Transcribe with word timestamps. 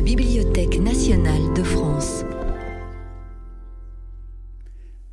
la 0.00 0.06
Bibliothèque 0.06 0.78
nationale 0.78 1.52
de 1.52 1.62
France. 1.62 2.24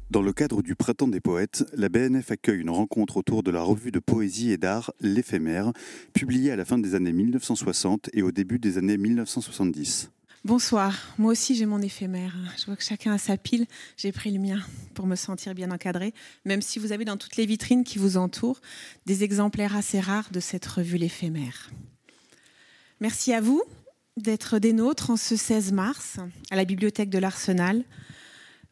Dans 0.10 0.22
le 0.22 0.32
cadre 0.32 0.62
du 0.62 0.76
Printemps 0.76 1.10
des 1.10 1.20
poètes, 1.20 1.66
la 1.74 1.90
BNF 1.90 2.32
accueille 2.32 2.62
une 2.62 2.70
rencontre 2.70 3.18
autour 3.18 3.44
de 3.44 3.52
la 3.52 3.62
revue 3.62 3.92
de 3.92 4.00
poésie 4.00 4.54
et 4.54 4.58
d'art 4.58 4.94
L'éphémère, 5.02 5.74
publiée 6.14 6.52
à 6.52 6.56
la 6.56 6.64
fin 6.64 6.78
des 6.78 6.96
années 6.96 7.12
1960 7.12 8.12
et 8.14 8.22
au 8.22 8.32
début 8.32 8.60
des 8.60 8.78
années 8.78 8.96
1970. 8.96 10.10
Bonsoir, 10.46 10.98
moi 11.18 11.34
aussi 11.34 11.54
j'ai 11.56 11.66
mon 11.66 11.82
éphémère. 11.82 12.34
Je 12.58 12.66
vois 12.68 12.78
que 12.78 12.84
chacun 12.84 13.12
a 13.12 13.18
sa 13.18 13.36
pile, 13.36 13.66
j'ai 13.98 14.14
pris 14.14 14.32
le 14.32 14.40
mien 14.40 14.62
pour 14.94 15.06
me 15.06 15.18
sentir 15.18 15.54
bien 15.54 15.70
encadré, 15.70 16.14
même 16.46 16.62
si 16.62 16.80
vous 16.80 16.94
avez 16.94 17.04
dans 17.04 17.18
toutes 17.18 17.36
les 17.36 17.46
vitrines 17.46 17.84
qui 17.84 17.98
vous 17.98 18.16
entourent 18.16 18.62
des 19.06 19.26
exemplaires 19.26 19.76
assez 19.76 20.00
rares 20.00 20.32
de 20.32 20.40
cette 20.40 20.66
revue 20.66 20.98
L'éphémère. 20.98 21.72
Merci 23.02 23.34
à 23.34 23.42
vous 23.42 23.62
d'être 24.18 24.60
des 24.60 24.74
nôtres 24.74 25.12
en 25.12 25.16
ce 25.16 25.36
16 25.36 25.72
mars 25.72 26.18
à 26.52 26.56
la 26.56 26.66
bibliothèque 26.66 27.10
de 27.10 27.20
l'Arsenal 27.20 27.84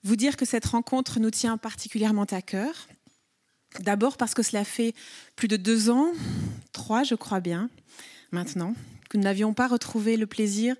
vous 0.03 0.15
dire 0.15 0.37
que 0.37 0.45
cette 0.45 0.65
rencontre 0.65 1.19
nous 1.19 1.31
tient 1.31 1.57
particulièrement 1.57 2.25
à 2.25 2.41
cœur. 2.41 2.87
D'abord 3.79 4.17
parce 4.17 4.33
que 4.33 4.43
cela 4.43 4.63
fait 4.63 4.93
plus 5.35 5.47
de 5.47 5.57
deux 5.57 5.89
ans, 5.89 6.11
trois 6.73 7.03
je 7.03 7.15
crois 7.15 7.39
bien, 7.39 7.69
maintenant, 8.31 8.75
que 9.09 9.17
nous 9.17 9.23
n'avions 9.23 9.53
pas 9.53 9.67
retrouvé 9.67 10.17
le 10.17 10.27
plaisir 10.27 10.75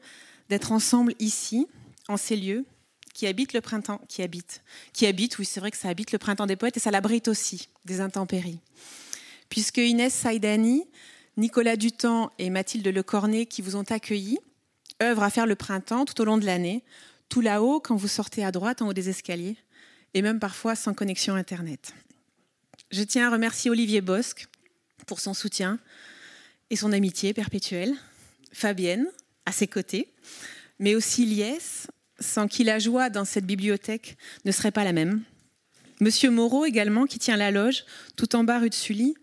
d'être 0.50 0.72
ensemble 0.72 1.14
ici, 1.20 1.68
en 2.08 2.18
ces 2.18 2.36
lieux, 2.36 2.66
qui 3.14 3.26
habitent 3.28 3.54
le 3.54 3.62
printemps, 3.62 4.02
qui 4.08 4.22
habitent, 4.22 4.62
qui 4.94 5.08
habitent, 5.08 5.40
oui 5.40 5.46
c'est 5.46 5.60
vrai 5.60 5.72
que 5.72 5.78
ça 5.78 5.90
habite 5.90 6.12
le 6.12 6.20
printemps 6.20 6.46
des 6.46 6.56
poètes 6.56 6.78
et 6.78 6.80
ça 6.82 6.92
l'abrite 6.92 7.28
aussi 7.28 7.70
des 7.86 8.02
intempéries. 8.02 8.60
Puisque 9.50 9.78
Inès 9.78 10.14
Saïdani, 10.14 10.84
Nicolas 11.38 11.78
Dutan 11.78 12.32
et 12.40 12.50
Mathilde 12.50 12.88
Lecornet 12.88 13.46
qui 13.46 13.62
vous 13.62 13.76
ont 13.76 13.84
accueillis 13.90 14.40
œuvrent 15.02 15.24
à 15.24 15.30
faire 15.30 15.46
le 15.46 15.56
printemps 15.56 16.06
tout 16.06 16.20
au 16.22 16.26
long 16.26 16.38
de 16.38 16.46
l'année 16.46 16.84
tout 17.30 17.42
là-haut 17.42 17.80
quand 17.80 17.96
vous 17.96 18.08
sortez 18.08 18.44
à 18.44 18.52
droite 18.52 18.82
en 18.82 18.88
haut 18.88 18.94
des 18.94 19.10
escaliers, 19.10 19.58
et 20.14 20.22
même 20.22 20.40
parfois 20.40 20.76
sans 20.76 20.94
connexion 20.94 21.36
Internet. 21.36 21.94
Je 22.92 23.04
tiens 23.04 23.28
à 23.28 23.32
remercier 23.32 23.72
Olivier 23.72 24.02
Bosque 24.02 24.48
pour 25.08 25.20
son 25.20 25.34
soutien 25.34 25.80
et 26.70 26.76
son 26.76 26.92
amitié 26.92 27.34
perpétuelle, 27.34 27.96
Fabienne 28.54 29.08
à 29.46 29.52
ses 29.52 29.68
côtés, 29.68 30.14
mais 30.80 30.96
aussi 30.96 31.26
Liès, 31.26 31.88
sans 32.20 32.48
qui 32.48 32.64
la 32.64 32.80
joie 32.80 33.10
dans 33.10 33.26
cette 33.26 33.46
bibliothèque 33.46 34.18
ne 34.46 34.52
serait 34.52 34.72
pas 34.72 34.84
la 34.84 34.94
même. 34.94 35.22
Monsieur 36.00 36.30
Moreau 36.30 36.66
également, 36.66 37.06
qui 37.06 37.20
tient 37.20 37.38
la 37.38 37.52
loge 37.52 37.86
tout 38.16 38.36
en 38.36 38.44
bas 38.44 38.60
rue 38.60 38.70
de 38.70 38.76
Sully 38.76 39.16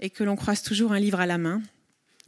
et 0.00 0.10
que 0.10 0.24
l'on 0.24 0.36
croise 0.36 0.62
toujours 0.62 0.92
un 0.92 1.00
livre 1.00 1.20
à 1.20 1.26
la 1.26 1.38
main. 1.38 1.62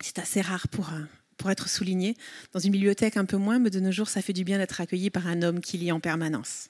C'est 0.00 0.18
assez 0.18 0.40
rare 0.40 0.68
pour 0.68 0.90
un, 0.90 1.08
pour 1.36 1.50
être 1.50 1.68
souligné. 1.68 2.16
Dans 2.52 2.60
une 2.60 2.72
bibliothèque 2.72 3.16
un 3.16 3.24
peu 3.24 3.36
moins, 3.36 3.58
mais 3.58 3.70
de 3.70 3.80
nos 3.80 3.92
jours, 3.92 4.08
ça 4.08 4.22
fait 4.22 4.32
du 4.32 4.44
bien 4.44 4.58
d'être 4.58 4.80
accueilli 4.80 5.10
par 5.10 5.26
un 5.26 5.42
homme 5.42 5.60
qui 5.60 5.78
lit 5.78 5.92
en 5.92 6.00
permanence. 6.00 6.68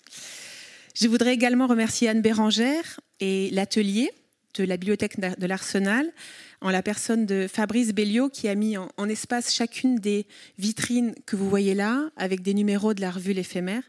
Je 0.95 1.09
voudrais 1.09 1.35
également 1.35 1.67
remercier 1.67 2.09
Anne 2.09 2.23
Bérangère 2.23 3.01
et 3.21 3.51
l'atelier 3.51 4.13
de 4.55 4.65
la 4.65 4.77
bibliothèque 4.77 5.19
de 5.19 5.47
l'Arsenal, 5.47 6.13
en 6.61 6.71
la 6.71 6.83
personne 6.83 7.27
de 7.27 7.47
Fabrice 7.49 7.93
Belliot, 7.93 8.29
qui 8.29 8.49
a 8.49 8.55
mis 8.55 8.77
en, 8.77 9.09
espace 9.09 9.53
chacune 9.53 9.97
des 9.97 10.27
vitrines 10.59 11.15
que 11.27 11.37
vous 11.37 11.49
voyez 11.51 11.75
là, 11.75 12.11
avec 12.17 12.43
des 12.43 12.55
numéros 12.55 12.95
de 12.95 13.01
la 13.01 13.11
revue 13.11 13.33
L'éphémère, 13.33 13.83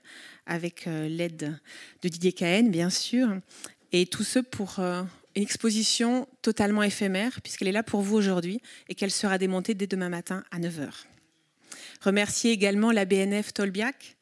avec 0.48 0.88
euh, 0.88 1.08
l'aide 1.08 1.58
de 2.02 2.10
Didier 2.10 2.34
Cahen, 2.34 2.70
bien 2.70 2.90
sûr, 2.90 3.30
et 3.92 4.08
tout 4.08 4.24
ce 4.24 4.40
pour 4.40 4.80
euh, 4.80 5.04
une 5.36 5.44
exposition 5.44 6.28
totalement 6.42 6.84
éphémère, 6.84 7.42
puisqu'elle 7.42 7.68
est 7.68 7.74
là 7.74 7.84
pour 7.84 8.02
vous 8.02 8.16
aujourd'hui 8.16 8.62
et 8.88 8.96
qu'elle 8.96 9.12
sera 9.12 9.38
démontée 9.38 9.74
dès 9.74 9.88
demain 9.88 10.10
matin 10.10 10.44
à 10.52 10.60
9h. 10.60 10.90
Remercier 12.02 12.52
également 12.52 12.92
la 12.92 13.06
BNF 13.06 13.54
Tolbiac 13.54 14.18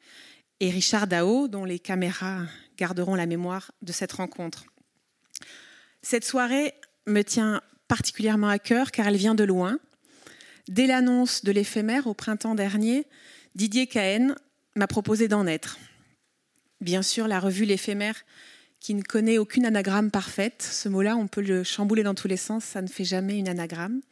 et 0.60 0.70
Richard 0.70 1.06
Dao, 1.06 1.48
dont 1.48 1.64
les 1.64 1.78
caméras 1.78 2.42
garderont 2.76 3.14
la 3.14 3.26
mémoire 3.26 3.72
de 3.82 3.92
cette 3.92 4.12
rencontre. 4.12 4.66
Cette 6.02 6.24
soirée 6.24 6.74
me 7.06 7.22
tient 7.22 7.60
particulièrement 7.88 8.48
à 8.48 8.58
cœur 8.58 8.90
car 8.90 9.06
elle 9.06 9.16
vient 9.16 9.34
de 9.34 9.44
loin. 9.44 9.78
Dès 10.68 10.86
l'annonce 10.86 11.44
de 11.44 11.52
l'éphémère 11.52 12.06
au 12.06 12.14
printemps 12.14 12.54
dernier, 12.54 13.06
Didier 13.54 13.86
Cahen 13.86 14.34
m'a 14.74 14.86
proposé 14.86 15.28
d'en 15.28 15.46
être. 15.46 15.78
Bien 16.80 17.02
sûr, 17.02 17.28
la 17.28 17.38
revue 17.38 17.64
L'éphémère 17.64 18.24
qui 18.84 18.92
ne 18.92 19.00
connaît 19.00 19.38
aucune 19.38 19.64
anagramme 19.64 20.10
parfaite. 20.10 20.60
Ce 20.60 20.90
mot-là, 20.90 21.16
on 21.16 21.26
peut 21.26 21.40
le 21.40 21.64
chambouler 21.64 22.02
dans 22.02 22.14
tous 22.14 22.28
les 22.28 22.36
sens, 22.36 22.66
ça 22.66 22.82
ne 22.82 22.86
fait 22.86 23.06
jamais 23.06 23.38
une 23.38 23.48
anagramme. 23.48 24.02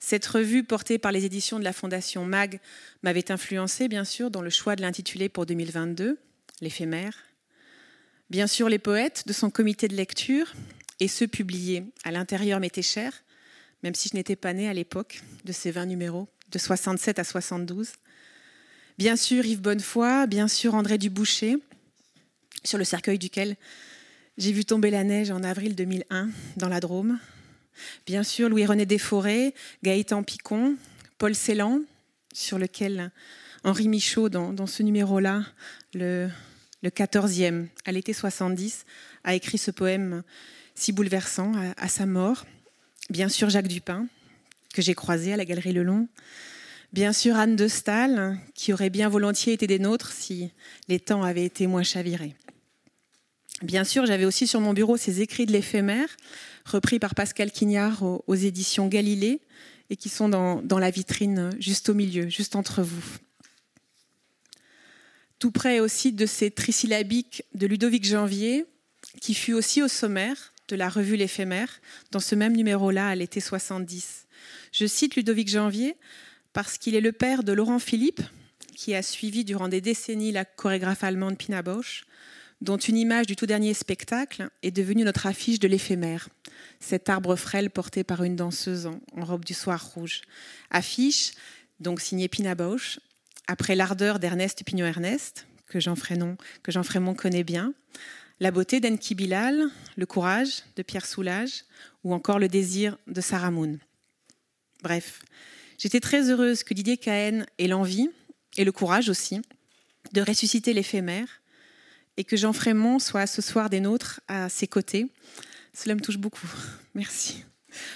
Cette 0.00 0.26
revue 0.26 0.64
portée 0.64 0.98
par 0.98 1.12
les 1.12 1.24
éditions 1.24 1.60
de 1.60 1.64
la 1.64 1.72
Fondation 1.72 2.24
MAG 2.24 2.58
m'avait 3.04 3.30
influencé, 3.30 3.86
bien 3.86 4.02
sûr, 4.02 4.32
dans 4.32 4.42
le 4.42 4.50
choix 4.50 4.74
de 4.74 4.82
l'intituler 4.82 5.28
pour 5.28 5.46
2022, 5.46 6.18
l'éphémère. 6.60 7.16
Bien 8.28 8.48
sûr, 8.48 8.68
les 8.68 8.80
poètes 8.80 9.22
de 9.28 9.32
son 9.32 9.50
comité 9.50 9.86
de 9.86 9.94
lecture 9.94 10.52
et 10.98 11.06
ceux 11.06 11.28
publiés 11.28 11.84
à 12.02 12.10
l'intérieur 12.10 12.58
m'étaient 12.58 12.82
chers, 12.82 13.22
même 13.84 13.94
si 13.94 14.08
je 14.08 14.16
n'étais 14.16 14.34
pas 14.34 14.52
née 14.52 14.68
à 14.68 14.74
l'époque 14.74 15.22
de 15.44 15.52
ces 15.52 15.70
20 15.70 15.86
numéros, 15.86 16.26
de 16.50 16.58
67 16.58 17.20
à 17.20 17.24
72. 17.24 17.92
Bien 18.98 19.14
sûr, 19.14 19.46
Yves 19.46 19.62
Bonnefoy, 19.62 20.26
bien 20.26 20.48
sûr, 20.48 20.74
André 20.74 20.98
Duboucher, 20.98 21.58
sur 22.64 22.78
le 22.78 22.84
cercueil 22.84 23.20
duquel 23.20 23.56
j'ai 24.38 24.52
vu 24.52 24.64
tomber 24.64 24.90
la 24.90 25.02
neige 25.02 25.32
en 25.32 25.42
avril 25.42 25.74
2001 25.74 26.30
dans 26.56 26.68
la 26.68 26.78
Drôme. 26.78 27.18
Bien 28.06 28.22
sûr, 28.22 28.48
Louis-René 28.48 28.86
Desforêts, 28.86 29.52
Gaëtan 29.82 30.22
Picon, 30.22 30.76
Paul 31.18 31.34
Celan, 31.34 31.80
sur 32.32 32.56
lequel 32.56 33.10
Henri 33.64 33.88
Michaud, 33.88 34.28
dans, 34.28 34.66
ce 34.66 34.84
numéro-là, 34.84 35.42
le, 35.92 36.28
le 36.82 36.90
14e, 36.90 37.66
à 37.84 37.90
l'été 37.90 38.12
70, 38.12 38.84
a 39.24 39.34
écrit 39.34 39.58
ce 39.58 39.72
poème 39.72 40.22
si 40.76 40.92
bouleversant 40.92 41.52
à, 41.76 41.88
sa 41.88 42.06
mort. 42.06 42.46
Bien 43.10 43.28
sûr, 43.28 43.50
Jacques 43.50 43.66
Dupin, 43.66 44.06
que 44.72 44.82
j'ai 44.82 44.94
croisé 44.94 45.32
à 45.32 45.36
la 45.36 45.44
Galerie 45.44 45.72
Le 45.72 45.82
Long. 45.82 46.06
Bien 46.92 47.12
sûr, 47.12 47.34
Anne 47.34 47.56
de 47.56 47.66
Stahl, 47.66 48.38
qui 48.54 48.72
aurait 48.72 48.90
bien 48.90 49.08
volontiers 49.08 49.54
été 49.54 49.66
des 49.66 49.80
nôtres 49.80 50.12
si 50.12 50.52
les 50.86 51.00
temps 51.00 51.24
avaient 51.24 51.44
été 51.44 51.66
moins 51.66 51.82
chavirés. 51.82 52.36
Bien 53.62 53.82
sûr, 53.82 54.06
j'avais 54.06 54.24
aussi 54.24 54.46
sur 54.46 54.60
mon 54.60 54.72
bureau 54.72 54.96
ces 54.96 55.20
écrits 55.20 55.44
de 55.44 55.52
l'éphémère, 55.52 56.08
repris 56.64 57.00
par 57.00 57.16
Pascal 57.16 57.50
Quignard 57.50 58.02
aux, 58.02 58.34
éditions 58.34 58.86
Galilée, 58.86 59.40
et 59.90 59.96
qui 59.96 60.08
sont 60.08 60.28
dans, 60.28 60.78
la 60.78 60.90
vitrine 60.90 61.50
juste 61.58 61.88
au 61.88 61.94
milieu, 61.94 62.28
juste 62.28 62.54
entre 62.54 62.82
vous. 62.82 63.02
Tout 65.40 65.50
près 65.50 65.80
aussi 65.80 66.12
de 66.12 66.26
ces 66.26 66.50
trisyllabiques 66.50 67.44
de 67.54 67.66
Ludovic 67.66 68.04
Janvier, 68.04 68.64
qui 69.20 69.34
fut 69.34 69.54
aussi 69.54 69.82
au 69.82 69.88
sommaire 69.88 70.52
de 70.68 70.76
la 70.76 70.88
revue 70.88 71.16
L'éphémère, 71.16 71.80
dans 72.12 72.20
ce 72.20 72.34
même 72.34 72.54
numéro-là, 72.54 73.08
à 73.08 73.14
l'été 73.14 73.40
70. 73.40 74.26
Je 74.72 74.86
cite 74.86 75.16
Ludovic 75.16 75.48
Janvier 75.48 75.96
parce 76.52 76.78
qu'il 76.78 76.94
est 76.94 77.00
le 77.00 77.12
père 77.12 77.42
de 77.42 77.52
Laurent 77.52 77.78
Philippe, 77.78 78.20
qui 78.76 78.94
a 78.94 79.02
suivi 79.02 79.44
durant 79.44 79.66
des 79.66 79.80
décennies 79.80 80.30
la 80.30 80.44
chorégraphe 80.44 81.02
allemande 81.02 81.38
Pina 81.38 81.62
Bausch, 81.62 82.04
dont 82.60 82.76
une 82.76 82.96
image 82.96 83.26
du 83.26 83.36
tout 83.36 83.46
dernier 83.46 83.74
spectacle 83.74 84.50
est 84.62 84.70
devenue 84.70 85.04
notre 85.04 85.26
affiche 85.26 85.60
de 85.60 85.68
l'éphémère, 85.68 86.28
cet 86.80 87.08
arbre 87.08 87.36
frêle 87.36 87.70
porté 87.70 88.04
par 88.04 88.24
une 88.24 88.36
danseuse 88.36 88.86
en, 88.86 89.24
robe 89.24 89.44
du 89.44 89.54
soir 89.54 89.84
rouge. 89.94 90.22
Affiche, 90.70 91.32
donc 91.80 92.00
signée 92.00 92.28
Pina 92.28 92.54
Bausch, 92.54 92.98
après 93.46 93.76
l'ardeur 93.76 94.18
d'Ernest 94.18 94.64
Pignon-Ernest, 94.64 95.46
que 95.66 95.80
Jean 95.80 95.94
Frémont, 95.96 97.14
connaît 97.14 97.44
bien, 97.44 97.74
la 98.40 98.50
beauté 98.50 98.80
d'Enki 98.80 99.14
Bilal, 99.14 99.68
le 99.96 100.06
courage 100.06 100.62
de 100.76 100.82
Pierre 100.82 101.06
Soulages, 101.06 101.64
ou 102.04 102.14
encore 102.14 102.38
le 102.38 102.48
désir 102.48 102.96
de 103.06 103.20
Sarah 103.20 103.50
Moon. 103.50 103.78
Bref, 104.82 105.22
j'étais 105.76 106.00
très 106.00 106.30
heureuse 106.30 106.62
que 106.62 106.74
Didier 106.74 106.96
Cahen 106.96 107.46
ait 107.58 107.68
l'envie, 107.68 108.10
et 108.56 108.64
le 108.64 108.72
courage 108.72 109.08
aussi, 109.08 109.40
de 110.12 110.20
ressusciter 110.20 110.72
l'éphémère, 110.72 111.37
et 112.18 112.24
que 112.24 112.36
Jean 112.36 112.52
Frémont 112.52 112.98
soit 112.98 113.26
ce 113.26 113.40
soir 113.40 113.70
des 113.70 113.80
nôtres 113.80 114.20
à 114.26 114.50
ses 114.50 114.66
côtés. 114.66 115.06
Cela 115.72 115.94
me 115.94 116.00
touche 116.00 116.18
beaucoup. 116.18 116.48
Merci. 116.94 117.44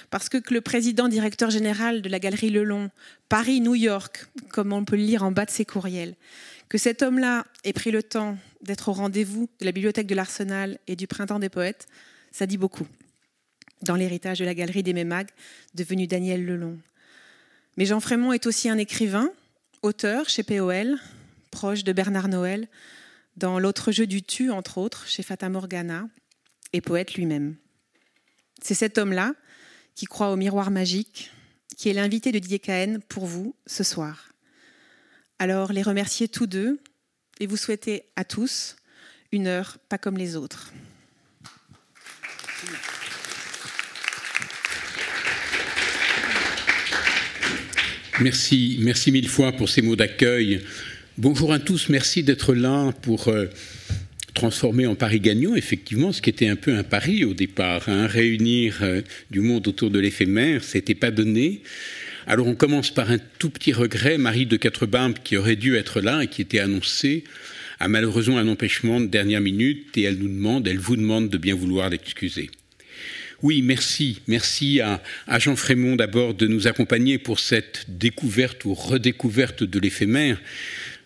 Parce 0.09 0.29
que, 0.29 0.37
le 0.49 0.61
président 0.61 1.09
directeur 1.09 1.49
général 1.49 2.01
de 2.01 2.07
la 2.07 2.19
Galerie 2.19 2.49
Lelon, 2.49 2.89
Paris-New 3.27 3.75
York, 3.75 4.27
comme 4.49 4.71
on 4.71 4.85
peut 4.85 4.95
le 4.95 5.03
lire 5.03 5.23
en 5.23 5.31
bas 5.31 5.45
de 5.45 5.51
ses 5.51 5.65
courriels, 5.65 6.15
que 6.69 6.77
cet 6.77 7.01
homme-là 7.01 7.45
ait 7.65 7.73
pris 7.73 7.91
le 7.91 8.01
temps 8.01 8.37
d'être 8.61 8.89
au 8.89 8.93
rendez-vous 8.93 9.49
de 9.59 9.65
la 9.65 9.73
bibliothèque 9.73 10.07
de 10.07 10.15
l'Arsenal 10.15 10.79
et 10.87 10.95
du 10.95 11.05
Printemps 11.05 11.39
des 11.39 11.49
Poètes, 11.49 11.87
ça 12.31 12.45
dit 12.45 12.57
beaucoup. 12.57 12.87
Dans 13.81 13.95
l'héritage 13.95 14.39
de 14.39 14.45
la 14.45 14.55
Galerie 14.55 14.83
des 14.83 14.93
Mémags, 14.93 15.29
devenu 15.73 16.07
Daniel 16.07 16.45
Lelon. 16.45 16.79
Mais 17.75 17.85
Jean 17.85 17.99
Frémont 17.99 18.31
est 18.31 18.45
aussi 18.45 18.69
un 18.69 18.77
écrivain, 18.77 19.29
auteur 19.81 20.29
chez 20.29 20.43
POL, 20.43 20.97
proche 21.51 21.83
de 21.83 21.91
Bernard 21.91 22.29
Noël, 22.29 22.69
dans 23.37 23.59
L'autre 23.59 23.91
jeu 23.91 24.07
du 24.07 24.23
tu, 24.23 24.51
entre 24.51 24.77
autres, 24.77 25.07
chez 25.07 25.23
Fata 25.23 25.49
Morgana, 25.49 26.07
et 26.73 26.81
poète 26.81 27.13
lui-même. 27.13 27.55
C'est 28.61 28.73
cet 28.73 28.97
homme-là 28.97 29.33
qui 29.95 30.05
croit 30.05 30.31
au 30.31 30.35
miroir 30.35 30.71
magique, 30.71 31.31
qui 31.77 31.89
est 31.89 31.93
l'invité 31.93 32.31
de 32.31 32.39
Didier 32.39 32.61
pour 33.07 33.25
vous 33.25 33.55
ce 33.67 33.83
soir. 33.83 34.33
Alors 35.39 35.73
les 35.73 35.81
remercier 35.81 36.27
tous 36.27 36.47
deux 36.47 36.79
et 37.39 37.47
vous 37.47 37.57
souhaiter 37.57 38.03
à 38.15 38.23
tous 38.23 38.75
une 39.31 39.47
heure 39.47 39.77
pas 39.89 39.97
comme 39.97 40.17
les 40.17 40.35
autres. 40.35 40.71
Merci, 48.21 48.77
merci 48.81 49.11
mille 49.11 49.27
fois 49.27 49.51
pour 49.51 49.69
ces 49.69 49.81
mots 49.81 49.95
d'accueil. 49.95 50.63
Bonjour 51.19 51.53
à 51.53 51.59
tous, 51.59 51.89
merci 51.89 52.23
d'être 52.23 52.55
là 52.55 52.91
pour 53.03 53.27
euh, 53.27 53.45
transformer 54.33 54.87
en 54.87 54.95
Paris 54.95 55.19
gagnant, 55.19 55.53
effectivement, 55.53 56.11
ce 56.11 56.23
qui 56.23 56.31
était 56.31 56.47
un 56.47 56.55
peu 56.55 56.75
un 56.75 56.81
pari 56.81 57.23
au 57.23 57.35
départ. 57.35 57.87
Hein. 57.87 58.07
réunir 58.07 58.79
euh, 58.81 59.03
du 59.29 59.41
monde 59.41 59.67
autour 59.67 59.91
de 59.91 59.99
l'éphémère, 59.99 60.63
c'était 60.63 60.95
pas 60.95 61.11
donné. 61.11 61.61
Alors 62.25 62.47
on 62.47 62.55
commence 62.55 62.89
par 62.89 63.11
un 63.11 63.19
tout 63.37 63.51
petit 63.51 63.73
regret. 63.73 64.17
Marie 64.17 64.47
de 64.47 64.57
Quatrebarbes, 64.57 65.19
qui 65.23 65.37
aurait 65.37 65.55
dû 65.55 65.75
être 65.75 66.01
là 66.01 66.23
et 66.23 66.27
qui 66.27 66.41
était 66.41 66.57
annoncée, 66.57 67.25
a 67.79 67.87
malheureusement 67.87 68.39
un 68.39 68.47
empêchement 68.47 68.99
de 68.99 69.05
dernière 69.05 69.41
minute 69.41 69.95
et 69.95 70.01
elle 70.01 70.17
nous 70.17 70.29
demande, 70.29 70.67
elle 70.67 70.79
vous 70.79 70.95
demande 70.95 71.29
de 71.29 71.37
bien 71.37 71.53
vouloir 71.53 71.91
l'excuser. 71.91 72.49
Oui, 73.43 73.61
merci. 73.61 74.21
Merci 74.27 74.79
à, 74.79 75.01
Jean 75.37 75.57
Frémont 75.57 75.97
d'abord 75.97 76.33
de 76.33 76.47
nous 76.47 76.65
accompagner 76.67 77.17
pour 77.17 77.41
cette 77.41 77.85
découverte 77.89 78.63
ou 78.63 78.73
redécouverte 78.73 79.65
de 79.65 79.79
l'éphémère. 79.79 80.39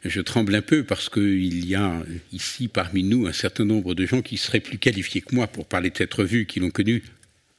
Je 0.07 0.21
tremble 0.21 0.56
un 0.56 0.62
peu 0.62 0.83
parce 0.83 1.09
qu'il 1.09 1.65
y 1.68 1.75
a 1.75 2.04
ici 2.31 2.68
parmi 2.68 3.04
nous 3.04 3.27
un 3.27 3.33
certain 3.33 3.65
nombre 3.65 3.94
de 3.94 4.06
gens 4.06 4.21
qui 4.21 4.38
seraient 4.38 4.62
plus 4.62 4.77
qualifiés 4.77 5.21
que 5.21 5.36
moi 5.36 5.48
pour 5.48 5.65
parler 5.65 5.89
de 5.89 5.98
cette 5.98 6.13
revue, 6.13 6.45
qui 6.45 6.59
l'ont 6.59 6.69
connue 6.69 7.04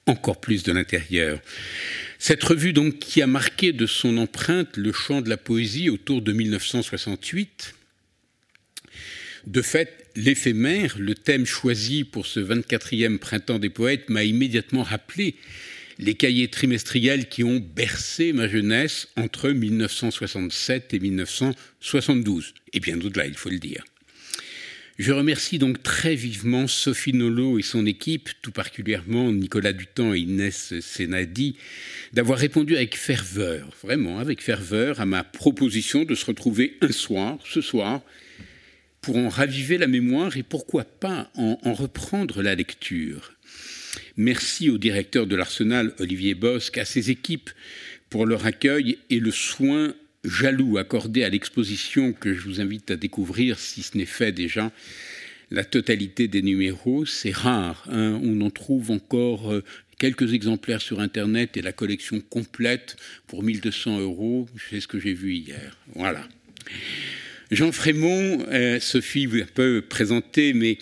encore 0.07 0.41
plus 0.41 0.63
de 0.63 0.73
l'intérieur. 0.73 1.41
Cette 2.19 2.43
revue 2.43 2.73
donc 2.73 2.99
qui 2.99 3.21
a 3.21 3.27
marqué 3.27 3.73
de 3.73 3.87
son 3.87 4.17
empreinte 4.17 4.77
le 4.77 4.93
champ 4.93 5.21
de 5.21 5.29
la 5.29 5.37
poésie 5.37 5.91
autour 5.91 6.23
de 6.23 6.33
1968. 6.33 7.75
De 9.47 9.63
fait, 9.63 10.07
l'éphémère, 10.17 10.97
le 10.99 11.15
thème 11.15 11.45
choisi 11.45 12.05
pour 12.05 12.27
ce 12.27 12.41
24e 12.41 13.19
printemps 13.19 13.59
des 13.59 13.71
poètes, 13.71 14.09
m'a 14.09 14.25
immédiatement 14.25 14.83
rappelé 14.83 15.37
les 15.99 16.15
cahiers 16.15 16.49
trimestriels 16.49 17.29
qui 17.29 17.43
ont 17.45 17.59
bercé 17.59 18.33
ma 18.33 18.49
jeunesse 18.49 19.09
entre 19.17 19.51
1967 19.51 20.95
et 20.95 21.01
1972, 21.01 22.55
et 22.73 22.81
bien 22.81 23.01
au-delà, 23.01 23.27
il 23.27 23.35
faut 23.35 23.51
le 23.51 23.59
dire. 23.59 23.85
Je 24.99 25.13
remercie 25.13 25.59
donc 25.59 25.81
très 25.85 26.17
vivement 26.17 26.67
Sophie 26.67 27.13
Nolot 27.13 27.61
et 27.61 27.63
son 27.63 27.87
équipe, 27.87 28.31
tout 28.43 28.51
particulièrement 28.51 29.31
Nicolas 29.31 29.73
Dutan 29.73 30.13
et 30.13 30.19
Inès 30.19 30.81
Senadi, 30.81 31.57
d'avoir 32.13 32.39
répondu 32.39 32.77
avec 32.77 32.97
ferveur, 32.97 33.71
vraiment 33.81 34.19
avec 34.19 34.43
ferveur, 34.43 35.01
à 35.01 35.07
ma 35.07 35.23
proposition 35.23 36.05
de 36.05 36.17
se 36.17 36.27
retrouver 36.27 36.77
un 36.81 36.91
soir, 36.91 37.39
ce 37.45 37.61
soir, 37.61 38.03
pour 39.01 39.17
en 39.19 39.29
raviver 39.29 39.79
la 39.79 39.87
mémoire 39.87 40.37
et 40.37 40.43
pourquoi 40.43 40.83
pas 40.83 41.31
en, 41.37 41.59
en 41.63 41.75
reprendre 41.75 42.43
la 42.43 42.57
lecture. 42.57 43.35
Merci 44.21 44.69
au 44.69 44.79
directeur 44.79 45.29
de 45.29 45.37
l'Arsenal, 45.37 45.95
Olivier 46.01 46.35
Bosque, 46.35 46.77
à 46.77 46.85
ses 46.85 47.13
équipes 47.13 47.51
pour 48.11 48.27
leur 48.27 48.47
accueil 48.47 48.99
et 49.11 49.21
le 49.21 49.31
soin 49.31 49.95
jaloux 50.25 50.77
accordé 50.77 51.23
à 51.23 51.29
l'exposition 51.29 52.13
que 52.13 52.35
je 52.35 52.41
vous 52.41 52.61
invite 52.61 52.91
à 52.91 52.97
découvrir, 52.97 53.61
si 53.61 53.85
ce 53.85 53.97
n'est 53.97 54.07
fait 54.07 54.33
déjà. 54.33 54.73
La 55.53 55.63
totalité 55.63 56.27
des 56.27 56.43
numéros, 56.43 57.07
c'est 57.07 57.31
rare. 57.31 57.87
Hein. 57.93 58.21
On 58.25 58.41
en 58.41 58.51
trouve 58.51 58.91
encore 58.91 59.53
euh, 59.53 59.63
quelques 60.01 60.35
exemplaires 60.35 60.81
sur 60.81 60.99
Internet 60.99 61.57
et 61.57 61.63
la 61.63 61.73
collection 61.73 62.21
complète 62.21 62.97
pour 63.29 63.45
1200 63.45 64.01
euros. 64.01 64.49
C'est 64.69 64.81
ce 64.81 64.89
que 64.89 64.99
j'ai 64.99 65.15
vu 65.15 65.35
hier. 65.35 65.79
Voilà. 65.95 66.27
Jean 67.53 67.71
Frémont, 67.71 68.45
euh, 68.51 68.81
Sophie 68.81 69.27
vous 69.27 69.41
a 69.41 69.47
peu 69.47 69.81
présenté, 69.81 70.55
mais 70.55 70.79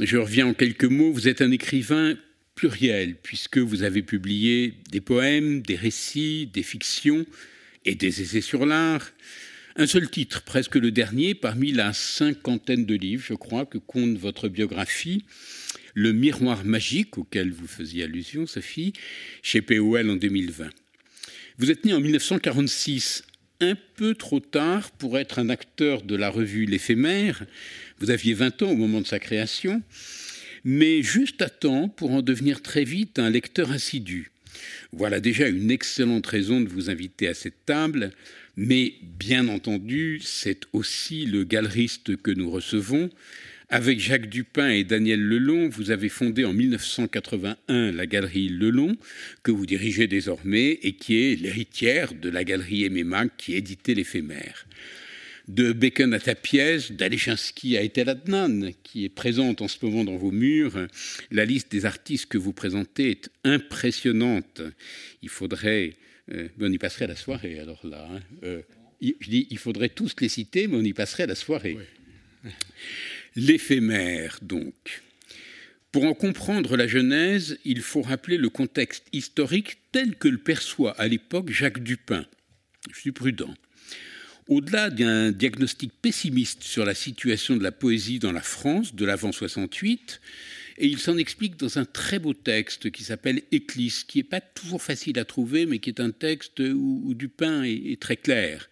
je 0.00 0.16
reviens 0.16 0.46
en 0.46 0.54
quelques 0.54 0.84
mots. 0.84 1.12
Vous 1.12 1.28
êtes 1.28 1.42
un 1.42 1.50
écrivain 1.50 2.16
pluriel, 2.58 3.14
puisque 3.22 3.58
vous 3.58 3.84
avez 3.84 4.02
publié 4.02 4.74
des 4.90 5.00
poèmes, 5.00 5.62
des 5.62 5.76
récits, 5.76 6.50
des 6.52 6.64
fictions 6.64 7.24
et 7.84 7.94
des 7.94 8.20
essais 8.20 8.40
sur 8.40 8.66
l'art. 8.66 9.12
Un 9.76 9.86
seul 9.86 10.10
titre, 10.10 10.42
presque 10.42 10.74
le 10.74 10.90
dernier, 10.90 11.36
parmi 11.36 11.70
la 11.70 11.92
cinquantaine 11.92 12.84
de 12.84 12.96
livres, 12.96 13.24
je 13.24 13.34
crois, 13.34 13.64
que 13.64 13.78
compte 13.78 14.18
votre 14.18 14.48
biographie, 14.48 15.24
Le 15.94 16.12
miroir 16.12 16.64
magique, 16.64 17.16
auquel 17.16 17.52
vous 17.52 17.68
faisiez 17.68 18.02
allusion, 18.02 18.44
Sophie, 18.44 18.92
chez 19.40 19.62
POL 19.62 20.10
en 20.10 20.16
2020. 20.16 20.68
Vous 21.58 21.70
êtes 21.70 21.84
né 21.84 21.92
en 21.94 22.00
1946 22.00 23.22
un 23.60 23.76
peu 23.94 24.16
trop 24.16 24.40
tard 24.40 24.90
pour 24.90 25.16
être 25.16 25.38
un 25.38 25.48
acteur 25.48 26.02
de 26.02 26.16
la 26.16 26.28
revue 26.28 26.66
L'éphémère. 26.66 27.46
Vous 28.00 28.10
aviez 28.10 28.34
20 28.34 28.62
ans 28.62 28.70
au 28.70 28.76
moment 28.76 29.00
de 29.00 29.06
sa 29.06 29.20
création, 29.20 29.80
mais 30.64 31.02
juste 31.02 31.42
à 31.42 31.48
temps 31.48 31.88
pour 31.88 32.12
en 32.12 32.22
devenir 32.22 32.62
très 32.62 32.84
vite 32.84 33.18
un 33.18 33.30
lecteur 33.30 33.70
assidu. 33.72 34.30
Voilà 34.92 35.20
déjà 35.20 35.48
une 35.48 35.70
excellente 35.70 36.26
raison 36.26 36.60
de 36.60 36.68
vous 36.68 36.90
inviter 36.90 37.28
à 37.28 37.34
cette 37.34 37.64
table, 37.66 38.12
mais 38.56 38.94
bien 39.02 39.48
entendu, 39.48 40.20
c'est 40.22 40.62
aussi 40.72 41.26
le 41.26 41.44
galeriste 41.44 42.16
que 42.16 42.30
nous 42.30 42.50
recevons, 42.50 43.10
avec 43.70 44.00
Jacques 44.00 44.30
Dupin 44.30 44.70
et 44.70 44.82
Daniel 44.82 45.20
Lelon, 45.20 45.68
vous 45.68 45.90
avez 45.90 46.08
fondé 46.08 46.46
en 46.46 46.54
1981 46.54 47.92
la 47.92 48.06
galerie 48.06 48.48
Lelon, 48.48 48.96
que 49.42 49.50
vous 49.50 49.66
dirigez 49.66 50.06
désormais 50.06 50.78
et 50.82 50.94
qui 50.94 51.18
est 51.18 51.38
l'héritière 51.38 52.14
de 52.14 52.30
la 52.30 52.44
galerie 52.44 52.88
MMA 52.88 53.28
qui 53.36 53.56
éditait 53.56 53.92
l'éphémère. 53.92 54.66
De 55.48 55.72
Bacon 55.72 56.12
à 56.12 56.20
Tapiez, 56.20 56.78
d'Alechinsky 56.90 57.78
à 57.78 57.82
Etel 57.82 58.10
Adnan, 58.10 58.70
qui 58.82 59.06
est 59.06 59.08
présente 59.08 59.62
en 59.62 59.68
ce 59.68 59.78
moment 59.82 60.04
dans 60.04 60.16
vos 60.16 60.30
murs, 60.30 60.86
la 61.30 61.46
liste 61.46 61.72
des 61.72 61.86
artistes 61.86 62.26
que 62.26 62.36
vous 62.36 62.52
présentez 62.52 63.10
est 63.12 63.30
impressionnante. 63.44 64.60
Il 65.22 65.30
faudrait. 65.30 65.94
Euh, 66.30 66.48
on 66.60 66.70
y 66.70 66.76
passerait 66.76 67.06
la 67.06 67.16
soirée 67.16 67.58
alors 67.58 67.80
là. 67.86 68.06
Hein. 68.10 68.20
Euh, 68.42 68.60
je 69.00 69.30
dis, 69.30 69.46
il 69.50 69.56
faudrait 69.56 69.88
tous 69.88 70.14
les 70.20 70.28
citer, 70.28 70.66
mais 70.66 70.76
on 70.76 70.84
y 70.84 70.92
passerait 70.92 71.26
la 71.26 71.34
soirée. 71.34 71.78
L'éphémère, 73.36 74.38
donc. 74.42 75.02
Pour 75.92 76.04
en 76.04 76.12
comprendre 76.12 76.76
la 76.76 76.86
Genèse, 76.86 77.58
il 77.64 77.80
faut 77.80 78.02
rappeler 78.02 78.36
le 78.36 78.50
contexte 78.50 79.06
historique 79.14 79.78
tel 79.92 80.16
que 80.16 80.28
le 80.28 80.36
perçoit 80.36 80.92
à 81.00 81.08
l'époque 81.08 81.50
Jacques 81.50 81.82
Dupin. 81.82 82.26
Je 82.92 83.00
suis 83.00 83.12
prudent. 83.12 83.54
Au-delà 84.48 84.88
d'un 84.88 85.30
diagnostic 85.30 85.92
pessimiste 86.00 86.62
sur 86.62 86.86
la 86.86 86.94
situation 86.94 87.54
de 87.54 87.62
la 87.62 87.70
poésie 87.70 88.18
dans 88.18 88.32
la 88.32 88.40
France 88.40 88.94
de 88.94 89.04
l'avant 89.04 89.30
68, 89.30 90.22
et 90.78 90.86
il 90.86 90.98
s'en 90.98 91.18
explique 91.18 91.58
dans 91.58 91.78
un 91.78 91.84
très 91.84 92.18
beau 92.18 92.32
texte 92.32 92.90
qui 92.90 93.04
s'appelle 93.04 93.42
Éclisse, 93.52 94.04
qui 94.04 94.18
n'est 94.18 94.24
pas 94.24 94.40
toujours 94.40 94.82
facile 94.82 95.18
à 95.18 95.26
trouver, 95.26 95.66
mais 95.66 95.80
qui 95.80 95.90
est 95.90 96.00
un 96.00 96.12
texte 96.12 96.60
où, 96.60 97.12
Dupin 97.14 97.62
est 97.62 98.00
très 98.00 98.16
clair. 98.16 98.70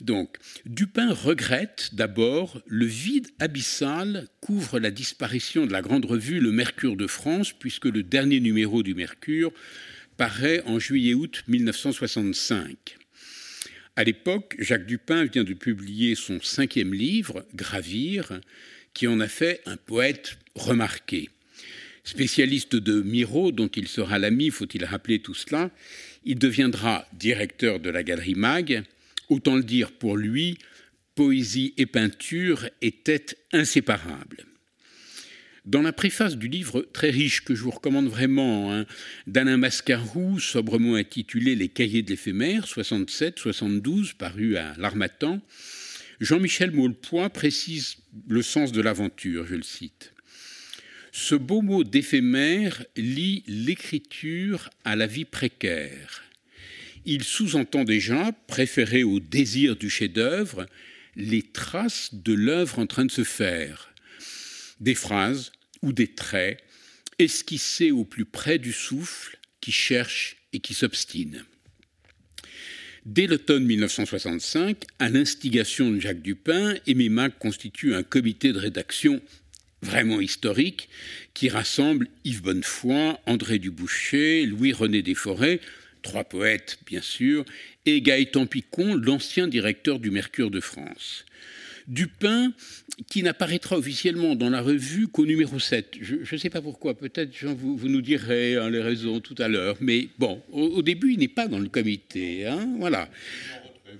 Donc, 0.00 0.36
Dupin 0.66 1.12
regrette 1.12 1.90
d'abord 1.92 2.60
le 2.66 2.86
vide 2.86 3.28
abyssal 3.38 4.26
couvre 4.40 4.80
la 4.80 4.90
disparition 4.90 5.64
de 5.64 5.72
la 5.72 5.82
grande 5.82 6.06
revue 6.06 6.40
Le 6.40 6.50
Mercure 6.50 6.96
de 6.96 7.06
France, 7.06 7.52
puisque 7.52 7.86
le 7.86 8.02
dernier 8.02 8.40
numéro 8.40 8.82
du 8.82 8.94
Mercure 8.94 9.52
paraît 10.16 10.62
en 10.66 10.80
juillet-août 10.80 11.44
1965. 11.46 12.98
À 13.98 14.04
l'époque, 14.04 14.54
Jacques 14.60 14.86
Dupin 14.86 15.24
vient 15.24 15.42
de 15.42 15.54
publier 15.54 16.14
son 16.14 16.40
cinquième 16.40 16.94
livre, 16.94 17.44
Gravir, 17.56 18.40
qui 18.94 19.08
en 19.08 19.18
a 19.18 19.26
fait 19.26 19.60
un 19.66 19.76
poète 19.76 20.38
remarqué. 20.54 21.30
Spécialiste 22.04 22.76
de 22.76 23.02
Miro, 23.02 23.50
dont 23.50 23.66
il 23.66 23.88
sera 23.88 24.20
l'ami, 24.20 24.50
faut-il 24.50 24.84
rappeler 24.84 25.18
tout 25.18 25.34
cela, 25.34 25.72
il 26.24 26.38
deviendra 26.38 27.08
directeur 27.12 27.80
de 27.80 27.90
la 27.90 28.04
Galerie 28.04 28.36
Mag, 28.36 28.84
Autant 29.30 29.56
le 29.56 29.64
dire 29.64 29.90
pour 29.90 30.16
lui, 30.16 30.58
poésie 31.16 31.74
et 31.76 31.86
peinture 31.86 32.70
étaient 32.80 33.26
inséparables. 33.52 34.44
Dans 35.68 35.82
la 35.82 35.92
préface 35.92 36.38
du 36.38 36.48
livre 36.48 36.88
très 36.94 37.10
riche 37.10 37.44
que 37.44 37.54
je 37.54 37.62
vous 37.62 37.70
recommande 37.70 38.08
vraiment, 38.08 38.72
hein, 38.72 38.86
d'Alain 39.26 39.58
Mascarou, 39.58 40.40
sobrement 40.40 40.94
intitulé 40.94 41.54
Les 41.54 41.68
cahiers 41.68 42.02
de 42.02 42.08
l'éphémère, 42.08 42.64
67-72, 42.64 44.14
paru 44.14 44.56
à 44.56 44.72
l'Armatan, 44.78 45.42
Jean-Michel 46.20 46.70
Maulepoix 46.70 47.28
précise 47.28 47.98
le 48.28 48.40
sens 48.40 48.72
de 48.72 48.80
l'aventure, 48.80 49.46
je 49.46 49.56
le 49.56 49.62
cite. 49.62 50.14
Ce 51.12 51.34
beau 51.34 51.60
mot 51.60 51.84
d'éphémère 51.84 52.82
lie 52.96 53.44
l'écriture 53.46 54.70
à 54.86 54.96
la 54.96 55.06
vie 55.06 55.26
précaire 55.26 56.24
il 57.04 57.24
sous-entend 57.24 57.84
déjà, 57.84 58.32
préféré 58.48 59.02
au 59.02 59.18
désir 59.18 59.76
du 59.76 59.88
chef-d'œuvre, 59.88 60.66
les 61.16 61.40
traces 61.40 62.10
de 62.12 62.34
l'œuvre 62.34 62.78
en 62.78 62.86
train 62.86 63.06
de 63.06 63.10
se 63.10 63.24
faire. 63.24 63.94
Des 64.80 64.94
phrases 64.94 65.50
ou 65.82 65.92
des 65.92 66.08
traits 66.08 66.62
esquissés 67.18 67.90
au 67.90 68.04
plus 68.04 68.24
près 68.24 68.58
du 68.58 68.72
souffle 68.72 69.38
qui 69.60 69.72
cherche 69.72 70.36
et 70.52 70.60
qui 70.60 70.74
s'obstine. 70.74 71.44
Dès 73.04 73.26
l'automne 73.26 73.64
1965, 73.64 74.84
à 74.98 75.08
l'instigation 75.08 75.90
de 75.90 75.98
Jacques 75.98 76.22
Dupin, 76.22 76.74
Aimé 76.86 77.08
Mac 77.08 77.38
constitue 77.38 77.94
un 77.94 78.02
comité 78.02 78.52
de 78.52 78.58
rédaction 78.58 79.20
vraiment 79.82 80.20
historique 80.20 80.88
qui 81.34 81.48
rassemble 81.48 82.08
Yves 82.24 82.42
Bonnefoy, 82.42 83.16
André 83.26 83.58
Duboucher, 83.58 84.44
Louis-René 84.46 85.02
Desforêts, 85.02 85.60
trois 86.02 86.24
poètes 86.24 86.78
bien 86.86 87.00
sûr, 87.00 87.44
et 87.86 88.02
Gaëtan 88.02 88.46
Picon, 88.46 88.94
l'ancien 88.94 89.48
directeur 89.48 89.98
du 89.98 90.10
Mercure 90.10 90.50
de 90.50 90.60
France. 90.60 91.24
Dupin, 91.88 92.52
qui 93.08 93.22
n'apparaîtra 93.22 93.78
officiellement 93.78 94.34
dans 94.34 94.50
la 94.50 94.60
revue 94.60 95.08
qu'au 95.08 95.24
numéro 95.24 95.58
7. 95.58 95.96
Je 96.00 96.16
ne 96.30 96.38
sais 96.38 96.50
pas 96.50 96.60
pourquoi, 96.60 96.94
peut-être 96.94 97.44
vous, 97.44 97.76
vous, 97.76 97.88
nous 97.88 98.02
direz 98.02 98.56
hein, 98.56 98.70
les 98.70 98.82
raisons 98.82 99.20
tout 99.20 99.34
à 99.38 99.48
l'heure, 99.48 99.76
mais 99.80 100.08
bon, 100.18 100.42
au, 100.52 100.82
début, 100.82 101.14
il 101.14 101.18
n'est 101.18 101.28
pas 101.28 101.48
dans 101.48 101.58
le 101.58 101.68
comité. 101.68 102.46
Hein, 102.46 102.68
voilà. 102.78 103.08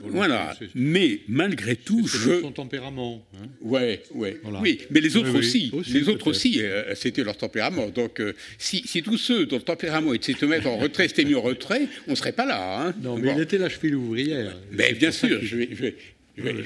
Voilà, 0.01 0.55
mais 0.75 1.21
malgré 1.29 1.75
tout, 1.75 2.07
je... 2.07 2.41
son 2.41 2.53
tempérament. 2.53 3.27
Hein. 3.35 3.47
ouais, 3.63 4.03
ouais. 4.15 4.39
Oui, 4.63 4.81
mais 4.91 5.01
les 5.01 5.17
autres 5.17 5.37
aussi. 5.37 5.73
Les 5.89 6.09
autres 6.09 6.29
aussi, 6.29 6.61
euh, 6.63 6.95
c'était 6.95 7.25
leur 7.25 7.37
tempérament. 7.37 7.89
Donc, 7.89 8.21
euh, 8.21 8.35
si, 8.59 8.83
tous 9.03 9.17
ceux 9.17 9.47
dont 9.47 9.57
le 9.57 9.63
tempérament 9.63 10.13
était 10.15 10.35
de 10.35 10.39
se 10.39 10.47
mettre 10.47 10.69
en 10.69 10.77
retrait 10.77 11.09
s'étaient 11.09 11.25
mis 11.25 11.35
en 11.35 11.43
retrait, 11.43 11.89
on 12.07 12.13
ne 12.13 12.17
serait 12.17 12.33
pas 12.33 12.47
là. 12.47 12.87
Hein. 12.87 12.95
Non, 13.03 13.17
mais 13.17 13.33
il 13.35 13.41
était 13.41 13.59
la 13.59 13.69
cheville 13.69 13.95
ouvrière. 13.95 14.55
Mais 14.73 14.93
bien 14.93 15.11
sûr, 15.11 15.41
je 15.43 15.57
vais, 15.57 15.69
je 15.73 15.83
vais, 15.83 15.97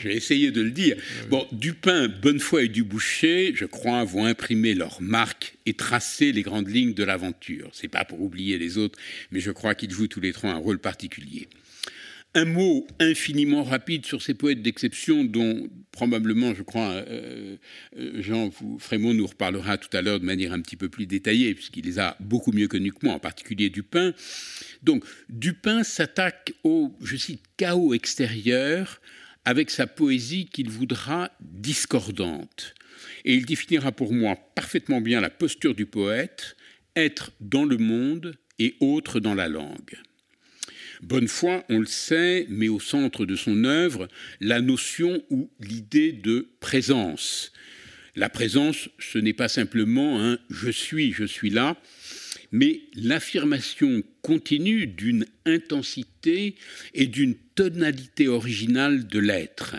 essayer 0.05 0.51
de 0.51 0.63
le 0.63 0.71
dire. 0.71 0.97
Bon, 1.29 1.47
Dupin, 1.53 2.09
Bonnefoy 2.09 2.67
et 2.67 2.69
Duboucher, 2.69 3.53
je 3.55 3.65
crois, 3.65 4.05
vont 4.05 4.25
imprimer 4.25 4.75
leur 4.75 5.01
marque 5.01 5.55
et 5.67 5.75
tracer 5.75 6.33
les 6.33 6.43
grandes 6.43 6.69
lignes 6.69 6.95
de 6.95 7.05
l'aventure. 7.05 7.71
C'est 7.73 7.89
pas 7.89 8.05
pour 8.05 8.21
oublier 8.21 8.59
les 8.59 8.79
autres, 8.79 8.99
mais 9.31 9.41
je 9.41 9.51
crois 9.51 9.75
qu'ils 9.75 9.91
jouent 9.91 10.09
tous 10.09 10.21
les 10.21 10.33
trois 10.33 10.51
un 10.51 10.57
rôle 10.57 10.79
particulier. 10.79 11.49
Un 12.35 12.47
mot 12.47 12.87
infiniment 12.99 13.63
rapide 13.63 14.07
sur 14.07 14.23
ces 14.23 14.33
poètes 14.33 14.63
d'exception 14.63 15.23
dont 15.23 15.69
probablement, 15.91 16.55
je 16.55 16.63
crois, 16.63 16.93
euh, 16.93 17.57
euh, 17.99 18.23
Jean 18.23 18.51
Frémont 18.79 19.13
nous 19.13 19.27
reparlera 19.27 19.77
tout 19.77 19.95
à 19.95 20.01
l'heure 20.01 20.19
de 20.19 20.25
manière 20.25 20.55
un 20.55 20.61
petit 20.63 20.77
peu 20.77 20.89
plus 20.89 21.05
détaillée, 21.05 21.55
puisqu'il 21.55 21.85
les 21.85 21.99
a 21.99 22.17
beaucoup 22.21 22.53
mieux 22.53 22.69
connus 22.69 22.93
que 22.93 23.05
moi, 23.05 23.15
en 23.15 23.19
particulier 23.19 23.69
Dupin. 23.69 24.15
Donc, 24.83 25.05
Dupin 25.29 25.83
s'attaque 25.83 26.55
au, 26.65 26.97
je 27.03 27.17
cite, 27.17 27.43
chaos 27.59 27.93
extérieur 27.93 29.03
avec 29.45 29.71
sa 29.71 29.87
poésie 29.87 30.47
qu'il 30.47 30.71
voudra 30.71 31.31
discordante. 31.41 32.75
Et 33.25 33.35
il 33.35 33.47
définira 33.47 33.93
pour 33.93 34.13
moi 34.13 34.37
parfaitement 34.55 35.01
bien 35.01 35.21
la 35.21 35.31
posture 35.31 35.75
du 35.75 35.87
poète, 35.87 36.57
être 36.97 37.33
dans 37.41 37.65
le 37.65 37.79
monde 37.79 38.37
et 38.59 38.77
autre 38.81 39.21
dans 39.21 39.35
la 39.35 39.49
langue. 39.49 39.99
Bonnefoy, 41.03 41.65
on 41.69 41.81
le 41.81 41.87
sait, 41.87 42.47
met 42.49 42.69
au 42.69 42.79
centre 42.79 43.27
de 43.27 43.35
son 43.35 43.65
œuvre 43.65 44.09
la 44.41 44.61
notion 44.61 45.23
ou 45.31 45.51
l'idée 45.59 46.13
de 46.13 46.49
présence. 46.61 47.53
La 48.15 48.29
présence, 48.29 48.89
ce 48.99 49.19
n'est 49.19 49.33
pas 49.33 49.49
simplement 49.49 50.23
un 50.23 50.39
je 50.51 50.71
suis, 50.71 51.13
je 51.13 51.25
suis 51.25 51.51
là, 51.51 51.77
mais 52.53 52.83
l'affirmation 52.95 54.03
continue 54.21 54.87
d'une 54.87 55.27
intensité 55.47 56.55
et 56.95 57.07
d'une 57.07 57.35
tonalité 57.55 58.29
originale 58.29 59.07
de 59.07 59.19
l'être. 59.19 59.75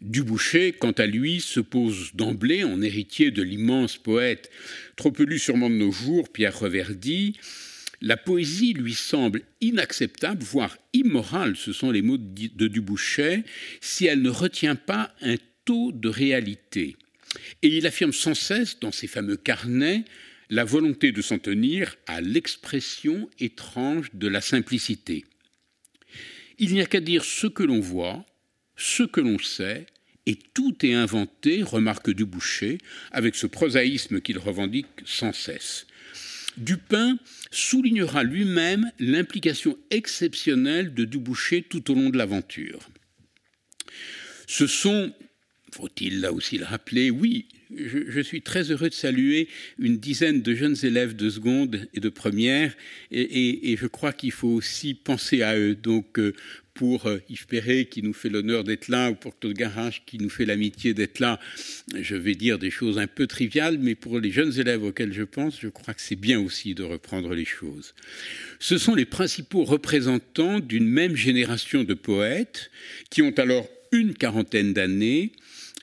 Duboucher, 0.00 0.72
quant 0.72 0.92
à 0.92 1.06
lui, 1.06 1.40
se 1.40 1.60
pose 1.60 2.12
d'emblée 2.14 2.62
en 2.62 2.80
héritier 2.80 3.30
de 3.30 3.42
l'immense 3.42 3.96
poète, 3.96 4.50
trop 4.96 5.12
lu 5.18 5.38
sûrement 5.38 5.70
de 5.70 5.74
nos 5.74 5.92
jours, 5.92 6.30
Pierre 6.30 6.58
Reverdy. 6.58 7.38
La 8.02 8.16
poésie 8.16 8.74
lui 8.74 8.92
semble 8.92 9.42
inacceptable, 9.60 10.42
voire 10.42 10.76
immorale, 10.92 11.56
ce 11.56 11.72
sont 11.72 11.90
les 11.90 12.02
mots 12.02 12.18
de 12.18 12.68
Duboucher, 12.68 13.44
si 13.80 14.04
elle 14.06 14.20
ne 14.20 14.30
retient 14.30 14.76
pas 14.76 15.14
un 15.22 15.36
taux 15.64 15.90
de 15.90 16.08
réalité. 16.08 16.96
Et 17.62 17.68
il 17.68 17.86
affirme 17.86 18.12
sans 18.12 18.34
cesse 18.34 18.78
dans 18.78 18.92
ses 18.92 19.06
fameux 19.06 19.36
carnets 19.36 20.04
la 20.54 20.62
volonté 20.62 21.10
de 21.10 21.20
s'en 21.20 21.40
tenir 21.40 21.96
à 22.06 22.20
l'expression 22.20 23.28
étrange 23.40 24.10
de 24.14 24.28
la 24.28 24.40
simplicité. 24.40 25.24
Il 26.60 26.72
n'y 26.72 26.80
a 26.80 26.86
qu'à 26.86 27.00
dire 27.00 27.24
ce 27.24 27.48
que 27.48 27.64
l'on 27.64 27.80
voit, 27.80 28.24
ce 28.76 29.02
que 29.02 29.20
l'on 29.20 29.40
sait, 29.40 29.86
et 30.26 30.36
tout 30.36 30.76
est 30.86 30.94
inventé, 30.94 31.64
remarque 31.64 32.10
Duboucher, 32.10 32.78
avec 33.10 33.34
ce 33.34 33.48
prosaïsme 33.48 34.20
qu'il 34.20 34.38
revendique 34.38 34.86
sans 35.04 35.32
cesse. 35.32 35.88
Dupin 36.56 37.18
soulignera 37.50 38.22
lui-même 38.22 38.92
l'implication 39.00 39.76
exceptionnelle 39.90 40.94
de 40.94 41.04
Duboucher 41.04 41.62
tout 41.62 41.90
au 41.90 41.96
long 41.96 42.10
de 42.10 42.16
l'aventure. 42.16 42.88
Ce 44.46 44.68
sont, 44.68 45.12
faut-il 45.74 46.20
là 46.20 46.32
aussi 46.32 46.58
le 46.58 46.64
rappeler, 46.64 47.10
oui, 47.10 47.46
je, 47.76 48.20
suis 48.20 48.42
très 48.42 48.70
heureux 48.70 48.88
de 48.88 48.94
saluer 48.94 49.48
une 49.78 49.98
dizaine 49.98 50.40
de 50.40 50.54
jeunes 50.54 50.76
élèves 50.84 51.16
de 51.16 51.28
seconde 51.28 51.88
et 51.94 52.00
de 52.00 52.08
première, 52.08 52.72
et, 53.10 53.76
je 53.80 53.86
crois 53.86 54.12
qu'il 54.12 54.30
faut 54.30 54.48
aussi 54.48 54.94
penser 54.94 55.42
à 55.42 55.56
eux. 55.58 55.74
Donc, 55.74 56.18
euh, 56.18 56.32
pour 56.74 57.06
euh, 57.06 57.18
Yves 57.28 57.46
Perret 57.46 57.86
qui 57.86 58.02
nous 58.02 58.12
fait 58.12 58.28
l'honneur 58.28 58.62
d'être 58.64 58.88
là, 58.88 59.10
ou 59.10 59.14
pour 59.14 59.38
Claude 59.38 59.56
Garage 59.56 60.02
qui 60.06 60.18
nous 60.18 60.28
fait 60.28 60.44
l'amitié 60.44 60.94
d'être 60.94 61.18
là, 61.18 61.40
je 62.00 62.16
vais 62.16 62.34
dire 62.34 62.58
des 62.58 62.70
choses 62.70 62.98
un 62.98 63.06
peu 63.06 63.26
triviales, 63.26 63.78
mais 63.78 63.94
pour 63.94 64.18
les 64.20 64.30
jeunes 64.30 64.58
élèves 64.58 64.84
auxquels 64.84 65.12
je 65.12 65.22
pense, 65.22 65.60
je 65.60 65.68
crois 65.68 65.94
que 65.94 66.02
c'est 66.02 66.16
bien 66.16 66.40
aussi 66.40 66.74
de 66.74 66.84
reprendre 66.84 67.34
les 67.34 67.44
choses. 67.44 67.94
Ce 68.60 68.78
sont 68.78 68.94
les 68.94 69.04
principaux 69.04 69.64
représentants 69.64 70.60
d'une 70.60 70.88
même 70.88 71.16
génération 71.16 71.84
de 71.84 71.94
poètes 71.94 72.70
qui 73.10 73.22
ont 73.22 73.34
alors 73.38 73.68
une 73.92 74.14
quarantaine 74.14 74.72
d'années 74.72 75.32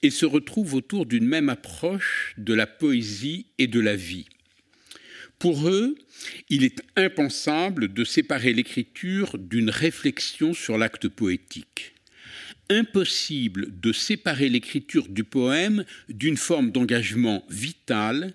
et 0.04 0.10
se 0.10 0.26
retrouvent 0.26 0.76
autour 0.76 1.06
d'une 1.06 1.28
même 1.28 1.50
approche 1.50 2.34
de 2.38 2.54
la 2.54 2.68
poésie 2.68 3.48
et 3.58 3.68
de 3.68 3.80
la 3.80 3.96
vie. 3.96 4.26
Pour 5.40 5.68
eux, 5.68 5.96
il 6.50 6.64
est 6.64 6.82
impensable 6.96 7.92
de 7.92 8.04
séparer 8.04 8.54
l'écriture 8.54 9.38
d'une 9.38 9.72
réflexion 9.72 10.54
sur 10.54 10.78
l'acte 10.78 11.08
poétique. 11.08 11.94
Impossible 12.70 13.80
de 13.80 13.92
séparer 13.92 14.50
l'écriture 14.50 15.08
du 15.08 15.24
poème 15.24 15.84
d'une 16.10 16.38
forme 16.38 16.72
d'engagement 16.72 17.44
vital 17.50 18.34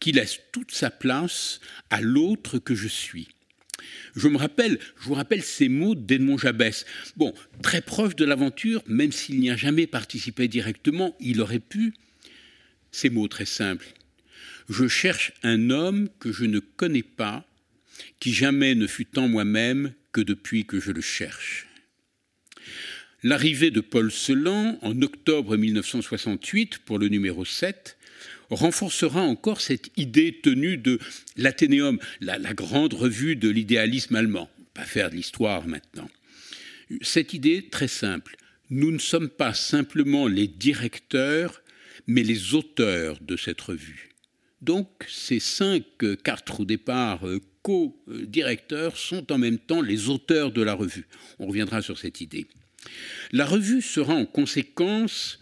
qui 0.00 0.12
laisse 0.12 0.40
toute 0.50 0.72
sa 0.72 0.90
place 0.90 1.60
à 1.90 2.00
l'autre 2.00 2.58
que 2.58 2.74
je 2.74 2.88
suis. 2.88 3.28
Je 4.14 4.28
me 4.28 4.36
rappelle, 4.36 4.78
je 5.00 5.04
vous 5.04 5.14
rappelle 5.14 5.42
ces 5.42 5.68
mots 5.68 5.94
d'Edmond 5.94 6.38
Jabès. 6.38 6.86
Bon, 7.16 7.34
très 7.62 7.80
proche 7.80 8.16
de 8.16 8.24
l'aventure, 8.24 8.82
même 8.86 9.12
s'il 9.12 9.40
n'y 9.40 9.50
a 9.50 9.56
jamais 9.56 9.86
participé 9.86 10.48
directement, 10.48 11.16
il 11.20 11.40
aurait 11.40 11.58
pu. 11.58 11.94
Ces 12.90 13.10
mots 13.10 13.28
très 13.28 13.44
simples. 13.44 13.86
Je 14.68 14.88
cherche 14.88 15.32
un 15.42 15.70
homme 15.70 16.08
que 16.18 16.32
je 16.32 16.44
ne 16.44 16.58
connais 16.58 17.02
pas, 17.02 17.46
qui 18.20 18.32
jamais 18.32 18.74
ne 18.74 18.86
fut 18.86 19.18
en 19.18 19.28
moi-même 19.28 19.92
que 20.12 20.20
depuis 20.20 20.64
que 20.64 20.80
je 20.80 20.92
le 20.92 21.00
cherche. 21.00 21.66
L'arrivée 23.22 23.70
de 23.70 23.80
Paul 23.80 24.10
Celan 24.10 24.78
en 24.82 25.02
octobre 25.02 25.56
1968 25.56 26.78
pour 26.78 26.98
le 26.98 27.08
numéro 27.08 27.44
7 27.44 27.96
renforcera 28.50 29.22
encore 29.22 29.60
cette 29.60 29.90
idée 29.96 30.40
tenue 30.42 30.76
de 30.76 30.98
l'Athénéum, 31.36 31.98
la, 32.20 32.38
grande 32.54 32.94
revue 32.94 33.36
de 33.36 33.48
l'idéalisme 33.48 34.16
allemand. 34.16 34.50
Pas 34.74 34.84
faire 34.84 35.10
de 35.10 35.16
l'histoire 35.16 35.66
maintenant. 35.66 36.08
Cette 37.00 37.34
idée 37.34 37.68
très 37.68 37.88
simple. 37.88 38.36
Nous 38.70 38.90
ne 38.90 38.98
sommes 38.98 39.30
pas 39.30 39.54
simplement 39.54 40.26
les 40.26 40.48
directeurs, 40.48 41.62
mais 42.06 42.22
les 42.22 42.54
auteurs 42.54 43.18
de 43.20 43.36
cette 43.36 43.60
revue. 43.60 44.10
Donc 44.60 44.88
ces 45.08 45.40
cinq, 45.40 45.84
quatre 46.22 46.60
au 46.60 46.64
départ 46.64 47.22
co-directeurs 47.66 48.96
sont 48.96 49.32
en 49.32 49.38
même 49.38 49.58
temps 49.58 49.82
les 49.82 50.08
auteurs 50.08 50.52
de 50.52 50.62
la 50.62 50.74
revue. 50.74 51.08
On 51.40 51.46
reviendra 51.48 51.82
sur 51.82 51.98
cette 51.98 52.20
idée. 52.20 52.46
La 53.32 53.44
revue 53.44 53.82
sera 53.82 54.14
en 54.14 54.24
conséquence 54.24 55.40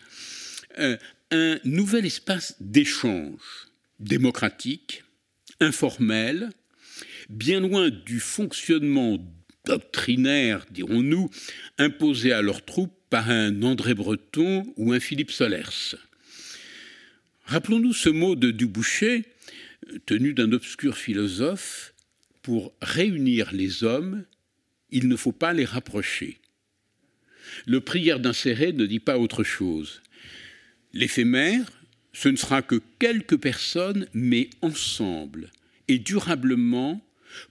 euh, 0.78 0.96
un 1.34 1.58
nouvel 1.64 2.06
espace 2.06 2.54
d'échange 2.60 3.68
démocratique, 3.98 5.04
informel, 5.60 6.50
bien 7.28 7.60
loin 7.60 7.90
du 7.90 8.20
fonctionnement 8.20 9.18
doctrinaire, 9.64 10.64
dirons-nous, 10.70 11.30
imposé 11.78 12.32
à 12.32 12.42
leurs 12.42 12.64
troupes 12.64 12.94
par 13.10 13.30
un 13.30 13.62
André 13.62 13.94
Breton 13.94 14.72
ou 14.76 14.92
un 14.92 15.00
Philippe 15.00 15.30
Solers. 15.30 15.96
Rappelons-nous 17.46 17.92
ce 17.92 18.08
mot 18.08 18.36
de 18.36 18.50
Duboucher, 18.50 19.24
tenu 20.06 20.34
d'un 20.34 20.52
obscur 20.52 20.96
philosophe, 20.96 21.94
pour 22.42 22.74
réunir 22.80 23.52
les 23.52 23.84
hommes, 23.84 24.24
il 24.90 25.08
ne 25.08 25.16
faut 25.16 25.32
pas 25.32 25.52
les 25.52 25.64
rapprocher. 25.64 26.38
Le 27.66 27.80
prière 27.80 28.20
d'insérer 28.20 28.72
ne 28.72 28.86
dit 28.86 29.00
pas 29.00 29.18
autre 29.18 29.42
chose. 29.42 30.02
L'éphémère, 30.94 31.72
ce 32.12 32.28
ne 32.28 32.36
sera 32.36 32.62
que 32.62 32.80
quelques 33.00 33.36
personnes, 33.36 34.06
mais 34.14 34.48
ensemble 34.62 35.50
et 35.88 35.98
durablement 35.98 37.04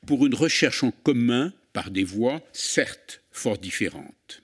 pour 0.07 0.25
une 0.25 0.33
recherche 0.33 0.81
en 0.83 0.91
commun 0.91 1.51
par 1.73 1.91
des 1.91 2.05
voies, 2.05 2.41
certes 2.53 3.21
fort 3.33 3.57
différentes. 3.57 4.41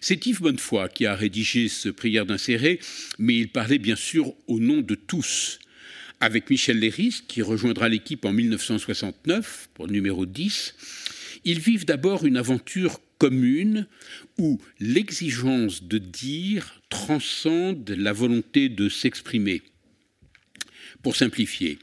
C'est 0.00 0.24
Yves 0.24 0.40
Bonnefoy 0.40 0.88
qui 0.88 1.04
a 1.04 1.16
rédigé 1.16 1.68
ce 1.68 1.88
prière 1.88 2.26
d'insérer, 2.26 2.78
mais 3.18 3.36
il 3.36 3.48
parlait 3.48 3.78
bien 3.78 3.96
sûr 3.96 4.34
au 4.46 4.60
nom 4.60 4.82
de 4.82 4.94
tous. 4.94 5.58
Avec 6.20 6.48
Michel 6.48 6.78
Léris, 6.78 7.22
qui 7.26 7.42
rejoindra 7.42 7.88
l'équipe 7.88 8.24
en 8.24 8.32
1969 8.32 9.68
pour 9.74 9.88
numéro 9.88 10.26
10, 10.26 10.74
ils 11.44 11.58
vivent 11.58 11.84
d'abord 11.84 12.24
une 12.24 12.36
aventure 12.36 13.00
commune 13.18 13.86
où 14.38 14.60
l'exigence 14.80 15.82
de 15.82 15.98
dire 15.98 16.80
transcende 16.88 17.88
la 17.90 18.12
volonté 18.12 18.68
de 18.68 18.88
s'exprimer. 18.88 19.62
Pour 21.02 21.16
simplifier, 21.16 21.78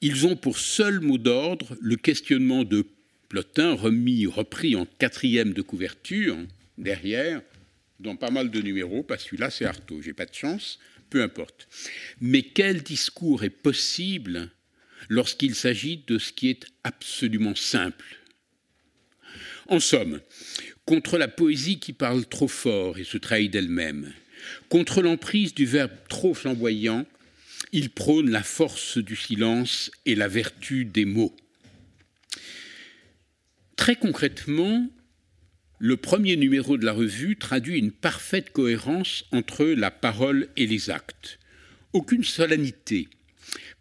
ils 0.00 0.26
ont 0.26 0.36
pour 0.36 0.58
seul 0.58 1.00
mot 1.00 1.18
d'ordre 1.18 1.76
le 1.80 1.96
questionnement 1.96 2.64
de 2.64 2.86
Plotin, 3.28 3.74
remis, 3.74 4.26
repris 4.26 4.74
en 4.74 4.86
quatrième 4.86 5.52
de 5.52 5.60
couverture, 5.60 6.38
derrière, 6.78 7.42
dans 8.00 8.16
pas 8.16 8.30
mal 8.30 8.50
de 8.50 8.60
numéros, 8.62 9.02
pas 9.02 9.18
celui-là, 9.18 9.50
c'est 9.50 9.64
Artaud, 9.64 10.00
j'ai 10.00 10.14
pas 10.14 10.24
de 10.24 10.34
chance, 10.34 10.78
peu 11.10 11.22
importe. 11.22 11.68
Mais 12.20 12.42
quel 12.42 12.82
discours 12.82 13.44
est 13.44 13.50
possible 13.50 14.50
lorsqu'il 15.08 15.54
s'agit 15.54 16.04
de 16.06 16.18
ce 16.18 16.32
qui 16.32 16.48
est 16.48 16.66
absolument 16.84 17.54
simple? 17.54 18.17
En 19.68 19.80
somme, 19.80 20.20
contre 20.86 21.18
la 21.18 21.28
poésie 21.28 21.78
qui 21.78 21.92
parle 21.92 22.24
trop 22.24 22.48
fort 22.48 22.98
et 22.98 23.04
se 23.04 23.18
trahit 23.18 23.52
d'elle-même, 23.52 24.14
contre 24.70 25.02
l'emprise 25.02 25.54
du 25.54 25.66
verbe 25.66 25.92
trop 26.08 26.32
flamboyant, 26.32 27.06
il 27.72 27.90
prône 27.90 28.30
la 28.30 28.42
force 28.42 28.96
du 28.96 29.14
silence 29.14 29.90
et 30.06 30.14
la 30.14 30.26
vertu 30.26 30.86
des 30.86 31.04
mots. 31.04 31.36
Très 33.76 33.96
concrètement, 33.96 34.88
le 35.78 35.98
premier 35.98 36.36
numéro 36.36 36.78
de 36.78 36.86
la 36.86 36.92
revue 36.92 37.36
traduit 37.36 37.78
une 37.78 37.92
parfaite 37.92 38.50
cohérence 38.50 39.26
entre 39.32 39.66
la 39.66 39.90
parole 39.90 40.48
et 40.56 40.66
les 40.66 40.88
actes. 40.88 41.38
Aucune 41.92 42.24
solennité, 42.24 43.08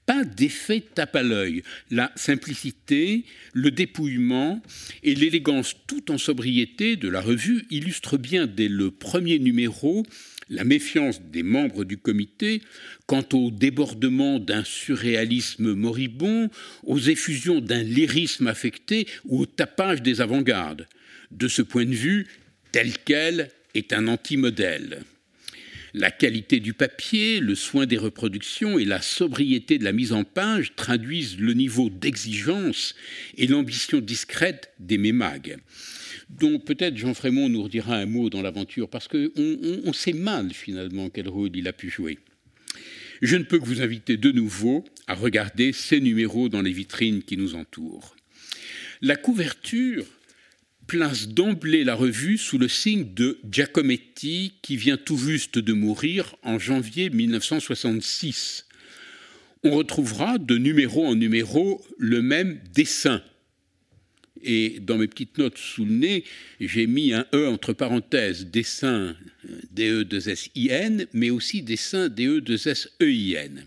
pas 0.08 0.24
d'effet 0.24 0.84
tape 0.96 1.18
à 1.18 1.22
l'œil. 1.22 1.62
La 1.92 2.12
simplicité, 2.16 3.26
le 3.54 3.70
dépouillement 3.70 4.64
et 5.04 5.14
l'élégance 5.14 5.76
tout 5.86 6.12
en 6.12 6.18
sobriété 6.18 6.96
de 6.96 7.10
la 7.10 7.22
revue 7.22 7.66
illustrent 7.70 8.18
bien 8.18 8.48
dès 8.48 8.70
le 8.70 8.90
premier 8.90 9.38
numéro 9.38 10.04
la 10.50 10.64
méfiance 10.64 11.22
des 11.22 11.44
membres 11.44 11.84
du 11.84 11.98
comité 11.98 12.62
quant 13.06 13.26
au 13.34 13.52
débordement 13.52 14.40
d'un 14.40 14.64
surréalisme 14.64 15.74
moribond, 15.74 16.50
aux 16.84 17.00
effusions 17.00 17.60
d'un 17.60 17.84
lyrisme 17.84 18.48
affecté 18.48 19.08
ou 19.26 19.42
au 19.42 19.46
tapage 19.46 20.02
des 20.02 20.22
avant-gardes. 20.22 20.88
De 21.32 21.50
ce 21.50 21.62
point 21.62 21.86
de 21.86 21.94
vue, 21.94 22.28
tel 22.72 22.94
quel 23.04 23.50
est 23.76 23.92
un 23.92 24.08
anti-modèle. 24.08 25.04
La 25.98 26.12
qualité 26.12 26.60
du 26.60 26.74
papier, 26.74 27.39
le 27.39 27.56
soin 27.56 27.88
des 27.88 27.98
reproductions 27.98 28.77
et 28.77 28.86
la 28.86 29.01
sobriété 29.01 29.80
de 29.80 29.84
la 29.84 29.94
mise 29.94 30.13
en 30.13 30.24
page 30.24 30.75
traduisent 30.75 31.39
le 31.39 31.54
niveau 31.54 31.89
d'exigence 31.89 32.94
et 33.36 33.48
l'ambition 33.48 34.00
discrète 34.00 34.72
des 34.80 35.00
mémags 35.00 35.58
dont 36.30 36.60
peut-être 36.60 36.98
Jean 36.98 37.16
Frémont 37.16 37.50
nous 37.50 37.63
redira 37.63 37.96
un 37.96 38.06
mot 38.06 38.30
dans 38.30 38.42
l'aventure, 38.42 38.89
parce 38.89 39.08
qu'on 39.08 39.30
on, 39.38 39.94
sait 39.94 40.13
mal 40.13 40.54
finalement 40.54 41.10
quel 41.10 41.30
rôle 41.30 41.56
il 41.56 41.68
a 41.68 41.74
pu 41.74 41.89
jouer. 41.89 42.20
Je 43.22 43.38
ne 43.38 43.44
peux 43.44 43.60
que 43.60 43.66
vous 43.66 43.82
inviter 43.82 44.18
de 44.18 44.32
nouveau 44.32 44.84
à 45.08 45.16
regarder 45.16 45.72
ces 45.72 46.00
numéros 46.00 46.50
dans 46.50 46.62
les 46.62 46.74
vitrines 46.74 47.24
qui 47.24 47.38
nous 47.38 47.56
entourent. 47.56 48.16
La 49.01 49.16
couverture 49.16 50.06
place 50.88 51.27
d'emblée 51.27 51.84
la 51.84 51.96
revue 51.96 52.38
sous 52.38 52.58
le 52.58 52.67
signe 52.67 53.13
de 53.13 53.39
Giacometti 53.50 54.53
qui 54.62 54.77
vient 54.77 54.98
tout 54.98 55.17
juste 55.17 55.60
de 55.60 55.74
mourir 55.74 56.36
en 56.43 56.58
janvier 56.58 57.10
1966. 57.10 58.65
On 59.63 59.71
retrouvera 59.71 60.38
de 60.38 60.58
numéro 60.58 61.06
en 61.06 61.15
numéro 61.15 61.86
le 61.97 62.21
même 62.21 62.60
dessin 62.73 63.21
et 64.43 64.80
dans 64.80 64.97
mes 64.97 65.08
petites 65.08 65.38
notes 65.38 65.58
sous 65.58 65.86
le 65.86 65.91
nez, 65.91 66.23
j'ai 66.60 66.88
mis 66.88 67.13
un 67.13 67.26
E 67.34 67.47
entre 67.47 67.73
parenthèses, 67.73 68.45
dessin 68.45 69.15
DE2SIN, 69.76 71.08
mais 71.13 71.30
aussi 71.30 71.62
dessin 71.62 72.08
DE2SEIN. 72.08 73.63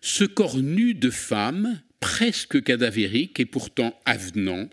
Ce 0.00 0.24
corps 0.24 0.58
nu 0.58 0.94
de 0.94 1.10
femme, 1.10 1.80
presque 2.00 2.62
cadavérique 2.62 3.40
et 3.40 3.46
pourtant 3.46 3.98
avenant, 4.04 4.68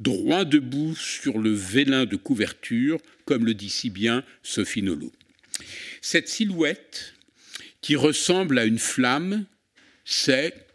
droit 0.00 0.44
debout 0.44 0.96
sur 0.96 1.38
le 1.38 1.52
vélin 1.52 2.06
de 2.06 2.16
couverture, 2.16 2.98
comme 3.26 3.44
le 3.44 3.54
dit 3.54 3.70
si 3.70 3.90
bien 3.90 4.24
Sophie 4.42 4.82
Nolot. 4.82 5.12
Cette 6.00 6.28
silhouette, 6.28 7.14
qui 7.82 7.96
ressemble 7.96 8.58
à 8.58 8.64
une 8.64 8.78
flamme, 8.78 9.46
c'est 10.04 10.66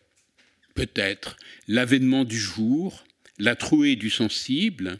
peut-être 0.75 1.37
l'avènement 1.67 2.23
du 2.23 2.37
jour, 2.37 3.03
la 3.37 3.55
trouée 3.55 3.95
du 3.95 4.09
sensible, 4.09 4.99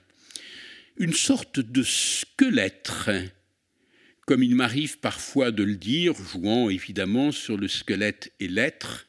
une 0.97 1.13
sorte 1.13 1.59
de 1.59 1.83
squelette, 1.83 2.91
comme 4.25 4.43
il 4.43 4.55
m'arrive 4.55 4.99
parfois 4.99 5.51
de 5.51 5.63
le 5.63 5.75
dire, 5.75 6.15
jouant 6.15 6.69
évidemment 6.69 7.31
sur 7.31 7.57
le 7.57 7.67
squelette 7.67 8.31
et 8.39 8.47
l'être, 8.47 9.07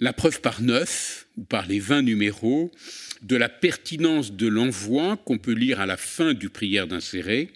la 0.00 0.12
preuve 0.12 0.40
par 0.40 0.60
neuf 0.60 1.26
ou 1.36 1.44
par 1.44 1.66
les 1.66 1.80
vingt 1.80 2.02
numéros 2.02 2.70
de 3.24 3.36
la 3.36 3.48
pertinence 3.48 4.32
de 4.32 4.46
l'envoi 4.46 5.16
qu'on 5.16 5.38
peut 5.38 5.54
lire 5.54 5.80
à 5.80 5.86
la 5.86 5.96
fin 5.96 6.34
du 6.34 6.50
prière 6.50 6.86
d'insérer, 6.86 7.50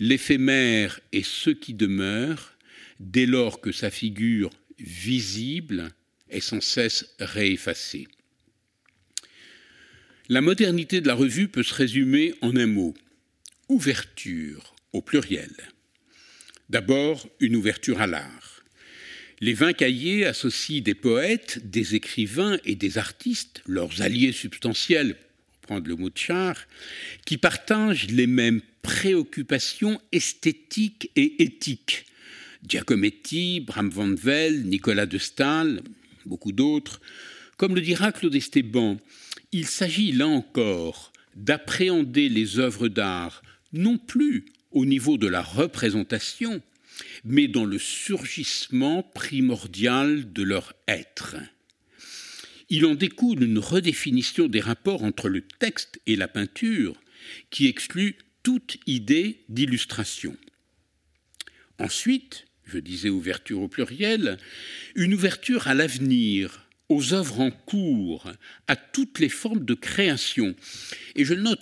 l'éphémère 0.00 0.98
est 1.12 1.24
ce 1.24 1.50
qui 1.50 1.72
demeure 1.72 2.54
dès 2.98 3.26
lors 3.26 3.60
que 3.60 3.70
sa 3.70 3.90
figure 3.90 4.50
visible 4.80 5.92
est 6.30 6.40
sans 6.40 6.60
cesse 6.60 7.14
réeffacée. 7.20 8.08
La 10.28 10.40
modernité 10.40 11.00
de 11.00 11.06
la 11.06 11.14
revue 11.14 11.46
peut 11.46 11.62
se 11.62 11.74
résumer 11.74 12.34
en 12.42 12.56
un 12.56 12.66
mot 12.66 12.94
ouverture 13.68 14.74
au 14.92 15.00
pluriel. 15.00 15.52
D'abord, 16.70 17.28
une 17.38 17.54
ouverture 17.54 18.00
à 18.00 18.08
l'art. 18.08 18.51
Les 19.42 19.54
vingt 19.54 19.72
cahiers 19.72 20.24
associent 20.24 20.84
des 20.84 20.94
poètes, 20.94 21.68
des 21.68 21.96
écrivains 21.96 22.58
et 22.64 22.76
des 22.76 22.96
artistes, 22.96 23.60
leurs 23.66 24.00
alliés 24.00 24.30
substantiels, 24.30 25.16
pour 25.16 25.62
prendre 25.62 25.88
le 25.88 25.96
mot 25.96 26.10
de 26.10 26.16
char, 26.16 26.56
qui 27.26 27.38
partagent 27.38 28.06
les 28.06 28.28
mêmes 28.28 28.60
préoccupations 28.82 30.00
esthétiques 30.12 31.10
et 31.16 31.42
éthiques. 31.42 32.06
Giacometti, 32.68 33.58
Bram 33.58 33.90
van 33.90 34.14
Vel, 34.14 34.62
Nicolas 34.62 35.06
de 35.06 35.18
Stahl, 35.18 35.82
beaucoup 36.24 36.52
d'autres. 36.52 37.00
Comme 37.56 37.74
le 37.74 37.80
dira 37.80 38.12
Claude 38.12 38.36
Esteban, 38.36 38.98
il 39.50 39.66
s'agit 39.66 40.12
là 40.12 40.28
encore 40.28 41.12
d'appréhender 41.34 42.28
les 42.28 42.60
œuvres 42.60 42.86
d'art 42.86 43.42
non 43.72 43.98
plus 43.98 44.44
au 44.70 44.86
niveau 44.86 45.18
de 45.18 45.26
la 45.26 45.42
représentation, 45.42 46.62
mais 47.24 47.48
dans 47.48 47.64
le 47.64 47.78
surgissement 47.78 49.02
primordial 49.02 50.32
de 50.32 50.42
leur 50.42 50.74
être. 50.88 51.36
Il 52.68 52.86
en 52.86 52.94
découle 52.94 53.42
une 53.42 53.58
redéfinition 53.58 54.48
des 54.48 54.60
rapports 54.60 55.02
entre 55.02 55.28
le 55.28 55.42
texte 55.42 56.00
et 56.06 56.16
la 56.16 56.28
peinture 56.28 56.94
qui 57.50 57.66
exclut 57.66 58.16
toute 58.42 58.78
idée 58.86 59.44
d'illustration. 59.48 60.36
Ensuite, 61.78 62.46
je 62.64 62.78
disais 62.78 63.10
ouverture 63.10 63.60
au 63.60 63.68
pluriel, 63.68 64.38
une 64.94 65.14
ouverture 65.14 65.68
à 65.68 65.74
l'avenir, 65.74 66.66
aux 66.88 67.14
œuvres 67.14 67.40
en 67.40 67.50
cours, 67.50 68.30
à 68.68 68.76
toutes 68.76 69.18
les 69.18 69.28
formes 69.28 69.64
de 69.64 69.74
création. 69.74 70.54
Et 71.16 71.24
je 71.24 71.34
note, 71.34 71.60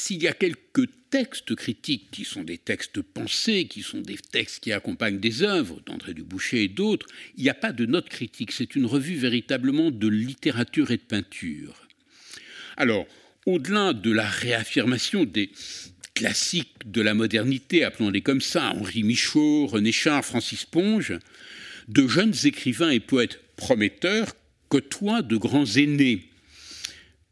s'il 0.00 0.22
y 0.22 0.28
a 0.28 0.32
quelques 0.32 0.88
textes 1.10 1.54
critiques 1.54 2.10
qui 2.10 2.24
sont 2.24 2.42
des 2.42 2.58
textes 2.58 3.02
pensés, 3.02 3.66
qui 3.66 3.82
sont 3.82 4.00
des 4.00 4.16
textes 4.16 4.60
qui 4.60 4.72
accompagnent 4.72 5.20
des 5.20 5.42
œuvres 5.42 5.80
d'André 5.86 6.14
Duboucher 6.14 6.64
et 6.64 6.68
d'autres, 6.68 7.06
il 7.36 7.42
n'y 7.42 7.50
a 7.50 7.54
pas 7.54 7.72
de 7.72 7.86
notes 7.86 8.08
critiques. 8.08 8.52
C'est 8.52 8.76
une 8.76 8.86
revue 8.86 9.16
véritablement 9.16 9.90
de 9.90 10.08
littérature 10.08 10.90
et 10.90 10.96
de 10.96 11.02
peinture. 11.02 11.88
Alors, 12.76 13.06
au-delà 13.46 13.92
de 13.92 14.10
la 14.10 14.28
réaffirmation 14.28 15.24
des, 15.24 15.50
classiques 16.14 16.76
de 16.84 17.00
la 17.00 17.14
modernité, 17.14 17.82
appelons-les 17.84 18.20
comme 18.20 18.40
ça, 18.40 18.74
Henri 18.74 19.02
Michaud, 19.02 19.66
René 19.66 19.90
Char, 19.90 20.24
Francis 20.24 20.66
Ponge, 20.66 21.14
de 21.88 22.06
jeunes 22.06 22.34
écrivains 22.44 22.90
et 22.90 23.00
poètes 23.00 23.40
prometteurs 23.56 24.34
côtoient 24.68 25.22
de 25.22 25.36
grands 25.36 25.64
aînés. 25.64 26.29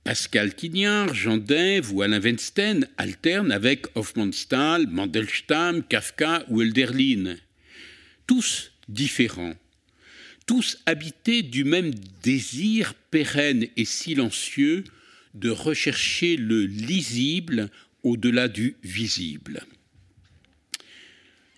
Pascal 0.09 0.55
Quignard, 0.55 1.13
Jean 1.13 1.37
Dève 1.37 1.93
ou 1.93 2.01
Alain 2.01 2.19
Weinstein 2.19 2.89
alternent 2.97 3.53
avec 3.53 3.95
Hofmannsthal, 3.95 4.87
Mandelstam, 4.87 5.83
Kafka 5.83 6.47
ou 6.49 6.63
Elderlin. 6.63 7.37
Tous 8.27 8.73
différents, 8.89 9.55
tous 10.47 10.79
habités 10.87 11.43
du 11.43 11.65
même 11.65 11.91
désir 12.23 12.95
pérenne 13.11 13.67
et 13.77 13.85
silencieux 13.85 14.85
de 15.35 15.51
rechercher 15.51 16.39
le 16.39 16.65
lisible 16.65 17.69
au-delà 18.03 18.49
du 18.49 18.77
visible. 18.83 19.63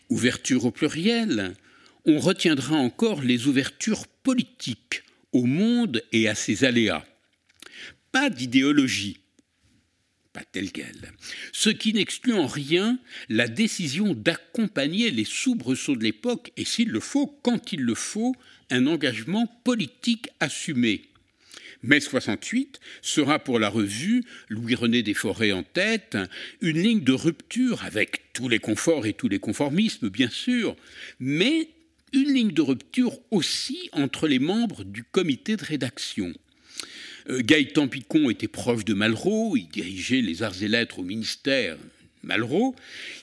Ouverture 0.08 0.64
au 0.64 0.72
pluriel, 0.72 1.54
on 2.04 2.18
retiendra 2.18 2.74
encore 2.74 3.22
les 3.22 3.46
ouvertures 3.46 4.08
politiques 4.24 5.04
au 5.30 5.44
monde 5.44 6.02
et 6.10 6.28
à 6.28 6.34
ses 6.34 6.64
aléas. 6.64 7.04
Pas 8.12 8.31
d'idéologie, 8.31 9.20
pas 10.33 10.44
telle 10.44 10.73
qu'elle, 10.73 11.12
ce 11.53 11.70
qui 11.70 11.92
n'exclut 11.92 12.35
en 12.35 12.46
rien 12.46 12.99
la 13.29 13.49
décision 13.49 14.14
d'accompagner 14.14 15.11
les 15.11 15.25
soubresauts 15.25 15.96
de 15.96 16.05
l'époque 16.05 16.53
et, 16.57 16.64
s'il 16.64 16.88
le 16.88 17.01
faut, 17.01 17.27
quand 17.42 17.73
il 17.73 17.81
le 17.81 17.94
faut, 17.94 18.35
un 18.70 18.87
engagement 18.87 19.46
politique 19.64 20.29
assumé. 20.40 21.03
Mai 21.83 22.01
68 22.01 22.79
sera 23.01 23.38
pour 23.38 23.59
la 23.59 23.68
revue, 23.68 24.23
Louis-René 24.49 25.03
Desforêts 25.03 25.53
en 25.53 25.62
tête, 25.62 26.18
une 26.61 26.83
ligne 26.83 27.05
de 27.05 27.12
rupture 27.12 27.85
avec 27.85 28.33
tous 28.33 28.49
les 28.49 28.59
conforts 28.59 29.07
et 29.07 29.14
tous 29.14 29.29
les 29.29 29.38
conformismes, 29.38 30.11
bien 30.11 30.29
sûr, 30.29 30.77
mais 31.20 31.70
une 32.12 32.33
ligne 32.33 32.53
de 32.53 32.62
rupture 32.62 33.18
aussi 33.31 33.88
entre 33.92 34.29
les 34.29 34.38
membres 34.40 34.85
du 34.85 35.05
comité 35.05 35.57
de 35.57 35.64
rédaction. 35.64 36.35
Euh, 37.31 37.43
Gaëtan 37.43 37.88
Picon 37.88 38.31
était 38.31 38.49
proche 38.49 38.85
de 38.85 38.95
Malraux, 38.95 39.57
il 39.57 39.69
dirigeait 39.69 40.21
les 40.21 40.43
arts 40.43 40.62
et 40.62 40.69
lettres 40.69 40.99
au 40.99 41.03
ministère 41.03 41.77
Malraux. 42.23 42.75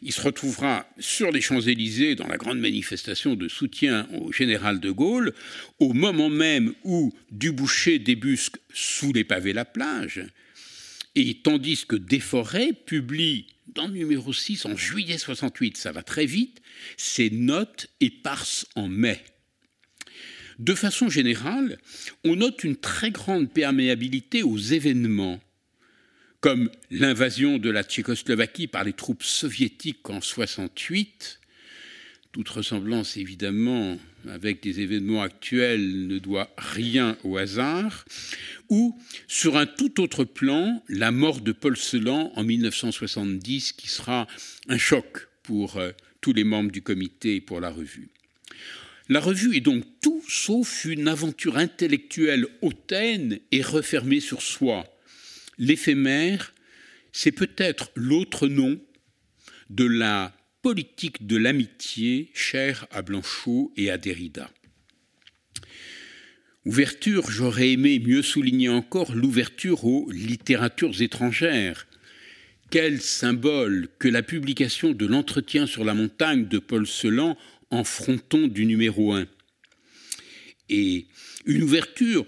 Il 0.02 0.12
se 0.12 0.22
retrouvera 0.22 0.88
sur 0.98 1.32
les 1.32 1.42
Champs-Élysées 1.42 2.16
dans 2.16 2.28
la 2.28 2.38
grande 2.38 2.60
manifestation 2.60 3.36
de 3.36 3.48
soutien 3.48 4.08
au 4.20 4.32
général 4.32 4.80
de 4.80 4.92
Gaulle, 4.92 5.34
au 5.80 5.94
moment 5.94 6.30
même 6.30 6.74
où 6.84 7.14
Duboucher 7.32 8.00
débusque 8.00 8.58
sous 8.74 9.14
les 9.14 9.24
pavés 9.24 9.54
la 9.54 9.66
plage, 9.66 10.26
et 11.16 11.36
tandis 11.36 11.86
que 11.86 11.96
Desforêts 11.96 12.74
publie 12.74 13.48
dans 13.68 13.88
le 13.88 13.94
numéro 13.94 14.32
6 14.32 14.66
en 14.66 14.76
juillet 14.76 15.18
68, 15.18 15.78
ça 15.78 15.92
va 15.92 16.02
très 16.02 16.26
vite, 16.26 16.62
ses 16.96 17.30
notes 17.30 17.90
éparses 18.00 18.66
en 18.76 18.88
mai. 18.88 19.20
De 20.60 20.74
façon 20.74 21.08
générale, 21.08 21.78
on 22.24 22.36
note 22.36 22.64
une 22.64 22.78
très 22.78 23.12
grande 23.12 23.52
perméabilité 23.52 24.42
aux 24.42 24.58
événements, 24.58 25.40
comme 26.40 26.72
l'invasion 26.90 27.60
de 27.60 27.70
la 27.70 27.84
Tchécoslovaquie 27.84 28.68
par 28.68 28.84
les 28.84 28.94
troupes 28.94 29.24
soviétiques 29.24 30.10
en 30.10 30.20
68. 30.20 31.40
Toute 32.32 32.50
ressemblance, 32.50 33.18
évidemment, 33.18 34.00
avec 34.28 34.62
des 34.64 34.82
événements 34.82 35.22
actuels 35.22 36.08
ne 36.08 36.18
doit 36.18 36.50
rien 36.58 37.18
au 37.24 37.38
hasard, 37.38 38.06
ou 38.70 39.00
sur 39.28 39.58
un 39.58 39.68
tout 39.68 40.02
autre 40.02 40.24
plan, 40.24 40.84
la 40.90 41.12
mort 41.12 41.42
de 41.42 41.52
Paul 41.52 41.78
Celan 41.78 42.32
en 42.36 42.44
1970, 42.44 43.74
qui 43.74 43.88
sera 43.90 44.28
un 44.68 44.78
choc 44.78 45.28
pour 45.44 45.78
euh, 45.78 45.92
tous 46.20 46.34
les 46.34 46.44
membres 46.44 46.72
du 46.72 46.82
comité 46.82 47.36
et 47.36 47.42
pour 47.42 47.62
la 47.62 47.70
revue. 47.70 48.10
La 49.10 49.20
revue 49.22 49.56
est 49.56 49.62
donc 49.62 49.84
tout 50.02 50.22
sauf 50.28 50.86
une 50.86 51.08
aventure 51.08 51.58
intellectuelle 51.58 52.48
hautaine 52.62 53.40
et 53.52 53.62
refermée 53.62 54.20
sur 54.20 54.42
soi. 54.42 54.86
L'éphémère, 55.58 56.54
c'est 57.14 57.32
peut-être 57.32 57.90
l'autre 57.96 58.48
nom 58.48 58.80
de 59.70 59.86
la 59.86 60.34
politique 60.62 61.26
de 61.26 61.38
l'amitié 61.38 62.30
chère 62.34 62.86
à 62.92 63.02
Blanchot 63.02 63.72
et 63.78 63.90
à 63.90 63.98
Derrida. 63.98 64.52
Ouverture, 66.66 67.32
j'aurais 67.32 67.72
aimé 67.72 68.00
mieux 68.00 68.22
souligner 68.22 68.68
encore 68.68 69.16
l'ouverture 69.16 69.86
aux 69.86 70.12
littératures 70.12 71.02
étrangères. 71.02 71.88
Quel 72.70 73.00
symbole 73.00 73.88
que 74.00 74.10
la 74.10 74.22
publication 74.22 74.92
de 74.92 75.06
l'entretien 75.06 75.66
sur 75.66 75.86
la 75.86 75.94
montagne 75.94 76.50
de 76.50 76.60
Paul 76.60 76.86
Celan 76.86 77.38
en 77.70 77.84
fronton 77.84 78.48
du 78.48 78.66
numéro 78.66 79.14
1. 79.14 79.28
Et 80.70 81.08
une 81.46 81.64
ouverture, 81.64 82.26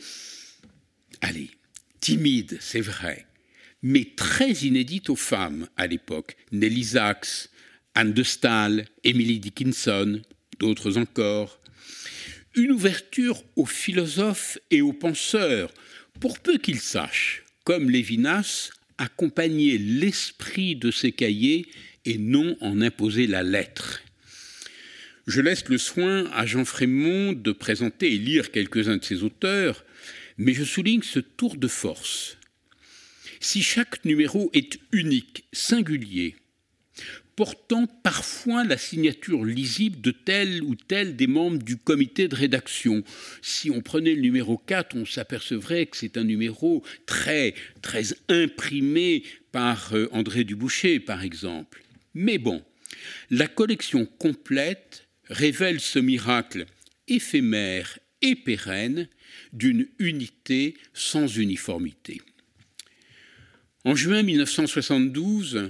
allez, 1.22 1.52
timide, 2.00 2.58
c'est 2.62 2.82
vrai, 2.82 3.26
mais 3.82 4.06
très 4.16 4.52
inédite 4.52 5.10
aux 5.10 5.16
femmes 5.16 5.68
à 5.78 5.88
l'époque. 5.88 6.36
Nelly 6.52 6.84
Sachs, 6.84 7.50
Anne 7.96 8.14
de 8.14 8.24
Stahl, 8.24 8.86
Emily 9.04 9.40
Dickinson, 9.40 10.22
d'autres 10.60 10.98
encore. 10.98 11.62
Une 12.56 12.72
ouverture 12.72 13.44
aux 13.56 13.66
philosophes 13.66 14.58
et 14.72 14.82
aux 14.82 14.94
penseurs, 14.94 15.72
pour 16.20 16.40
peu 16.40 16.58
qu'ils 16.58 16.80
sachent, 16.80 17.44
comme 17.64 17.90
Lévinas, 17.90 18.72
accompagner 18.98 19.78
l'esprit 19.78 20.76
de 20.76 20.92
ses 20.92 21.12
cahiers 21.12 21.68
et 22.06 22.18
non 22.18 22.58
en 22.60 22.82
imposer 22.82 23.28
la 23.28 23.44
lettre. 23.44 24.02
Je 25.30 25.42
laisse 25.42 25.70
le 25.70 25.78
soin 25.78 26.26
à 26.34 26.48
Jean 26.48 26.66
Frémont 26.66 27.34
de 27.34 27.52
présenter 27.52 28.16
et 28.16 28.18
lire 28.18 28.50
quelques-uns 28.50 28.98
de 28.98 29.06
ses 29.06 29.22
auteurs, 29.22 29.86
mais 30.40 30.56
je 30.56 30.64
souligne 30.64 31.04
ce 31.04 31.20
tour 31.20 31.56
de 31.56 31.68
force. 31.68 32.40
Si 33.40 33.62
chaque 33.62 34.04
numéro 34.06 34.50
est 34.54 34.80
unique, 34.92 35.46
singulier, 35.54 36.36
portant 37.36 37.86
parfois 37.86 38.64
la 38.64 38.80
signature 38.80 39.46
lisible 39.46 40.02
de 40.02 40.10
tel 40.10 40.64
ou 40.64 40.74
tel 40.74 41.16
des 41.16 41.28
membres 41.28 41.62
du 41.62 41.78
comité 41.78 42.28
de 42.28 42.36
rédaction. 42.36 43.04
Si 43.44 43.70
on 43.70 43.82
prenait 43.82 44.16
le 44.16 44.22
numéro 44.22 44.58
4, 44.58 44.98
on 44.98 45.06
s'apercevrait 45.06 45.86
que 45.86 45.98
c'est 45.98 46.18
un 46.18 46.24
numéro 46.24 46.84
très, 47.06 47.54
très 47.84 48.16
imprimé 48.30 49.22
par 49.52 49.94
euh, 49.94 50.10
André 50.12 50.44
Duboucher, 50.44 51.00
par 51.00 51.22
exemple. 51.22 51.84
Mais 52.16 52.40
bon, 52.40 52.64
la 53.30 53.48
collection 53.48 54.08
complète 54.18 55.06
révèle 55.30 55.80
ce 55.80 56.00
miracle 56.00 56.66
éphémère 57.08 58.00
et 58.22 58.36
pérenne 58.36 59.08
d'une 59.54 59.88
unité 60.00 60.76
sans 60.94 61.38
uniformité. 61.38 62.22
En 63.86 63.96
juin 63.96 64.24
1972, 64.24 65.70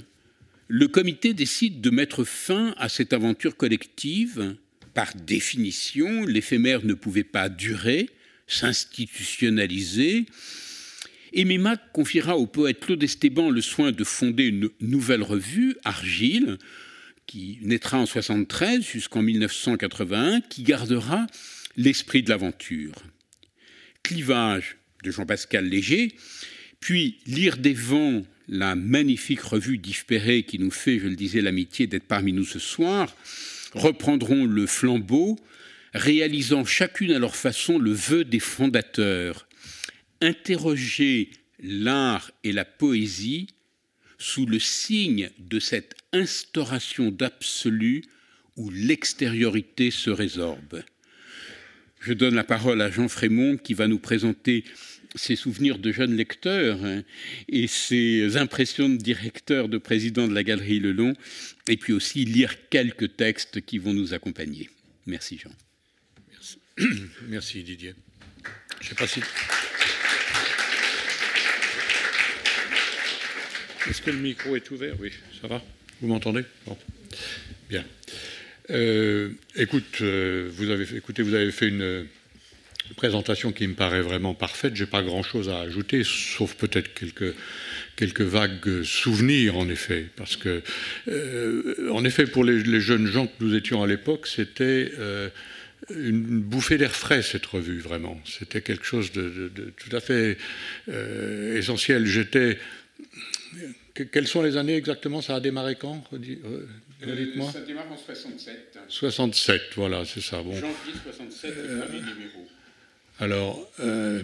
le 0.67 0.87
comité 0.87 1.33
décide 1.33 1.81
de 1.81 1.89
mettre 1.89 2.23
fin 2.23 2.73
à 2.77 2.89
cette 2.89 3.13
aventure 3.13 3.55
collective. 3.55 4.55
Par 4.93 5.13
définition, 5.15 6.25
l'éphémère 6.25 6.83
ne 6.83 6.93
pouvait 6.93 7.23
pas 7.23 7.49
durer, 7.49 8.09
s'institutionnaliser, 8.47 10.25
et 11.33 11.45
Mimac 11.45 11.91
confiera 11.91 12.37
au 12.37 12.47
poète 12.47 12.79
Claude 12.79 13.03
Esteban 13.03 13.51
le 13.51 13.61
soin 13.61 13.91
de 13.91 14.03
fonder 14.03 14.45
une 14.45 14.69
nouvelle 14.81 15.21
revue, 15.21 15.75
Argile, 15.83 16.57
qui 17.29 17.59
naîtra 17.61 17.99
en 17.99 18.07
73 18.07 18.81
jusqu'en 18.81 19.21
1981, 19.21 20.41
qui 20.41 20.63
gardera 20.63 21.27
l'esprit 21.77 22.23
de 22.23 22.29
l'aventure. 22.31 22.95
Clivage 24.01 24.77
de 25.03 25.11
Jean-Pascal 25.11 25.65
Léger, 25.65 26.15
puis 26.79 27.19
Lire 27.27 27.57
des 27.57 27.75
vents, 27.75 28.23
la 28.47 28.73
magnifique 28.73 29.41
revue 29.41 29.77
d'Yves 29.77 30.05
Perret 30.07 30.41
qui 30.41 30.57
nous 30.57 30.71
fait, 30.71 30.97
je 30.97 31.07
le 31.07 31.15
disais, 31.15 31.41
l'amitié 31.41 31.85
d'être 31.85 32.07
parmi 32.07 32.33
nous 32.33 32.45
ce 32.45 32.57
soir, 32.57 33.15
reprendront 33.75 34.45
le 34.45 34.65
flambeau, 34.65 35.37
réalisant 35.93 36.65
chacune 36.65 37.11
à 37.11 37.19
leur 37.19 37.35
façon 37.35 37.77
le 37.77 37.91
vœu 37.91 38.25
des 38.25 38.39
fondateurs. 38.39 39.47
Interroger 40.19 41.29
l'art 41.61 42.31
et 42.43 42.53
la 42.53 42.65
poésie 42.65 43.49
sous 44.19 44.45
le 44.45 44.59
signe 44.59 45.31
de 45.39 45.59
cette 45.59 45.95
instauration 46.13 47.09
d'absolu 47.09 48.03
où 48.57 48.69
l'extériorité 48.69 49.89
se 49.89 50.09
résorbe. 50.09 50.83
Je 52.01 52.13
donne 52.13 52.35
la 52.35 52.43
parole 52.43 52.81
à 52.81 52.91
Jean 52.91 53.07
Frémont 53.07 53.57
qui 53.57 53.73
va 53.73 53.87
nous 53.87 53.99
présenter 53.99 54.65
ses 55.15 55.35
souvenirs 55.35 55.79
de 55.79 55.91
jeune 55.91 56.15
lecteur 56.15 56.83
hein, 56.83 57.03
et 57.47 57.67
ses 57.67 58.37
impressions 58.37 58.89
de 58.89 58.97
directeur, 58.97 59.69
de 59.69 59.77
président 59.77 60.27
de 60.27 60.33
la 60.33 60.43
Galerie 60.43 60.79
Le 60.79 60.91
Long, 60.91 61.13
et 61.67 61.77
puis 61.77 61.93
aussi 61.93 62.25
lire 62.25 62.69
quelques 62.69 63.15
textes 63.15 63.61
qui 63.61 63.79
vont 63.79 63.93
nous 63.93 64.13
accompagner. 64.13 64.69
Merci 65.07 65.39
Jean. 65.39 65.51
Merci, 67.27 67.63
Didier. 67.63 67.93
Je 68.81 68.89
sais 68.89 68.95
pas 68.95 69.07
si... 69.07 69.21
Est-ce 73.89 74.01
que 74.01 74.11
le 74.11 74.17
micro 74.17 74.55
est 74.55 74.69
ouvert? 74.71 74.95
Oui, 74.99 75.11
ça 75.41 75.47
va 75.47 75.61
Vous 76.01 76.07
m'entendez? 76.07 76.43
Bien. 77.69 77.83
Euh, 78.69 79.29
écoute, 79.55 80.01
euh, 80.01 80.51
écoutez, 80.95 81.23
vous 81.23 81.33
avez 81.33 81.51
fait 81.51 81.69
une 81.69 82.05
présentation 82.95 83.51
qui 83.51 83.67
me 83.67 83.73
paraît 83.73 84.01
vraiment 84.01 84.35
parfaite. 84.35 84.75
J'ai 84.75 84.85
pas 84.85 85.01
grand-chose 85.01 85.49
à 85.49 85.59
ajouter, 85.61 86.03
sauf 86.03 86.55
peut-être 86.55 86.93
quelques 86.93 87.33
quelques 87.95 88.21
vagues 88.21 88.83
souvenirs, 88.83 89.57
en 89.57 89.67
effet, 89.67 90.05
parce 90.15 90.37
que, 90.37 90.61
euh, 91.09 91.89
en 91.91 92.05
effet, 92.05 92.25
pour 92.25 92.43
les, 92.43 92.79
jeunes 92.79 93.07
gens 93.07 93.27
que 93.27 93.33
nous 93.43 93.55
étions 93.55 93.83
à 93.83 93.87
l'époque, 93.87 94.27
c'était 94.27 94.91
une 95.95 96.41
bouffée 96.41 96.77
d'air 96.77 96.95
frais, 96.95 97.21
cette 97.21 97.45
revue, 97.45 97.79
vraiment. 97.79 98.19
C'était 98.25 98.61
quelque 98.61 98.85
chose 98.85 99.11
de, 99.11 99.51
tout 99.77 99.95
à 99.95 99.99
fait 99.99 100.37
euh, 100.89 101.57
essentiel. 101.57 102.05
J'étais. 102.05 102.57
Quelles 104.11 104.27
sont 104.27 104.41
les 104.41 104.57
années 104.57 104.75
exactement? 104.75 105.21
Ça 105.21 105.35
a 105.35 105.39
démarré 105.39 105.75
quand? 105.75 106.03
Redites-moi. 106.11 107.51
ça 107.51 107.61
démarre 107.61 107.91
en 107.91 107.97
67. 107.97 108.79
67, 108.87 109.61
voilà, 109.75 110.05
c'est 110.05 110.21
ça. 110.21 110.41
Bon. 110.41 110.53
Janvier 110.53 110.93
67, 111.03 111.53
le 111.55 111.79
premier 111.79 111.99
numéro. 111.99 112.47
Alors, 113.19 113.69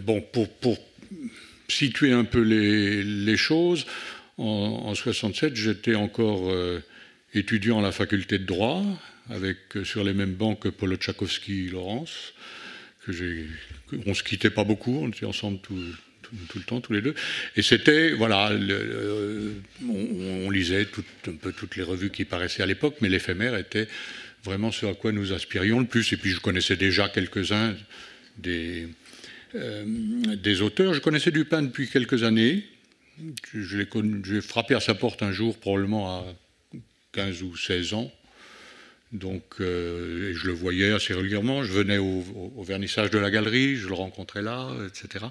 bon, 0.02 0.22
pour, 0.22 0.50
pour, 0.50 0.78
situer 1.68 2.12
un 2.12 2.26
peu 2.26 2.42
les, 2.42 3.04
les 3.04 3.38
choses, 3.38 3.86
en, 4.38 4.84
en 4.86 4.96
67, 4.96 5.56
j'étais 5.56 5.96
encore 5.96 6.52
étudiant 7.36 7.80
à 7.80 7.82
la 7.82 7.92
faculté 7.92 8.40
de 8.40 8.46
droit, 8.46 8.84
avec 9.30 9.58
euh, 9.76 9.84
sur 9.84 10.04
les 10.04 10.14
mêmes 10.14 10.34
bancs 10.34 10.60
que 10.60 10.70
Paul 10.70 10.96
Tchaikovsky 10.96 11.68
et 11.68 11.70
Laurence, 11.70 12.34
que 13.06 13.12
on 14.08 14.14
se 14.14 14.24
quittait 14.24 14.50
pas 14.50 14.64
beaucoup, 14.64 15.00
on 15.04 15.10
était 15.10 15.26
ensemble 15.26 15.60
tout, 15.60 15.78
tout, 16.50 16.58
le 16.58 16.64
temps, 16.64 16.82
tous 16.82 16.94
les 16.94 17.02
deux. 17.02 17.16
Et 17.56 17.62
c'était, 17.62 18.12
voilà, 18.12 18.52
on, 19.88 20.50
lisait 20.50 20.88
un 21.28 21.32
peu 21.32 21.52
toutes 21.52 21.76
les 21.76 21.84
revues 21.84 22.10
qui 22.10 22.26
paraissaient 22.26 22.64
à 22.64 22.66
l'époque, 22.66 22.98
mais 23.02 23.10
l'éphémère 23.10 23.56
était 23.56 23.88
vraiment 24.44 24.72
ce 24.72 24.86
à 24.86 24.94
quoi 24.94 25.12
nous 25.12 25.34
aspirions 25.34 25.80
le 25.80 25.86
plus. 25.86 26.14
Et 26.14 26.18
puis 26.18 26.32
je 26.32 26.40
connaissais 26.40 26.76
déjà 26.76 27.10
quelques-uns 27.10 27.76
des, 28.38 28.88
euh, 29.56 29.86
des 30.36 30.62
auteurs. 30.62 30.94
Je 30.94 31.00
connaissais 31.00 31.32
Dupin 31.32 31.62
depuis 31.62 31.90
quelques 31.90 32.24
années. 32.24 32.66
J'ai 33.54 34.42
frappé 34.42 34.76
à 34.76 34.80
sa 34.80 34.94
porte 34.94 35.24
un 35.24 35.32
jour, 35.32 35.58
probablement 35.58 36.20
à 36.20 36.26
15 37.14 37.44
ou 37.44 37.56
16 37.56 37.94
ans. 37.94 38.12
Donc, 39.16 39.44
euh, 39.62 40.34
je 40.36 40.48
le 40.48 40.54
voyais 40.54 40.92
assez 40.92 41.14
régulièrement. 41.14 41.64
Je 41.64 41.72
venais 41.72 41.98
au, 41.98 42.24
vernissage 42.64 43.10
de 43.12 43.18
la 43.18 43.32
galerie, 43.32 43.78
je 43.78 43.88
le 43.88 43.94
rencontrais 43.94 44.42
là, 44.42 44.70
etc. 44.88 45.26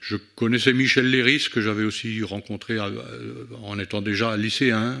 Je 0.00 0.16
connaissais 0.36 0.72
Michel 0.72 1.10
Léris, 1.10 1.48
que 1.50 1.60
j'avais 1.60 1.84
aussi 1.84 2.22
rencontré 2.22 2.78
euh, 2.78 3.44
en 3.62 3.78
étant 3.78 4.00
déjà 4.00 4.36
lycéen. 4.36 4.98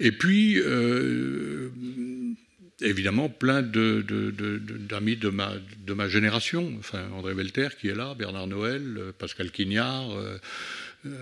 Et 0.00 0.10
puis, 0.10 0.58
euh, 0.58 1.68
évidemment, 2.80 3.28
plein 3.28 3.62
d'amis 3.62 5.16
de, 5.16 5.28
ma, 5.28 6.08
génération. 6.08 6.72
Enfin, 6.78 7.02
André 7.14 7.34
Belter 7.34 7.68
qui 7.80 7.88
est 7.88 7.94
là, 7.94 8.14
Bernard 8.18 8.48
Noël, 8.48 9.12
Pascal 9.18 9.52
Quignard, 9.52 10.08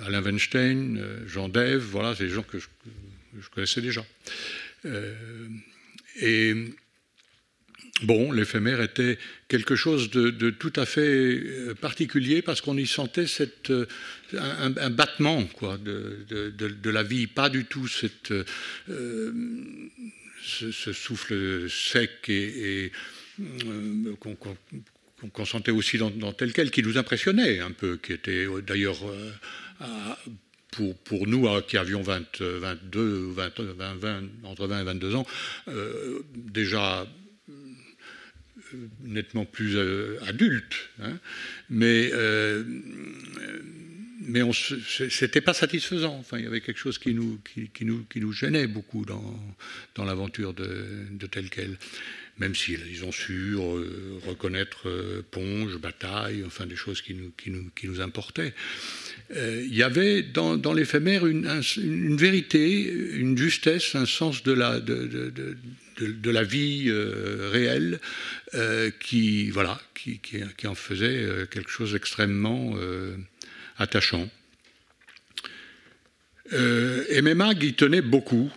Alain 0.07 0.23
Weinstein, 0.23 0.99
Jean 1.27 1.49
Dève. 1.49 1.83
Voilà, 1.83 2.15
c'est 2.15 2.25
des 2.25 2.31
gens 2.31 2.43
que 2.43 2.59
je 2.59 3.49
connaissais 3.51 3.83
déjà. 3.83 4.05
Euh, 4.85 5.49
et 6.21 6.55
bon, 8.03 8.33
l'éphémère 8.33 8.81
était 8.81 9.19
quelque 9.49 9.77
chose 9.77 10.11
de, 10.11 10.51
tout 10.51 10.73
à 10.77 10.87
fait 10.87 11.01
euh, 11.01 11.75
particulier 11.75 12.43
parce 12.43 12.61
qu'on 12.61 12.77
y 12.77 12.87
sentait 12.87 13.27
cette, 13.27 13.71
euh, 13.71 13.87
un, 14.35 14.91
battement 14.91 15.45
quoi, 15.45 15.79
de, 15.79 16.91
la 16.91 17.03
vie, 17.03 17.27
pas 17.27 17.49
du 17.49 17.65
tout 17.65 17.89
cette, 17.89 18.33
ce, 20.43 20.93
souffle 20.93 21.69
sec 21.69 22.29
et, 22.29 22.93
qu'on 25.33 25.45
sentait 25.45 25.71
aussi 25.71 25.99
dans, 25.99 26.33
tel 26.33 26.53
quel, 26.53 26.71
qui 26.71 26.83
nous 26.83 26.99
impressionnait 26.99 27.61
un 27.61 27.73
peu, 27.73 27.97
qui 27.97 28.13
était 28.13 28.47
d'ailleurs 28.67 28.99
pour, 30.71 31.27
nous 31.27 31.49
qui 31.63 31.77
avions 31.77 32.03
20, 32.03 32.41
22, 32.41 33.33
20, 33.33 33.53
20, 33.97 34.23
entre 34.45 34.67
20 34.67 34.81
et 34.81 34.85
22 34.85 35.15
ans, 35.15 35.27
euh, 35.69 36.21
déjà 36.35 37.07
euh, 37.49 37.53
nettement 39.03 39.45
plus 39.45 39.77
euh, 39.77 40.19
adultes. 40.27 40.91
Hein. 41.03 41.19
mais 41.71 42.13
mais 44.21 44.43
c'était 45.09 45.41
pas 45.41 45.55
satisfaisant. 45.55 46.17
Enfin, 46.19 46.39
il 46.39 46.45
y 46.45 46.47
avait 46.47 46.61
quelque 46.61 46.79
chose 46.79 46.99
qui 46.99 47.15
nous, 47.15 47.41
qui 47.73 47.85
nous, 47.87 48.05
qui 48.11 48.21
nous 48.21 48.33
gênait 48.33 48.67
beaucoup 48.67 49.07
dans, 49.07 49.57
dans 49.95 50.05
l'aventure 50.05 50.53
de, 50.53 51.07
de 51.13 51.27
telle 51.27 51.49
quelle 51.49 51.79
même 52.39 52.55
s'ils 52.55 53.05
ont 53.05 53.13
su 53.13 53.57
reconnaître 54.27 54.89
Ponge, 55.31 55.77
Bataille, 55.79 56.45
enfin 56.47 56.67
des 56.67 56.77
choses 56.77 57.03
qui 57.03 57.15
nous, 57.15 57.33
qui 57.37 57.51
nous, 57.51 57.71
qui 57.75 57.89
nous 57.89 58.01
importaient. 58.01 58.55
Euh, 59.37 59.63
il 59.67 59.75
y 59.75 59.83
avait 59.83 60.23
dans, 60.23 60.73
l'éphémère 60.73 61.27
une, 61.27 62.17
vérité, 62.17 62.91
une 63.15 63.37
justesse, 63.37 63.95
un 63.95 64.07
sens 64.07 64.43
de 64.43 64.53
la, 64.53 64.79
vie 66.43 66.87
euh, 66.89 67.51
réelle 67.53 68.01
euh, 68.55 68.91
qui, 69.01 69.51
voilà, 69.51 69.81
qui, 69.95 70.21
en 70.67 70.75
faisait 70.75 71.47
quelque 71.51 71.71
chose 71.71 71.93
d'extrêmement 71.93 72.75
attachant. 73.77 74.31
et 76.53 77.23
Memag 77.23 77.63
y 77.63 77.75
tenait 77.75 78.03
beaucoup. 78.03 78.51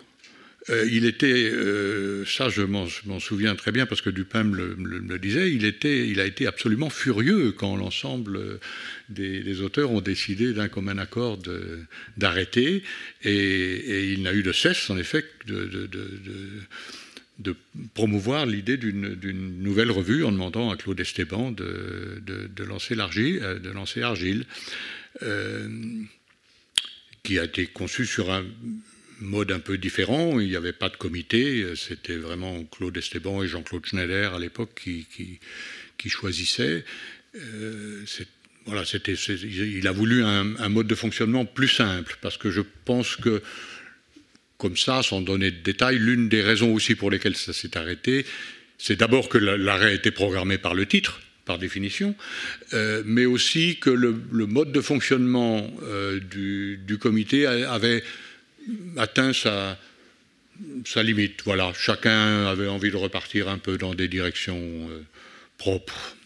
Euh, 0.70 0.88
il 0.90 1.06
était, 1.06 1.50
euh, 1.50 2.24
ça 2.24 2.48
je 2.48 2.62
m'en 2.62 2.86
souviens 3.18 3.56
très 3.56 3.72
bien 3.72 3.84
parce 3.84 4.00
que 4.00 4.10
Dupin 4.10 4.44
me 4.44 4.74
le, 4.74 5.18
disait, 5.18 5.50
il, 5.50 5.64
a 6.20 6.24
été 6.24 6.46
absolument 6.46 6.88
furieux 6.88 7.50
quand 7.52 7.76
l'ensemble 7.76 8.60
des, 9.08 9.60
auteurs 9.60 9.90
ont 9.90 10.00
décidé 10.00 10.52
d'un 10.52 10.68
commun 10.68 10.98
accord 10.98 11.38
d'arrêter 12.16 12.84
et, 13.24 14.12
il 14.12 14.22
n'a 14.22 14.32
eu 14.32 14.44
de 14.44 14.52
cesse 14.52 14.88
en 14.88 14.96
effet 14.96 15.24
de, 15.46 15.88
promouvoir 17.94 18.46
l'idée 18.46 18.76
d'une 18.76 19.62
nouvelle 19.62 19.90
revue 19.90 20.22
en 20.24 20.30
demandant 20.30 20.70
à 20.70 20.76
Claude 20.76 21.00
Esteban 21.00 21.50
de, 21.50 22.22
lancer, 22.64 22.94
euh, 22.96 23.58
de 23.58 23.70
lancer 23.70 24.02
Argile. 24.02 24.44
qui 27.24 27.38
a 27.38 27.44
été 27.44 27.66
conçu 27.66 28.06
sur 28.06 28.32
un, 28.32 28.44
mode 29.22 29.52
un 29.52 29.60
peu 29.60 29.78
différent. 29.78 30.40
Il 30.40 30.48
n'y 30.48 30.56
avait 30.56 30.72
pas 30.72 30.88
de 30.88 30.96
comité. 30.96 31.64
C'était 31.76 32.16
vraiment 32.16 32.64
Claude 32.64 32.96
Esteban 32.96 33.42
et 33.42 33.48
Jean-Claude 33.48 33.86
Schneider 33.86 34.34
à 34.34 34.38
l'époque 34.38 34.80
qui, 34.84 35.38
choisissaient. 36.08 36.84
Euh, 37.36 38.04
voilà, 38.66 38.84
c'était, 38.84 39.14
il 39.14 39.86
a 39.86 39.92
voulu 39.92 40.22
un, 40.22 40.68
mode 40.68 40.86
de 40.86 40.94
fonctionnement 40.94 41.44
plus 41.44 41.68
simple 41.68 42.16
parce 42.20 42.36
que 42.36 42.50
je 42.50 42.60
pense 42.84 43.16
que, 43.16 43.42
comme 44.58 44.76
ça, 44.76 45.02
sans 45.02 45.20
donner 45.20 45.50
de 45.50 45.62
détails, 45.62 45.98
l'une 45.98 46.28
des 46.28 46.42
raisons 46.42 46.72
aussi 46.72 46.94
pour 46.94 47.10
lesquelles 47.10 47.36
ça 47.36 47.52
s'est 47.52 47.76
arrêté, 47.76 48.24
c'est 48.78 48.96
d'abord 48.96 49.28
que 49.28 49.38
l'arrêt 49.38 49.94
était 49.94 50.10
programmé 50.10 50.58
par 50.58 50.74
le 50.74 50.86
titre, 50.86 51.20
par 51.44 51.58
définition, 51.58 52.14
euh, 52.72 53.02
mais 53.04 53.26
aussi 53.26 53.76
que 53.76 53.90
le, 53.90 54.12
mode 54.46 54.72
de 54.72 54.80
fonctionnement 54.80 55.68
euh, 55.82 56.20
du, 56.20 56.98
comité 56.98 57.46
avait 57.46 58.02
atteint 58.96 59.32
sa, 59.32 59.78
limite. 61.02 61.42
Voilà, 61.44 61.72
chacun 61.74 62.46
avait 62.46 62.68
envie 62.68 62.90
de 62.90 62.96
repartir 62.96 63.48
un 63.48 63.58
peu 63.58 63.78
dans 63.78 63.94
des 63.94 64.08
directions 64.08 64.88
euh, 64.90 65.02
propres. 65.58 66.16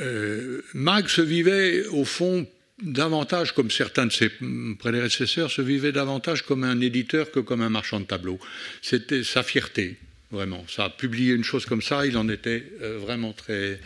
Euh, 0.00 0.62
Mag 0.74 1.08
se 1.08 1.20
vivait 1.20 1.86
au 1.88 2.04
fond 2.04 2.46
davantage, 2.82 3.52
comme 3.52 3.70
certains 3.70 4.06
de 4.06 4.12
ses 4.12 4.30
prédécesseurs, 4.78 5.50
se 5.50 5.62
vivait 5.62 5.92
davantage 5.92 6.42
comme 6.42 6.64
un 6.64 6.80
éditeur 6.80 7.30
que 7.30 7.40
comme 7.40 7.60
un 7.60 7.68
marchand 7.68 8.00
de 8.00 8.06
tableaux. 8.06 8.40
C'était 8.80 9.22
sa 9.22 9.42
fierté, 9.42 9.96
vraiment. 10.30 10.64
Ça 10.68 10.86
a 10.86 10.90
publié 10.90 11.34
une 11.34 11.44
chose 11.44 11.66
comme 11.66 11.82
ça, 11.82 12.06
il 12.06 12.16
en 12.16 12.28
était 12.28 12.64
euh, 12.80 12.98
vraiment 12.98 13.32
très, 13.32 13.78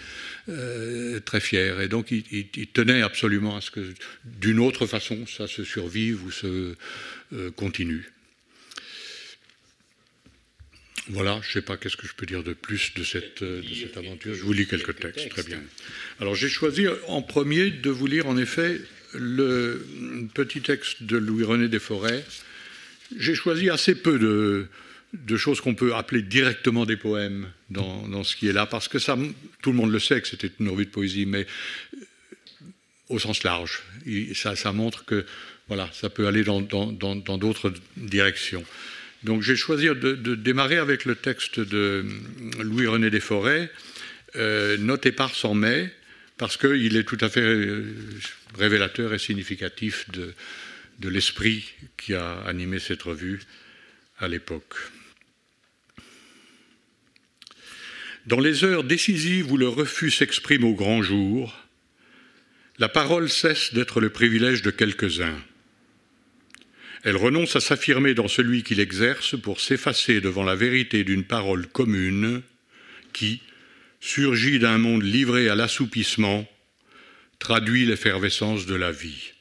euh, 0.49 1.21
très 1.21 1.41
fier. 1.41 1.81
Et 1.81 1.89
donc, 1.89 2.11
il, 2.11 2.67
tenait 2.73 3.03
absolument 3.03 3.57
à 3.57 3.61
ce 3.61 3.71
que, 3.71 3.95
d'une 4.25 4.61
autre 4.61 4.87
façon, 4.87 5.27
ça 5.27 5.47
se 5.47 5.65
survive 5.65 6.25
ou 6.25 6.31
se 6.31 6.75
euh, 7.33 7.51
continue. 7.51 8.11
Voilà, 11.09 11.41
je 11.43 11.49
ne 11.49 11.53
sais 11.53 11.63
pas 11.63 11.77
qu'est-ce 11.77 11.97
que 11.97 12.07
je 12.07 12.15
peux 12.15 12.27
dire 12.27 12.43
de 12.43 12.53
plus 12.53 12.95
de 12.95 13.05
cette, 13.05 13.43
de 13.43 13.75
cette 13.75 13.97
aventure. 13.97 14.35
Je 14.35 14.43
vous 14.43 14.53
lis 14.53 14.67
quelques 14.67 14.99
textes, 14.99 15.29
très 15.29 15.45
bien. 15.45 15.63
Alors, 16.21 16.35
j'ai 16.35 16.49
choisi 16.49 16.87
en 17.07 17.23
premier 17.23 17.71
de 17.71 17.91
vous 17.91 18.07
lire, 18.07 18.27
en 18.27 18.37
effet, 18.37 18.81
le 19.15 19.87
petit 20.35 20.61
texte 20.61 21.05
de 21.05 21.17
Louis-René 21.17 21.69
Desforêts. 21.69 22.25
J'ai 23.17 23.35
choisi 23.35 23.71
assez 23.71 23.95
peu 23.95 24.19
de, 24.19 24.69
de 25.25 25.37
choses 25.37 25.61
qu'on 25.61 25.75
peut 25.75 25.95
appeler 25.95 26.23
directement 26.23 26.87
des 26.87 26.97
poèmes 26.97 27.49
dans, 27.71 28.25
ce 28.25 28.37
qui 28.37 28.49
est 28.49 28.53
là, 28.53 28.67
parce 28.67 28.89
que 28.89 28.99
ça, 28.99 29.17
tout 29.63 29.71
le 29.71 29.77
monde 29.77 29.93
le 29.93 29.99
sait 29.99 30.21
que 30.21 30.29
c'était 30.29 30.51
une 30.61 30.69
revue 30.69 30.87
de 30.87 30.91
poésie, 30.91 31.27
mais 31.27 31.47
euh, 31.95 31.99
au 33.09 33.19
sens 33.19 33.43
large. 33.43 33.83
ça, 34.35 34.73
montre 34.73 35.05
que 35.05 35.25
voilà, 35.69 35.89
ça 35.93 36.11
peut 36.11 36.27
aller 36.27 36.45
dans 36.45 36.61
d'autres 36.61 37.73
directions. 37.97 38.65
Donc 39.25 39.43
j'ai 39.43 39.57
choisi 39.57 39.87
de, 39.87 40.35
démarrer 40.35 40.77
avec 40.77 41.05
le 41.05 41.17
texte 41.17 41.59
de 41.59 42.05
Louis-René 42.61 43.11
Desforêts, 43.11 43.71
euh, 44.37 44.77
Noté 44.77 45.13
par 45.13 45.35
sans 45.35 45.55
mai, 45.55 45.93
parce 46.39 46.57
qu'il 46.57 46.97
est 46.97 47.05
tout 47.05 47.19
à 47.21 47.29
fait 47.29 47.41
euh, 47.41 47.95
révélateur 48.57 49.15
et 49.15 49.19
significatif 49.19 50.09
de, 50.11 50.35
de 51.01 51.09
l'esprit 51.09 51.65
qui 51.97 52.15
a 52.15 52.39
animé 52.47 52.79
cette 52.79 53.03
revue 53.03 53.41
à 54.19 54.29
l'époque. 54.29 54.75
Dans 58.27 58.41
les 58.41 58.65
heures 58.65 58.83
décisives 58.83 59.53
où 59.53 59.57
le 59.57 59.69
refus 59.69 60.11
s'exprime 60.11 60.65
au 60.65 60.75
grand 60.75 61.01
jour, 61.01 61.57
la 62.79 62.89
parole 62.89 63.31
cesse 63.31 63.73
d'être 63.73 64.01
le 64.01 64.11
privilège 64.11 64.62
de 64.62 64.73
quelques-uns. 64.73 65.41
Elle 67.05 67.17
renonce 67.17 67.55
à 67.55 67.61
s'affirmer 67.61 68.15
dans 68.15 68.27
celui 68.27 68.65
qui 68.65 68.75
l'exerce 68.75 69.41
pour 69.41 69.61
s'effacer 69.61 70.21
devant 70.21 70.43
la 70.43 70.57
vérité 70.57 71.05
d'une 71.05 71.23
parole 71.23 71.69
commune 71.69 72.43
qui, 73.12 73.43
surgit 74.01 74.59
d'un 74.59 74.79
monde 74.79 75.05
livré 75.05 75.49
à 75.49 75.55
l'assoupissement, 75.55 76.49
traduit 77.39 77.87
l'effervescence 77.87 78.67
de 78.67 78.75
la 78.75 78.91
vie. 78.91 79.35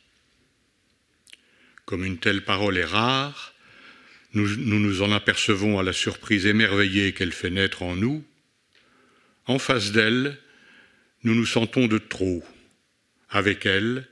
Comme 1.86 2.06
une 2.06 2.20
telle 2.20 2.44
parole 2.44 2.78
est 2.78 2.86
rare, 2.86 3.56
nous, 4.34 4.48
nous 4.58 4.80
nous 4.80 5.02
en 5.02 5.12
apercevons 5.12 5.80
à 5.80 5.84
la 5.84 5.94
surprise 5.94 6.46
émerveillée 6.46 7.14
qu'elle 7.14 7.34
fait 7.34 7.50
naître 7.50 7.82
en 7.82 7.96
nous. 7.96 8.24
En 9.48 9.60
face 9.60 9.92
d'elle, 9.92 10.38
nous 11.24 11.36
nous 11.36 11.46
sentons 11.46 11.88
de 11.88 11.98
trop. 11.98 12.44
Avec 13.30 13.66
elle, 13.66 14.08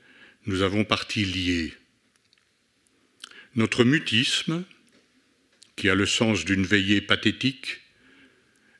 nous 0.46 0.62
avons 0.62 0.84
partie 0.84 1.24
liée. 1.24 1.72
Notre 3.56 3.84
mutisme, 3.84 4.64
qui 5.76 5.88
a 5.88 5.94
le 5.94 6.06
sens 6.06 6.44
d'une 6.44 6.64
veillée 6.64 7.00
pathétique, 7.00 7.80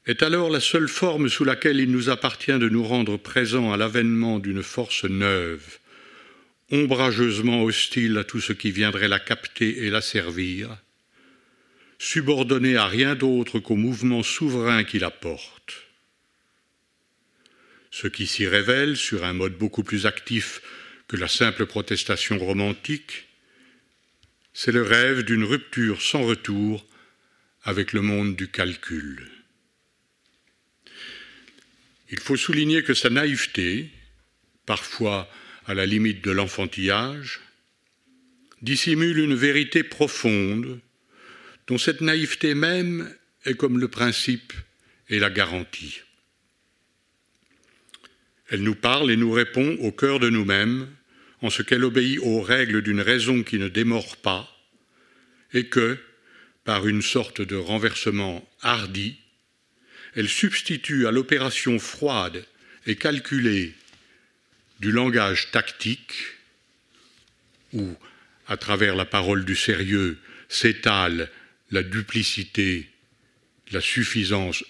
est 0.06 0.22
alors 0.22 0.50
la 0.50 0.60
seule 0.60 0.88
forme 0.88 1.28
sous 1.28 1.44
laquelle 1.44 1.80
il 1.80 1.90
nous 1.90 2.10
appartient 2.10 2.58
de 2.58 2.68
nous 2.68 2.84
rendre 2.84 3.16
présents 3.16 3.72
à 3.72 3.76
l'avènement 3.76 4.38
d'une 4.38 4.62
force 4.62 5.04
neuve, 5.04 5.78
ombrageusement 6.70 7.64
hostile 7.64 8.18
à 8.18 8.24
tout 8.24 8.40
ce 8.40 8.52
qui 8.52 8.70
viendrait 8.70 9.08
la 9.08 9.18
capter 9.18 9.84
et 9.84 9.90
la 9.90 10.02
servir, 10.02 10.76
subordonnée 11.98 12.76
à 12.76 12.86
rien 12.86 13.14
d'autre 13.14 13.60
qu'au 13.60 13.76
mouvement 13.76 14.22
souverain 14.22 14.84
qui 14.84 14.98
la 14.98 15.10
porte. 15.10 15.83
Ce 17.94 18.08
qui 18.08 18.26
s'y 18.26 18.48
révèle 18.48 18.96
sur 18.96 19.22
un 19.22 19.34
mode 19.34 19.56
beaucoup 19.56 19.84
plus 19.84 20.04
actif 20.04 20.60
que 21.06 21.16
la 21.16 21.28
simple 21.28 21.64
protestation 21.64 22.36
romantique, 22.40 23.28
c'est 24.52 24.72
le 24.72 24.82
rêve 24.82 25.22
d'une 25.22 25.44
rupture 25.44 26.02
sans 26.02 26.24
retour 26.24 26.84
avec 27.62 27.92
le 27.92 28.02
monde 28.02 28.34
du 28.34 28.48
calcul. 28.48 29.30
Il 32.10 32.18
faut 32.18 32.36
souligner 32.36 32.82
que 32.82 32.94
sa 32.94 33.10
naïveté, 33.10 33.90
parfois 34.66 35.30
à 35.64 35.72
la 35.72 35.86
limite 35.86 36.20
de 36.24 36.32
l'enfantillage, 36.32 37.42
dissimule 38.60 39.20
une 39.20 39.36
vérité 39.36 39.84
profonde 39.84 40.80
dont 41.68 41.78
cette 41.78 42.00
naïveté 42.00 42.56
même 42.56 43.14
est 43.44 43.54
comme 43.54 43.78
le 43.78 43.86
principe 43.86 44.52
et 45.08 45.20
la 45.20 45.30
garantie. 45.30 46.00
Elle 48.54 48.62
nous 48.62 48.76
parle 48.76 49.10
et 49.10 49.16
nous 49.16 49.32
répond 49.32 49.76
au 49.80 49.90
cœur 49.90 50.20
de 50.20 50.30
nous-mêmes 50.30 50.88
en 51.42 51.50
ce 51.50 51.62
qu'elle 51.62 51.82
obéit 51.82 52.20
aux 52.20 52.40
règles 52.40 52.82
d'une 52.82 53.00
raison 53.00 53.42
qui 53.42 53.58
ne 53.58 53.66
démord 53.66 54.16
pas 54.18 54.48
et 55.52 55.66
que, 55.66 55.98
par 56.62 56.86
une 56.86 57.02
sorte 57.02 57.42
de 57.42 57.56
renversement 57.56 58.48
hardi, 58.62 59.16
elle 60.14 60.28
substitue 60.28 61.08
à 61.08 61.10
l'opération 61.10 61.80
froide 61.80 62.46
et 62.86 62.94
calculée 62.94 63.74
du 64.78 64.92
langage 64.92 65.50
tactique, 65.50 66.14
où, 67.72 67.96
à 68.46 68.56
travers 68.56 68.94
la 68.94 69.04
parole 69.04 69.44
du 69.44 69.56
sérieux, 69.56 70.16
s'étale 70.48 71.28
la 71.72 71.82
duplicité, 71.82 72.88
la 73.72 73.80
suffisance 73.80 74.64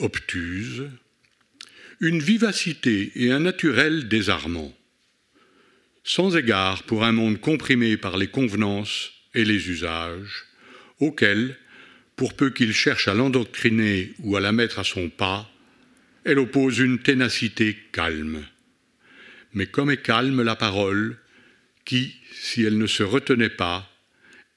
obtuse, 0.00 0.90
une 2.02 2.18
vivacité 2.18 3.12
et 3.14 3.30
un 3.30 3.38
naturel 3.38 4.08
désarmant, 4.08 4.76
sans 6.02 6.36
égard 6.36 6.82
pour 6.82 7.04
un 7.04 7.12
monde 7.12 7.40
comprimé 7.40 7.96
par 7.96 8.16
les 8.16 8.26
convenances 8.26 9.12
et 9.34 9.44
les 9.44 9.70
usages, 9.70 10.46
auxquels 10.98 11.56
pour 12.16 12.34
peu 12.34 12.50
qu'il 12.50 12.72
cherche 12.72 13.06
à 13.06 13.14
l'endoctriner 13.14 14.14
ou 14.18 14.36
à 14.36 14.40
la 14.40 14.50
mettre 14.50 14.80
à 14.80 14.84
son 14.84 15.10
pas, 15.10 15.48
elle 16.24 16.40
oppose 16.40 16.80
une 16.80 16.98
ténacité 16.98 17.78
calme. 17.92 18.44
Mais 19.54 19.66
comme 19.66 19.92
est 19.92 20.02
calme 20.02 20.42
la 20.42 20.56
parole, 20.56 21.18
qui, 21.84 22.16
si 22.32 22.64
elle 22.64 22.78
ne 22.78 22.88
se 22.88 23.04
retenait 23.04 23.48
pas, 23.48 23.88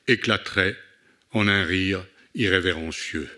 éclaterait 0.08 0.76
en 1.32 1.48
un 1.48 1.64
rire 1.64 2.04
irrévérencieux. 2.34 3.30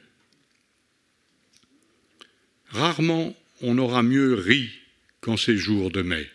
Rarement 2.70 3.36
on 3.62 3.78
aura 3.78 4.04
mieux 4.04 4.36
ri 4.36 4.70
qu'en 5.22 5.38
ces 5.38 5.58
jours 5.58 5.92
de 5.92 6.02
mai. 6.02 6.28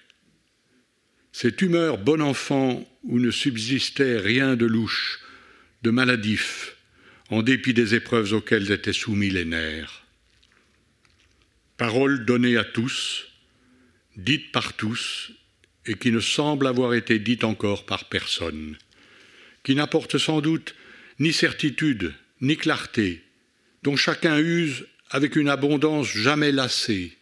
Cette 1.32 1.62
humeur 1.62 1.98
bon 1.98 2.20
enfant 2.20 2.87
où 3.04 3.18
ne 3.18 3.30
subsistait 3.30 4.18
rien 4.18 4.56
de 4.56 4.66
louche, 4.66 5.20
de 5.82 5.90
maladif, 5.90 6.76
en 7.30 7.42
dépit 7.42 7.74
des 7.74 7.94
épreuves 7.94 8.32
auxquelles 8.32 8.70
étaient 8.70 8.92
soumis 8.92 9.30
les 9.30 9.44
nerfs. 9.44 10.04
Parole 11.78 12.24
donnée 12.26 12.56
à 12.56 12.64
tous, 12.64 13.26
dite 14.16 14.52
par 14.52 14.74
tous, 14.74 15.32
et 15.87 15.94
qui 15.94 16.12
ne 16.12 16.20
semble 16.20 16.66
avoir 16.66 16.94
été 16.94 17.18
dite 17.18 17.44
encore 17.44 17.87
par 17.87 18.08
personne, 18.08 18.76
qui 19.64 19.74
n'apporte 19.74 20.18
sans 20.18 20.40
doute 20.40 20.74
ni 21.18 21.32
certitude, 21.32 22.14
ni 22.40 22.56
clarté, 22.56 23.22
dont 23.82 23.96
chacun 23.96 24.38
use 24.38 24.87
avec 25.12 25.37
une 25.37 25.51
abondance 25.51 26.09
jamais 26.09 26.53
lassée, 26.53 27.16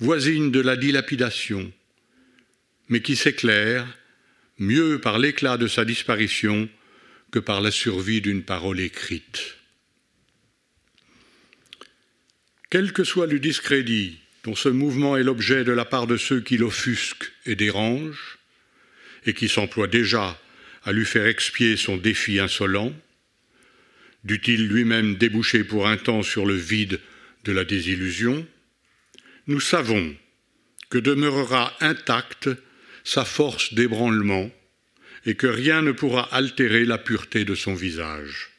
voisine 0.00 0.50
de 0.50 0.60
la 0.60 0.76
dilapidation, 0.76 1.72
mais 2.88 3.00
qui 3.00 3.14
s'éclaire 3.14 3.86
mieux 4.58 5.00
par 5.00 5.18
l'éclat 5.18 5.56
de 5.56 5.68
sa 5.68 5.84
disparition 5.84 6.68
que 7.30 7.38
par 7.38 7.60
la 7.60 7.70
survie 7.70 8.20
d'une 8.20 8.42
parole 8.42 8.80
écrite. 8.80 9.56
Quel 12.68 12.92
que 12.92 13.04
soit 13.04 13.28
le 13.28 13.38
discrédit 13.38 14.18
dont 14.42 14.56
ce 14.56 14.68
mouvement 14.68 15.16
est 15.16 15.22
l'objet 15.22 15.62
de 15.62 15.72
la 15.72 15.84
part 15.84 16.06
de 16.06 16.16
ceux 16.16 16.40
qui 16.40 16.56
l'offusquent 16.56 17.32
et 17.46 17.54
dérangent, 17.54 18.38
et 19.24 19.34
qui 19.34 19.48
s'emploient 19.48 19.86
déjà 19.86 20.40
à 20.84 20.92
lui 20.92 21.04
faire 21.04 21.26
expier 21.26 21.76
son 21.76 21.96
défi 21.96 22.38
insolent, 22.38 22.94
dût-il 24.24 24.66
lui-même 24.66 25.16
déboucher 25.16 25.64
pour 25.64 25.86
un 25.86 25.96
temps 25.96 26.22
sur 26.22 26.46
le 26.46 26.54
vide 26.54 27.00
de 27.46 27.52
la 27.52 27.64
désillusion, 27.64 28.46
nous 29.46 29.60
savons 29.60 30.14
que 30.90 30.98
demeurera 30.98 31.72
intacte 31.80 32.50
sa 33.04 33.24
force 33.24 33.72
d'ébranlement 33.72 34.50
et 35.24 35.34
que 35.34 35.46
rien 35.46 35.82
ne 35.82 35.92
pourra 35.92 36.22
altérer 36.34 36.84
la 36.84 36.98
pureté 36.98 37.44
de 37.44 37.54
son 37.54 37.74
visage. 37.74 38.50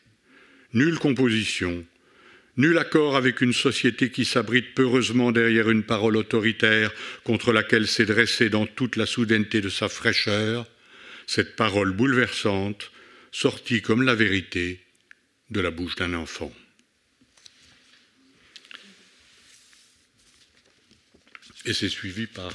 Nulle 0.74 1.00
composition, 1.00 1.86
Nul 2.58 2.80
accord 2.80 3.16
avec 3.16 3.42
une 3.42 3.54
société 3.54 4.10
qui 4.10 4.26
s'abrite 4.26 4.74
peureusement 4.74 5.32
derrière 5.32 5.70
une 5.70 5.84
parole 5.84 6.18
autoritaire 6.18 6.92
contre 7.24 7.54
laquelle 7.54 7.88
s'est 7.88 8.08
dressée 8.08 8.50
dans 8.50 8.66
toute 8.66 8.96
la 8.96 9.06
soudaineté 9.06 9.62
de 9.62 9.70
sa 9.70 9.90
fraîcheur 9.90 10.66
cette 11.28 11.56
parole 11.56 11.92
bouleversante, 11.92 12.90
sortie 13.32 13.82
comme 13.82 14.02
la 14.02 14.16
vérité 14.16 14.80
de 15.52 15.60
la 15.60 15.72
bouche 15.72 15.96
d'un 15.96 16.14
enfant. 16.14 16.52
Et 21.68 21.74
c'est 21.74 21.90
suivi 21.90 22.28
par 22.28 22.50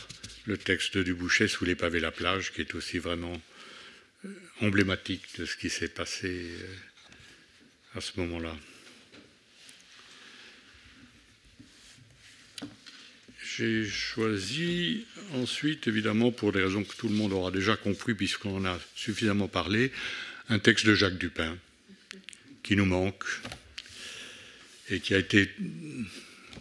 le 0.46 0.56
texte 0.56 0.96
du 0.96 1.12
Boucher 1.12 1.46
sous 1.46 1.66
les 1.66 1.74
pavés 1.74 2.00
la 2.00 2.10
plage, 2.10 2.50
qui 2.50 2.62
est 2.62 2.74
aussi 2.74 2.96
vraiment 2.96 3.38
euh, 4.24 4.30
emblématique 4.62 5.38
de 5.38 5.44
ce 5.44 5.54
qui 5.54 5.68
s'est 5.68 5.88
passé 5.88 6.28
euh, 6.30 7.98
à 7.98 8.00
ce 8.00 8.12
moment-là. 8.16 8.56
J'ai 13.54 13.86
choisi 13.86 15.04
ensuite, 15.34 15.88
évidemment, 15.88 16.32
pour 16.32 16.52
des 16.52 16.62
raisons 16.62 16.82
que 16.82 16.96
tout 16.96 17.10
le 17.10 17.14
monde 17.14 17.34
aura 17.34 17.50
déjà 17.50 17.76
compris, 17.76 18.14
puisqu'on 18.14 18.56
en 18.56 18.64
a 18.64 18.80
suffisamment 18.96 19.46
parlé, 19.46 19.92
un 20.48 20.58
texte 20.58 20.86
de 20.86 20.94
Jacques 20.94 21.18
Dupin, 21.18 21.58
qui 22.62 22.76
nous 22.76 22.86
manque, 22.86 23.26
et 24.88 25.00
qui 25.00 25.14
a 25.14 25.18
été 25.18 25.50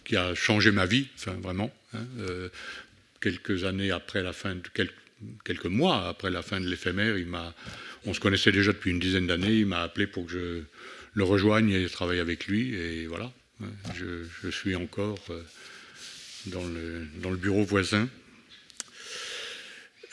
qui 0.04 0.16
a 0.16 0.36
changé 0.36 0.72
ma 0.72 0.86
vie, 0.86 1.08
enfin 1.16 1.34
vraiment. 1.42 1.74
Hein, 1.94 2.06
euh, 2.20 2.50
quelques 3.20 3.64
années 3.64 3.92
après 3.92 4.24
la 4.24 4.34
fin 4.34 4.56
de 4.56 4.64
quelques, 5.44 5.66
mois 5.66 6.08
après 6.08 6.32
la 6.32 6.42
fin 6.42 6.60
de 6.60 6.68
l'éphémère, 6.68 7.18
il 7.18 7.28
m'a, 7.28 7.54
on 8.06 8.14
se 8.14 8.20
connaissait 8.20 8.52
déjà 8.52 8.72
depuis 8.72 8.92
une 8.92 9.00
dizaine 9.00 9.28
d'années, 9.28 9.54
il 9.54 9.68
m'a 9.68 9.84
appelé 9.84 10.08
pour 10.08 10.26
que 10.26 10.32
je 10.32 10.64
le 11.14 11.24
rejoigne 11.24 11.72
et 11.72 11.88
travaille 11.88 12.20
avec 12.20 12.48
lui, 12.48 12.74
et 12.74 13.06
voilà. 13.06 13.32
Hein, 13.62 13.68
je, 13.96 14.50
suis 14.50 14.76
encore 14.76 15.20
euh, 15.30 15.44
dans 16.48 16.66
le, 16.66 17.06
dans 17.22 17.30
le 17.30 17.38
bureau 17.38 17.64
voisin. 17.64 18.10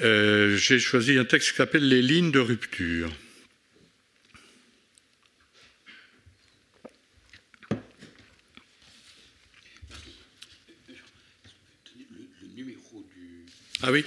Euh, 0.00 0.56
j'ai 0.56 0.78
choisi 0.78 1.18
un 1.18 1.24
texte 1.24 1.50
qui 1.50 1.56
s'appelle 1.56 1.88
Les 1.88 2.02
lignes 2.02 2.30
de 2.30 2.38
rupture. 2.38 3.10
Ah 13.80 13.92
oui 13.92 14.04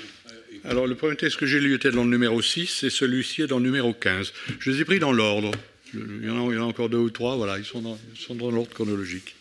Alors 0.65 0.85
le 0.85 0.95
premier 0.95 1.15
texte 1.15 1.37
que 1.37 1.45
j'ai 1.45 1.61
lu 1.61 1.73
était 1.73 1.91
dans 1.91 2.03
le 2.03 2.09
numéro 2.09 2.41
6 2.41 2.83
et 2.83 2.89
celui-ci 2.89 3.43
est 3.43 3.47
dans 3.47 3.59
le 3.59 3.63
numéro 3.63 3.93
15. 3.93 4.33
Je 4.59 4.69
les 4.69 4.81
ai 4.81 4.85
pris 4.85 4.99
dans 4.99 5.13
l'ordre. 5.13 5.51
Il, 5.93 6.25
y 6.25 6.29
en 6.29 6.49
a 6.49 6.65
encore 6.65 6.89
deux 6.89 6.97
ou 6.97 7.09
trois, 7.09 7.37
voilà, 7.37 7.57
ils 7.57 7.65
sont 7.65 7.81
dans, 7.81 7.97
ils 8.13 8.19
sont 8.19 8.35
dans 8.35 8.51
l'ordre 8.51 8.73
chronologique. 8.73 9.35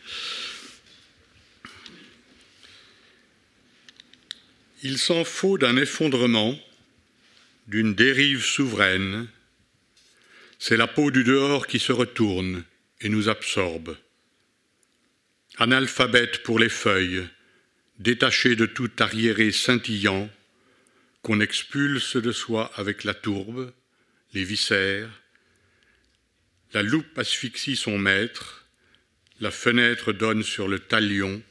Il 4.83 4.99
s'en 4.99 5.25
faut 5.25 5.59
d'un 5.59 5.77
effondrement, 5.77 6.59
d'une 7.67 7.95
dérive 7.95 8.45
souveraine. 8.45 9.27
C'est 10.61 10.77
la 10.77 10.87
peau 10.87 11.11
du 11.11 11.25
dehors 11.25 11.67
qui 11.67 11.81
se 11.81 11.93
retourne 11.93 12.65
et 13.01 13.09
nous 13.09 13.29
absorbe. 13.29 13.97
Analphabète 15.59 16.43
pour 16.45 16.59
les 16.59 16.69
feuilles, 16.69 17.27
détaché 18.01 18.57
de 18.57 18.65
tout 18.65 18.91
arriéré 18.99 19.53
scintillant, 19.53 20.31
qu'on 21.23 21.41
expulse 21.41 22.17
de 22.17 22.33
soi 22.33 22.73
avec 22.77 23.05
la 23.05 23.13
tourbe, 23.13 23.73
les 24.33 24.43
viscères. 24.43 25.23
La 26.73 26.83
loupe 26.83 27.19
asphyxie 27.19 27.77
son 27.77 27.99
maître, 27.99 28.65
la 29.41 29.51
fenêtre 29.51 30.13
donne 30.13 30.43
sur 30.43 30.67
le 30.67 30.79
talion, 30.79 31.43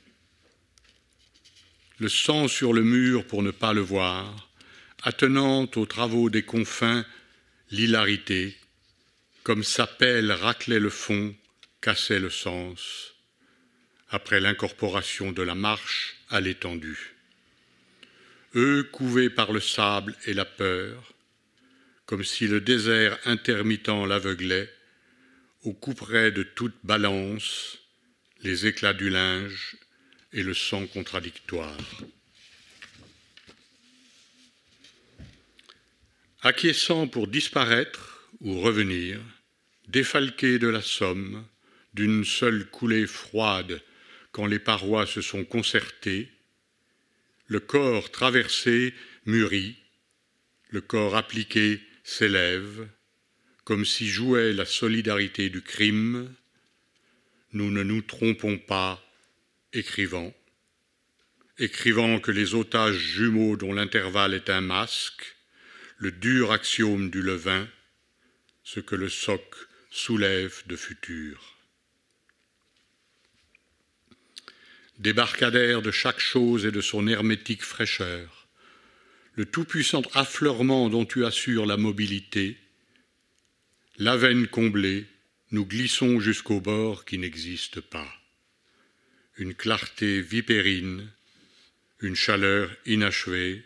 le 1.99 2.09
sang 2.09 2.47
sur 2.47 2.73
le 2.73 2.81
mur 2.81 3.27
pour 3.27 3.43
ne 3.43 3.51
pas 3.51 3.73
le 3.73 3.81
voir, 3.81 4.49
attenant 5.03 5.69
aux 5.75 5.85
travaux 5.85 6.31
des 6.31 6.43
confins 6.43 7.05
l'hilarité, 7.69 8.57
comme 9.43 9.63
sa 9.63 9.85
pelle 9.85 10.31
raclait 10.31 10.79
le 10.79 10.89
fond, 10.89 11.35
cassait 11.79 12.19
le 12.19 12.31
sens, 12.31 13.13
après 14.09 14.39
l'incorporation 14.39 15.31
de 15.31 15.43
la 15.43 15.55
marche 15.55 16.18
à 16.29 16.41
l'étendue. 16.41 17.15
Eux 18.55 18.83
couvés 18.83 19.29
par 19.29 19.51
le 19.51 19.59
sable 19.59 20.15
et 20.25 20.33
la 20.33 20.45
peur, 20.45 21.13
comme 22.05 22.23
si 22.23 22.47
le 22.47 22.61
désert 22.61 23.19
intermittent 23.25 23.87
l'aveuglait, 24.07 24.73
au 25.63 25.73
couperet 25.73 26.31
de 26.31 26.43
toute 26.43 26.75
balance, 26.83 27.77
les 28.41 28.65
éclats 28.65 28.93
du 28.93 29.09
linge 29.09 29.75
et 30.31 30.43
le 30.43 30.53
sang 30.53 30.87
contradictoire. 30.87 31.77
Acquiescent 36.41 37.07
pour 37.07 37.27
disparaître 37.27 38.29
ou 38.39 38.61
revenir, 38.61 39.19
défalqué 39.89 40.57
de 40.57 40.67
la 40.67 40.81
somme, 40.81 41.45
d'une 41.93 42.23
seule 42.23 42.69
coulée 42.69 43.07
froide 43.07 43.81
quand 44.31 44.45
les 44.45 44.59
parois 44.59 45.05
se 45.05 45.21
sont 45.21 45.43
concertées, 45.43 46.29
le 47.47 47.59
corps 47.59 48.11
traversé 48.11 48.93
mûrit, 49.25 49.75
le 50.69 50.81
corps 50.81 51.15
appliqué 51.15 51.81
s'élève, 52.03 52.87
comme 53.63 53.85
si 53.85 54.07
jouait 54.07 54.53
la 54.53 54.65
solidarité 54.65 55.49
du 55.49 55.61
crime, 55.61 56.33
nous 57.53 57.71
ne 57.71 57.83
nous 57.83 58.01
trompons 58.01 58.57
pas, 58.57 59.03
écrivant, 59.73 60.33
écrivant 61.57 62.19
que 62.19 62.31
les 62.31 62.55
otages 62.55 62.97
jumeaux 62.97 63.57
dont 63.57 63.73
l'intervalle 63.73 64.33
est 64.33 64.49
un 64.49 64.61
masque, 64.61 65.35
le 65.97 66.11
dur 66.11 66.51
axiome 66.51 67.09
du 67.09 67.21
levain, 67.21 67.67
ce 68.63 68.79
que 68.79 68.95
le 68.95 69.09
soc 69.09 69.55
soulève 69.91 70.63
de 70.67 70.75
futur. 70.75 71.58
Débarcadère 74.99 75.81
de 75.81 75.91
chaque 75.91 76.19
chose 76.19 76.65
et 76.65 76.71
de 76.71 76.81
son 76.81 77.07
hermétique 77.07 77.63
fraîcheur, 77.63 78.47
le 79.35 79.45
tout-puissant 79.45 80.01
affleurement 80.13 80.89
dont 80.89 81.05
tu 81.05 81.25
assures 81.25 81.65
la 81.65 81.77
mobilité, 81.77 82.57
la 83.97 84.17
veine 84.17 84.47
comblée, 84.47 85.05
nous 85.51 85.65
glissons 85.65 86.19
jusqu'au 86.19 86.59
bord 86.59 87.05
qui 87.05 87.17
n'existe 87.17 87.79
pas. 87.79 88.13
Une 89.37 89.55
clarté 89.55 90.21
vipérine, 90.21 91.09
une 92.01 92.15
chaleur 92.15 92.69
inachevée, 92.85 93.63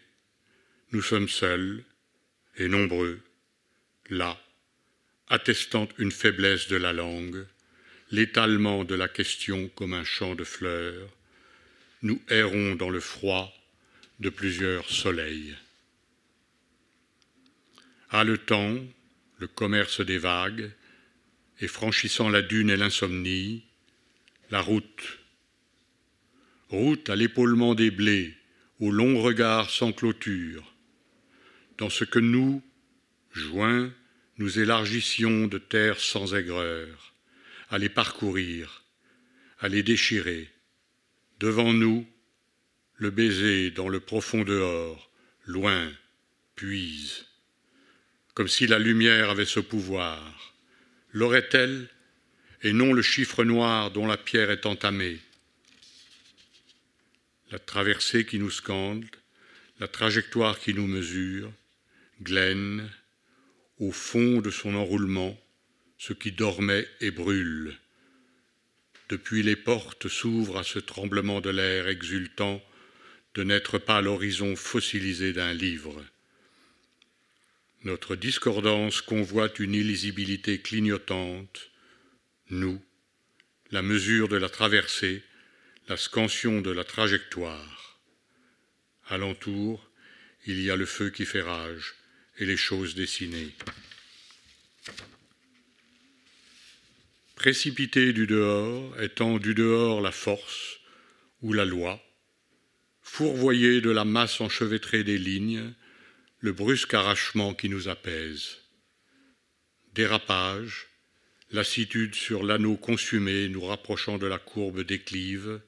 nous 0.91 1.01
sommes 1.01 1.29
seuls 1.29 1.83
et 2.57 2.67
nombreux, 2.67 3.19
là, 4.09 4.39
attestant 5.29 5.89
une 5.97 6.11
faiblesse 6.11 6.67
de 6.67 6.75
la 6.75 6.93
langue, 6.93 7.47
l'étalement 8.11 8.83
de 8.83 8.93
la 8.93 9.07
question 9.07 9.67
comme 9.69 9.93
un 9.93 10.03
champ 10.03 10.35
de 10.35 10.43
fleurs, 10.43 11.09
nous 12.03 12.21
errons 12.29 12.75
dans 12.75 12.89
le 12.89 12.99
froid 12.99 13.51
de 14.19 14.29
plusieurs 14.29 14.89
soleils. 14.89 15.55
Haletant, 18.09 18.77
le 19.39 19.47
commerce 19.47 20.01
des 20.01 20.17
vagues, 20.17 20.71
et 21.61 21.67
franchissant 21.67 22.29
la 22.29 22.41
dune 22.41 22.69
et 22.69 22.77
l'insomnie, 22.77 23.63
la 24.51 24.59
route. 24.59 25.19
Route 26.69 27.09
à 27.09 27.15
l'épaulement 27.15 27.73
des 27.73 27.89
blés, 27.89 28.35
au 28.79 28.91
long 28.91 29.21
regard 29.21 29.69
sans 29.69 29.93
clôture, 29.93 30.75
dans 31.77 31.89
ce 31.89 32.03
que 32.03 32.19
nous, 32.19 32.61
joints, 33.31 33.93
nous 34.39 34.59
élargissions 34.59 35.47
de 35.47 35.57
terre 35.57 35.99
sans 35.99 36.35
aigreur, 36.35 37.13
à 37.69 37.77
les 37.77 37.89
parcourir, 37.89 38.83
à 39.59 39.69
les 39.69 39.83
déchirer, 39.83 40.52
Devant 41.43 41.73
nous, 41.73 42.07
le 42.95 43.09
baiser 43.09 43.69
dans 43.69 43.89
le 43.89 43.99
profond 43.99 44.45
dehors, 44.45 45.11
loin, 45.45 45.91
puise, 46.55 47.25
comme 48.33 48.47
si 48.47 48.65
la 48.65 48.79
lumière 48.79 49.29
avait 49.29 49.43
ce 49.43 49.59
pouvoir. 49.59 50.53
L'aurait-elle, 51.11 51.89
et 52.61 52.71
non 52.71 52.93
le 52.93 53.01
chiffre 53.01 53.43
noir 53.43 53.91
dont 53.91 54.07
la 54.07 54.15
pierre 54.15 54.51
est 54.51 54.65
entamée? 54.65 55.19
La 57.51 57.59
traversée 57.59 58.25
qui 58.25 58.39
nous 58.39 58.49
scande, 58.49 59.05
la 59.81 59.89
trajectoire 59.89 60.57
qui 60.57 60.73
nous 60.73 60.87
mesure, 60.87 61.51
glaine, 62.21 62.89
au 63.79 63.91
fond 63.91 64.39
de 64.39 64.49
son 64.49 64.75
enroulement, 64.75 65.37
ce 65.97 66.13
qui 66.13 66.31
dormait 66.31 66.87
et 67.01 67.11
brûle, 67.11 67.77
depuis 69.13 69.43
les 69.43 69.55
portes 69.55 70.07
s'ouvrent 70.07 70.57
à 70.57 70.63
ce 70.63 70.79
tremblement 70.79 71.39
de 71.39 71.51
l'air 71.51 71.87
exultant 71.87 72.59
de 73.35 73.43
n'être 73.43 73.77
pas 73.77 74.01
l'horizon 74.01 74.55
fossilisé 74.55 75.33
d'un 75.33 75.53
livre. 75.53 76.03
Notre 77.83 78.15
discordance 78.15 79.03
convoite 79.03 79.59
une 79.59 79.75
illisibilité 79.75 80.61
clignotante, 80.61 81.69
nous, 82.49 82.83
la 83.69 83.83
mesure 83.83 84.29
de 84.29 84.37
la 84.37 84.49
traversée, 84.49 85.21
la 85.87 85.95
scansion 85.95 86.61
de 86.61 86.71
la 86.71 86.83
trajectoire. 86.83 87.99
Alentour, 89.09 89.91
il 90.47 90.59
y 90.59 90.71
a 90.71 90.75
le 90.75 90.87
feu 90.87 91.11
qui 91.11 91.27
fait 91.27 91.43
rage 91.43 91.93
et 92.39 92.45
les 92.47 92.57
choses 92.57 92.95
dessinées. 92.95 93.53
Précipité 97.43 98.13
du 98.13 98.25
dehors, 98.25 98.97
étant 99.01 99.37
du 99.37 99.53
dehors 99.53 99.99
la 99.99 100.13
force 100.13 100.79
ou 101.41 101.51
la 101.51 101.65
loi, 101.65 102.01
fourvoyé 103.01 103.81
de 103.81 103.89
la 103.89 104.05
masse 104.05 104.39
enchevêtrée 104.39 105.03
des 105.03 105.17
lignes, 105.17 105.73
le 106.39 106.53
brusque 106.53 106.93
arrachement 106.93 107.53
qui 107.53 107.67
nous 107.67 107.89
apaise. 107.89 108.59
Dérapage, 109.93 110.87
lassitude 111.51 112.15
sur 112.15 112.43
l'anneau 112.43 112.77
consumé 112.77 113.49
nous 113.49 113.65
rapprochant 113.65 114.17
de 114.17 114.27
la 114.27 114.39
courbe 114.39 114.79
déclive, 114.79 115.59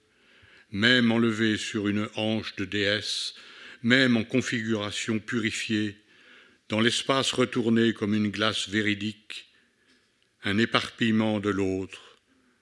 même 0.71 1.11
enlevé 1.11 1.57
sur 1.57 1.89
une 1.89 2.07
hanche 2.15 2.55
de 2.55 2.63
déesse, 2.63 3.33
même 3.83 4.15
en 4.15 4.23
configuration 4.23 5.19
purifiée, 5.19 5.97
dans 6.69 6.79
l'espace 6.79 7.33
retourné 7.33 7.91
comme 7.91 8.13
une 8.13 8.31
glace 8.31 8.69
véridique, 8.69 9.49
un 10.45 10.59
éparpillement 10.59 11.39
de 11.39 11.49
l'autre, 11.49 12.17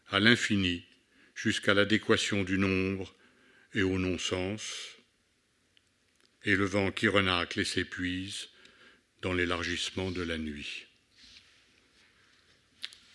à 0.10 0.20
l'infini, 0.20 0.86
jusqu'à 1.36 1.74
l'adéquation 1.74 2.44
du 2.44 2.58
nombre 2.58 3.14
et 3.74 3.84
au 3.84 4.00
non-sens, 4.00 4.64
et 6.46 6.56
le 6.56 6.66
vent 6.66 6.92
qui 6.92 7.10
renacle 7.10 7.60
et 7.60 7.66
s'épuise 7.66 8.48
dans 9.22 9.34
l'élargissement 9.34 10.12
de 10.12 10.22
la 10.22 10.38
nuit. 10.38 10.86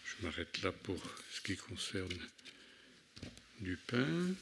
Je 0.05 0.27
m'arrête 0.27 0.63
là 0.63 0.73
pour 0.73 1.03
ce 1.33 1.41
qui 1.41 1.57
concerne 1.57 2.19
Dupin. 3.61 4.35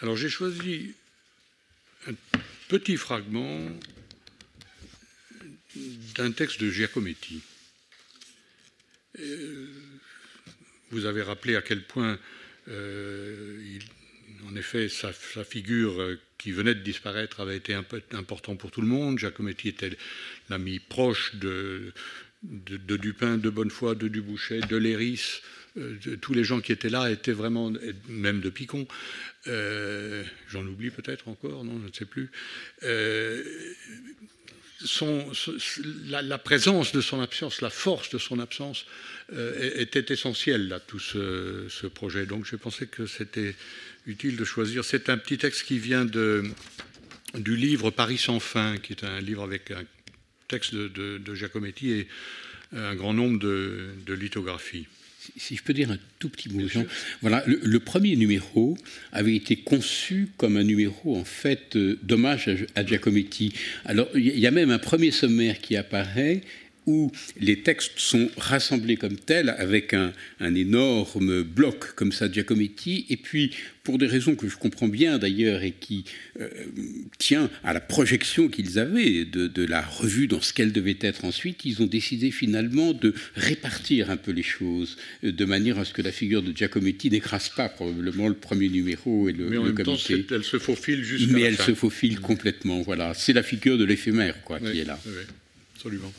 Alors 0.00 0.16
j'ai 0.16 0.28
choisi 0.28 0.94
un 2.06 2.14
petit 2.68 2.96
fragment 2.96 3.68
d'un 5.74 6.32
texte 6.32 6.60
de 6.60 6.70
Giacometti. 6.70 7.40
Euh, 9.18 9.66
vous 10.90 11.04
avez 11.04 11.22
rappelé 11.22 11.56
à 11.56 11.62
quel 11.62 11.82
point 11.82 12.18
euh, 12.68 13.78
en 14.46 14.56
effet, 14.56 14.88
sa, 14.88 15.12
figure 15.12 16.00
euh, 16.00 16.18
qui 16.38 16.52
venait 16.52 16.74
de 16.74 16.80
disparaître 16.80 17.40
avait 17.40 17.56
été 17.56 17.74
peu 17.82 18.02
important 18.12 18.56
pour 18.56 18.70
tout 18.70 18.80
le 18.80 18.86
monde. 18.86 19.18
Giacometti 19.18 19.68
était 19.68 19.96
l'ami 20.48 20.78
proche 20.78 21.34
de, 21.36 21.92
de, 22.42 22.96
Dupin, 22.96 23.36
de 23.36 23.50
Bonnefoy, 23.50 23.96
de 23.96 24.08
Dubouchet, 24.08 24.60
de 24.60 24.76
Léris. 24.76 25.40
tous 26.20 26.34
les 26.34 26.44
gens 26.44 26.60
qui 26.60 26.72
étaient 26.72 26.88
là 26.88 27.10
étaient 27.10 27.32
vraiment, 27.32 27.72
même 28.08 28.40
de 28.40 28.50
Picon, 28.50 28.86
j'en 29.46 30.66
oublie 30.66 30.90
peut-être 30.90 31.28
encore, 31.28 31.64
non, 31.64 31.80
je 31.80 31.88
ne 31.88 31.92
sais 31.92 32.04
plus. 32.04 32.30
La, 36.06 36.38
présence 36.38 36.92
de 36.92 37.00
son 37.00 37.20
absence, 37.20 37.60
la 37.60 37.70
force 37.70 38.10
de 38.10 38.18
son 38.18 38.38
absence 38.38 38.86
euh, 39.32 39.72
était 39.76 40.12
essentiel 40.12 40.72
à 40.72 40.80
tout 40.80 41.00
ce, 41.00 41.86
projet. 41.86 42.26
Donc 42.26 42.46
j'ai 42.46 42.58
pensé 42.58 42.86
que 42.86 43.06
c'était 43.06 43.54
utile 44.06 44.36
de 44.36 44.44
choisir. 44.44 44.84
C'est 44.84 45.08
un 45.08 45.18
petit 45.18 45.38
texte 45.38 45.64
qui 45.64 45.78
vient 45.78 46.04
du 46.04 47.56
livre 47.56 47.90
Paris 47.90 48.18
sans 48.18 48.40
fin, 48.40 48.78
qui 48.78 48.92
est 48.92 49.04
un 49.04 49.20
livre 49.20 49.42
avec 49.42 49.70
un 49.72 49.84
texte 50.46 50.74
de, 50.74 51.34
Giacometti 51.34 51.90
et 51.90 52.08
un 52.72 52.94
grand 52.94 53.14
nombre 53.14 53.38
de, 53.38 54.14
lithographies. 54.14 54.86
Si 55.36 55.56
je 55.56 55.62
peux 55.62 55.72
dire 55.72 55.90
un 55.90 55.98
tout 56.18 56.28
petit 56.28 56.48
mot, 56.48 56.66
Jean. 56.68 56.84
Voilà, 57.20 57.44
le, 57.46 57.80
premier 57.80 58.16
numéro 58.16 58.76
avait 59.12 59.36
été 59.36 59.56
conçu 59.56 60.28
comme 60.36 60.56
un 60.56 60.64
numéro 60.64 61.16
en 61.16 61.24
fait 61.24 61.76
euh, 61.76 61.98
d'hommage 62.02 62.48
à, 62.48 62.80
à 62.80 62.86
Giacometti. 62.86 63.52
Alors 63.84 64.08
il 64.14 64.38
y 64.38 64.46
a 64.46 64.50
même 64.50 64.70
un 64.70 64.78
premier 64.78 65.10
sommaire 65.10 65.60
qui 65.60 65.76
apparaît 65.76 66.42
où 66.88 67.12
les 67.38 67.60
textes 67.60 67.98
sont 67.98 68.30
rassemblés 68.38 68.96
comme 68.96 69.16
tels, 69.16 69.50
avec 69.50 69.92
un, 69.92 70.12
énorme 70.40 71.42
bloc 71.42 71.94
comme 71.94 72.12
ça, 72.12 72.32
Giacometti, 72.32 73.04
et 73.10 73.18
puis, 73.18 73.54
pour 73.84 73.98
des 73.98 74.06
raisons 74.06 74.34
que 74.34 74.48
je 74.48 74.56
comprends 74.56 74.88
bien 74.88 75.18
d'ailleurs, 75.18 75.62
et 75.62 75.72
qui 75.72 76.04
euh, 76.40 76.48
tient 77.18 77.50
à 77.62 77.74
la 77.74 77.80
projection 77.80 78.48
qu'ils 78.48 78.78
avaient 78.78 79.26
de, 79.26 79.64
la 79.66 79.82
revue 79.82 80.28
dans 80.28 80.40
ce 80.40 80.54
qu'elle 80.54 80.72
devait 80.72 80.96
être 81.00 81.26
ensuite, 81.26 81.66
ils 81.66 81.82
ont 81.82 81.86
décidé 81.86 82.30
finalement 82.30 82.94
de 82.94 83.12
répartir 83.34 84.10
un 84.10 84.16
peu 84.16 84.32
les 84.32 84.42
choses, 84.42 84.96
euh, 85.24 85.30
de 85.30 85.44
manière 85.44 85.78
à 85.78 85.84
ce 85.84 85.92
que 85.92 86.00
la 86.00 86.12
figure 86.12 86.42
de 86.42 86.56
Giacometti 86.56 87.10
n'écrase 87.10 87.50
pas 87.50 87.68
probablement 87.68 88.28
le 88.28 88.34
premier 88.34 88.70
numéro 88.70 89.28
et 89.28 89.32
le, 89.32 89.50
Mais 89.50 89.58
en 89.58 89.64
même 89.64 89.74
comité. 89.74 90.22
Temps, 90.22 90.36
elle 90.36 90.44
se 90.44 90.58
faufile 90.58 91.04
jusqu'à 91.04 91.34
Mais 91.34 91.42
elle 91.42 91.58
se 91.58 91.74
faufile 91.74 92.20
complètement, 92.20 92.80
voilà. 92.80 93.12
C'est 93.12 93.34
la 93.34 93.42
figure 93.42 93.76
de 93.76 93.84
l'éphémère, 93.84 94.42
quoi, 94.42 94.58
qui 94.58 94.78
est 94.78 94.86
là. 94.86 94.98
Oui, 95.04 95.12
absolument. 95.74 96.12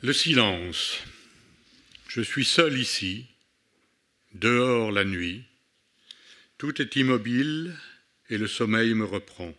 Le 0.00 0.12
silence. 0.12 0.98
Je 2.06 2.20
suis 2.20 2.44
seul 2.44 2.78
ici, 2.78 3.26
dehors 4.32 4.92
la 4.92 5.04
nuit. 5.04 5.42
Tout 6.56 6.80
est 6.80 6.94
immobile 6.94 7.76
et 8.30 8.38
le 8.38 8.46
sommeil 8.46 8.94
me 8.94 9.04
reprend. 9.04 9.52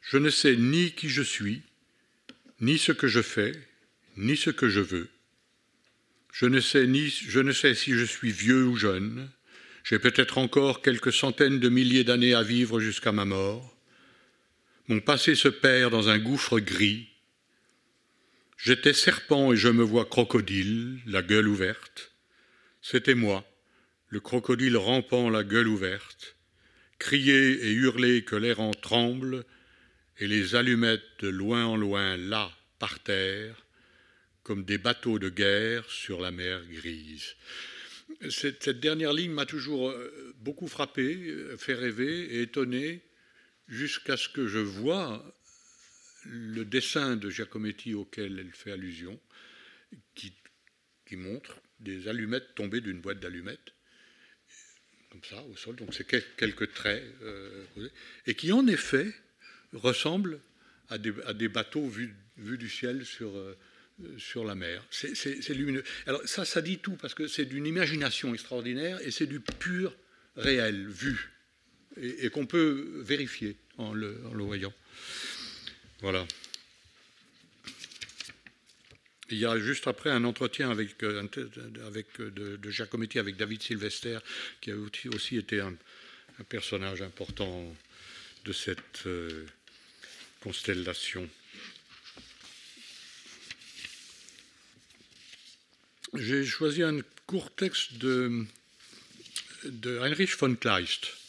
Je 0.00 0.16
ne 0.16 0.30
sais 0.30 0.56
ni 0.56 0.92
qui 0.92 1.10
je 1.10 1.20
suis, 1.20 1.60
ni 2.62 2.78
ce 2.78 2.92
que 2.92 3.08
je 3.08 3.20
fais, 3.20 3.52
ni 4.16 4.38
ce 4.38 4.48
que 4.48 4.70
je 4.70 4.80
veux. 4.80 5.10
Je 6.32 6.46
ne 6.46 6.60
sais, 6.60 6.86
ni, 6.86 7.10
je 7.10 7.40
ne 7.40 7.52
sais 7.52 7.74
si 7.74 7.92
je 7.92 8.06
suis 8.06 8.32
vieux 8.32 8.64
ou 8.64 8.76
jeune. 8.76 9.28
J'ai 9.84 9.98
peut-être 9.98 10.38
encore 10.38 10.80
quelques 10.80 11.12
centaines 11.12 11.60
de 11.60 11.68
milliers 11.68 12.04
d'années 12.04 12.32
à 12.32 12.42
vivre 12.42 12.80
jusqu'à 12.80 13.12
ma 13.12 13.26
mort. 13.26 13.76
Mon 14.88 15.00
passé 15.00 15.34
se 15.34 15.48
perd 15.48 15.92
dans 15.92 16.08
un 16.08 16.18
gouffre 16.18 16.58
gris 16.58 17.09
J'étais 18.62 18.92
serpent 18.92 19.54
et 19.54 19.56
je 19.56 19.68
me 19.68 19.82
vois 19.82 20.04
crocodile, 20.04 21.00
la 21.06 21.22
gueule 21.22 21.48
ouverte. 21.48 22.12
C'était 22.82 23.14
moi, 23.14 23.42
le 24.08 24.20
crocodile 24.20 24.76
rampant 24.76 25.30
la 25.30 25.44
gueule 25.44 25.66
ouverte, 25.66 26.36
crier 26.98 27.52
et 27.52 27.72
hurler 27.72 28.22
que 28.22 28.36
l'air 28.36 28.60
en 28.60 28.72
tremble, 28.72 29.46
et 30.18 30.26
les 30.26 30.56
allumettes 30.56 31.00
de 31.20 31.28
loin 31.28 31.64
en 31.64 31.76
loin 31.78 32.18
là, 32.18 32.52
par 32.78 33.00
terre, 33.00 33.64
comme 34.42 34.66
des 34.66 34.76
bateaux 34.76 35.18
de 35.18 35.30
guerre 35.30 35.90
sur 35.90 36.20
la 36.20 36.30
mer 36.30 36.60
grise. 36.66 37.36
Cette, 38.28 38.68
dernière 38.68 39.14
ligne 39.14 39.32
m'a 39.32 39.46
toujours 39.46 39.88
euh, 39.88 40.34
beaucoup 40.36 40.68
frappé, 40.68 41.14
euh, 41.30 41.56
fait 41.56 41.72
rêver 41.72 42.34
et 42.34 42.42
étonné, 42.42 43.00
jusqu'à 43.68 44.18
ce 44.18 44.28
que 44.28 44.46
je 44.48 44.58
vois 44.58 45.24
le 46.26 46.64
dessin 46.64 47.16
de 47.16 47.30
Giacometti 47.30 47.94
auquel 47.94 48.38
elle 48.38 48.52
fait 48.52 48.72
allusion, 48.72 49.18
qui, 50.14 50.32
montre 51.16 51.60
des 51.80 52.06
allumettes 52.06 52.54
tombées 52.54 52.80
d'une 52.80 53.00
boîte 53.00 53.18
d'allumettes, 53.18 53.74
comme 55.10 55.24
ça, 55.24 55.42
au 55.42 55.56
sol, 55.56 55.74
donc 55.74 55.92
c'est 55.92 56.06
quelques 56.06 56.72
traits, 56.72 57.02
euh, 57.22 57.64
et 58.26 58.36
qui 58.36 58.52
en 58.52 58.64
effet 58.68 59.12
ressemblent 59.72 60.40
à 60.88 60.98
des, 60.98 61.48
bateaux 61.48 61.88
vus, 61.88 62.14
du 62.36 62.68
ciel 62.68 63.04
sur, 63.04 63.36
euh, 63.36 63.58
sur 64.18 64.44
la 64.44 64.54
mer. 64.54 64.86
C'est 64.90 65.48
lumineux. 65.48 65.82
Alors 66.06 66.22
ça, 66.28 66.44
ça 66.44 66.62
dit 66.62 66.78
tout, 66.78 66.94
parce 66.94 67.14
que 67.14 67.26
c'est 67.26 67.44
d'une 67.44 67.66
imagination 67.66 68.32
extraordinaire, 68.32 69.00
et 69.00 69.10
c'est 69.10 69.26
du 69.26 69.40
pur 69.40 69.96
réel, 70.36 70.86
vu, 70.88 71.32
et, 71.96 72.30
qu'on 72.30 72.46
peut 72.46 73.00
vérifier 73.02 73.56
en 73.78 73.92
le 73.92 74.44
voyant. 74.44 74.72
Voilà. 76.00 76.26
Il 79.30 79.38
y 79.38 79.46
a 79.46 79.58
juste 79.58 79.86
après 79.86 80.10
un 80.10 80.24
entretien 80.24 80.70
avec, 80.70 81.02
euh, 81.04 81.26
avec 81.86 82.06
euh, 82.18 82.30
de, 82.30 82.56
de, 82.56 82.70
Giacometti 82.70 83.18
avec 83.18 83.36
David 83.36 83.62
Sylvester, 83.62 84.18
qui 84.60 84.72
a 84.72 84.74
aussi 85.14 85.36
été 85.36 85.60
un, 85.60 85.74
personnage 86.48 87.02
important 87.02 87.76
de 88.46 88.52
cette 88.52 89.06
euh, 89.06 89.44
constellation. 90.40 91.28
J'ai 96.14 96.44
choisi 96.46 96.82
un 96.82 97.00
court 97.26 97.54
texte 97.54 97.98
de, 97.98 98.46
de 99.64 99.98
Heinrich 99.98 100.34
von 100.36 100.56
Kleist 100.56 101.19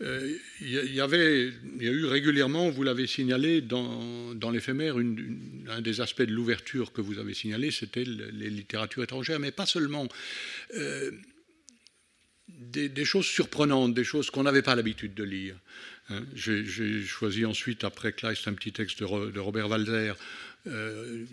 il 0.00 0.06
euh, 0.06 0.38
y, 0.60 1.00
avait, 1.00 1.52
il 1.76 1.82
y 1.82 1.88
a 1.88 1.92
eu 1.92 2.06
régulièrement, 2.06 2.70
vous 2.70 2.82
l'avez 2.82 3.06
signalé, 3.06 3.60
dans, 3.60 4.34
l'éphémère, 4.52 4.96
un 4.96 5.80
des 5.80 6.00
aspects 6.00 6.22
de 6.22 6.32
l'ouverture 6.32 6.92
que 6.92 7.00
vous 7.00 7.18
avez 7.18 7.34
signalé, 7.34 7.70
c'était 7.70 8.04
les 8.04 8.50
littératures 8.50 9.04
étrangères, 9.04 9.38
mais 9.38 9.52
pas 9.52 9.66
seulement. 9.66 10.08
Euh, 10.74 11.12
des, 12.48 13.04
choses 13.04 13.26
surprenantes, 13.26 13.94
des 13.94 14.04
choses 14.04 14.30
qu'on 14.30 14.42
n'avait 14.42 14.62
pas 14.62 14.74
l'habitude 14.74 15.14
de 15.14 15.24
lire. 15.24 15.56
Hein. 16.10 16.22
J'ai 16.34 17.02
choisi 17.04 17.44
ensuite, 17.44 17.84
après 17.84 18.12
Kleist, 18.12 18.48
un 18.48 18.54
petit 18.54 18.72
texte 18.72 19.00
de, 19.00 19.38
Robert 19.38 19.68
Walzer 19.68 20.16
euh, 20.68 21.24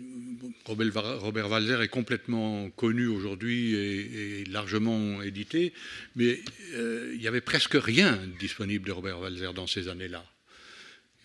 Robert 0.64 1.50
Walzer 1.50 1.82
est 1.82 1.88
complètement 1.88 2.68
connu 2.70 3.06
aujourd'hui 3.06 3.74
et, 3.74 4.44
largement 4.46 5.22
édité, 5.22 5.72
mais 6.16 6.42
euh, 6.72 7.12
il 7.14 7.20
n'y 7.20 7.28
avait 7.28 7.40
presque 7.40 7.74
rien 7.74 8.18
disponible 8.40 8.88
de 8.88 8.92
Robert 8.92 9.20
Walzer 9.20 9.54
dans 9.54 9.68
ces 9.68 9.88
années-là. 9.88 10.24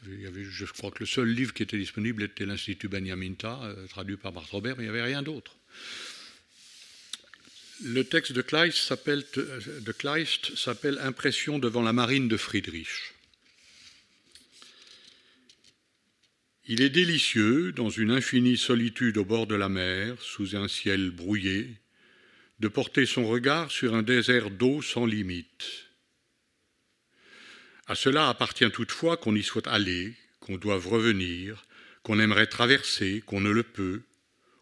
Je 0.07 0.65
crois 0.65 0.91
que 0.91 0.99
le 0.99 1.07
seul 1.07 1.29
livre 1.29 1.51
qui 1.53 1.63
était 1.63 1.79
disponible 1.79 2.21
était 2.21 2.45
l'Institut 2.45 2.89
Benjaminta, 2.89 3.59
euh, 3.63 3.87
traduit 3.87 4.17
par 4.17 4.33
Marthe 4.33 4.51
Robert, 4.51 4.75
mais 4.77 4.83
il 4.83 4.85
n'y 4.85 4.91
avait 4.91 5.01
rien 5.01 5.23
d'autre. 5.23 5.57
Le 7.83 8.03
texte 8.03 8.33
de 8.33 8.41
Kleist 8.43 8.77
s'appelle 10.55 10.99
Impression 11.01 11.57
devant 11.57 11.81
la 11.81 11.91
marine 11.91 12.27
de 12.27 12.37
Friedrich. 12.37 13.14
Il 16.67 16.81
est 16.81 16.89
délicieux, 16.89 17.71
dans 17.73 17.89
une 17.89 18.09
infinie 18.09 18.57
solitude 18.57 19.17
au 19.17 19.25
bord 19.25 19.45
de 19.45 19.53
la 19.53 19.69
mer, 19.69 20.19
sous 20.19 20.55
un 20.55 20.67
ciel 20.67 21.11
brouillé, 21.11 21.75
de 22.59 22.67
porter 22.67 23.05
son 23.05 23.27
regard 23.27 23.69
sur 23.69 23.93
un 23.93 24.01
désert 24.01 24.49
d'eau 24.49 24.81
sans 24.81 25.05
limite. 25.05 25.85
À 27.85 27.93
cela 27.93 28.29
appartient 28.29 28.71
toutefois 28.71 29.15
qu'on 29.15 29.35
y 29.35 29.43
soit 29.43 29.67
allé, 29.67 30.15
qu'on 30.39 30.57
doive 30.57 30.87
revenir, 30.87 31.67
qu'on 32.01 32.19
aimerait 32.19 32.47
traverser, 32.47 33.21
qu'on 33.27 33.41
ne 33.41 33.51
le 33.51 33.61
peut, 33.61 34.01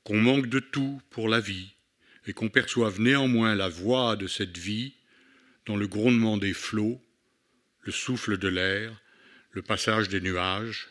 qu'on 0.03 0.19
manque 0.19 0.47
de 0.47 0.59
tout 0.59 1.01
pour 1.09 1.29
la 1.29 1.39
vie, 1.39 1.71
et 2.27 2.33
qu'on 2.33 2.49
perçoive 2.49 2.99
néanmoins 2.99 3.55
la 3.55 3.69
voix 3.69 4.17
de 4.17 4.27
cette 4.27 4.57
vie 4.57 4.93
dans 5.65 5.77
le 5.77 5.87
grondement 5.87 6.35
des 6.35 6.53
flots, 6.53 7.01
le 7.79 7.93
souffle 7.93 8.37
de 8.37 8.49
l'air, 8.49 9.01
le 9.51 9.61
passage 9.61 10.09
des 10.09 10.19
nuages, 10.19 10.89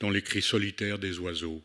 dans 0.00 0.10
les 0.10 0.22
cris 0.22 0.42
solitaires 0.42 0.98
des 0.98 1.18
oiseaux. 1.18 1.62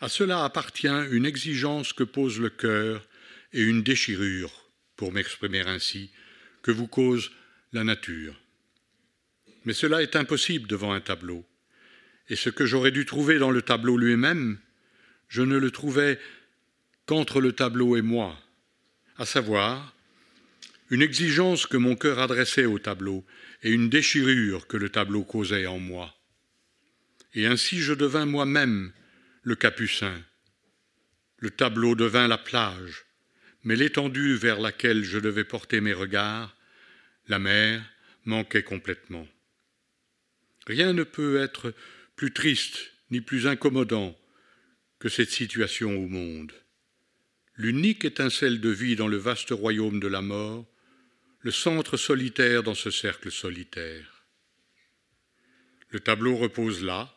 À 0.00 0.08
cela 0.08 0.44
appartient 0.44 0.88
une 0.88 1.26
exigence 1.26 1.92
que 1.92 2.04
pose 2.04 2.40
le 2.40 2.50
cœur 2.50 3.06
et 3.52 3.62
une 3.62 3.82
déchirure, 3.82 4.52
pour 4.96 5.12
m'exprimer 5.12 5.60
ainsi, 5.60 6.10
que 6.62 6.70
vous 6.70 6.88
cause 6.88 7.30
la 7.72 7.84
nature. 7.84 8.40
Mais 9.64 9.72
cela 9.72 10.02
est 10.02 10.16
impossible 10.16 10.68
devant 10.68 10.92
un 10.92 11.00
tableau, 11.00 11.46
et 12.28 12.36
ce 12.36 12.50
que 12.50 12.66
j'aurais 12.66 12.90
dû 12.90 13.06
trouver 13.06 13.38
dans 13.38 13.50
le 13.50 13.62
tableau 13.62 13.96
lui-même, 13.96 14.58
je 15.28 15.42
ne 15.42 15.58
le 15.58 15.70
trouvais 15.70 16.18
qu'entre 17.06 17.40
le 17.40 17.52
tableau 17.52 17.96
et 17.96 18.02
moi, 18.02 18.38
à 19.16 19.26
savoir 19.26 19.94
une 20.90 21.02
exigence 21.02 21.66
que 21.66 21.76
mon 21.76 21.96
cœur 21.96 22.18
adressait 22.18 22.66
au 22.66 22.78
tableau 22.78 23.24
et 23.62 23.70
une 23.70 23.88
déchirure 23.88 24.66
que 24.66 24.76
le 24.76 24.90
tableau 24.90 25.24
causait 25.24 25.66
en 25.66 25.78
moi. 25.78 26.13
Et 27.34 27.46
ainsi 27.46 27.80
je 27.80 27.92
devins 27.92 28.26
moi-même 28.26 28.92
le 29.42 29.56
capucin. 29.56 30.22
Le 31.38 31.50
tableau 31.50 31.94
devint 31.94 32.28
la 32.28 32.38
plage, 32.38 33.04
mais 33.64 33.76
l'étendue 33.76 34.34
vers 34.34 34.60
laquelle 34.60 35.04
je 35.04 35.18
devais 35.18 35.44
porter 35.44 35.80
mes 35.80 35.92
regards, 35.92 36.56
la 37.28 37.38
mer, 37.38 37.84
manquait 38.24 38.62
complètement. 38.62 39.26
Rien 40.66 40.92
ne 40.92 41.02
peut 41.02 41.42
être 41.42 41.74
plus 42.16 42.32
triste 42.32 42.92
ni 43.10 43.20
plus 43.20 43.46
incommodant 43.46 44.18
que 44.98 45.08
cette 45.08 45.30
situation 45.30 45.96
au 45.96 46.08
monde. 46.08 46.52
L'unique 47.56 48.04
étincelle 48.04 48.60
de 48.60 48.70
vie 48.70 48.96
dans 48.96 49.08
le 49.08 49.16
vaste 49.16 49.50
royaume 49.50 50.00
de 50.00 50.08
la 50.08 50.22
mort, 50.22 50.66
le 51.40 51.50
centre 51.50 51.96
solitaire 51.96 52.62
dans 52.62 52.74
ce 52.74 52.90
cercle 52.90 53.30
solitaire. 53.30 54.24
Le 55.90 56.00
tableau 56.00 56.36
repose 56.36 56.82
là, 56.82 57.14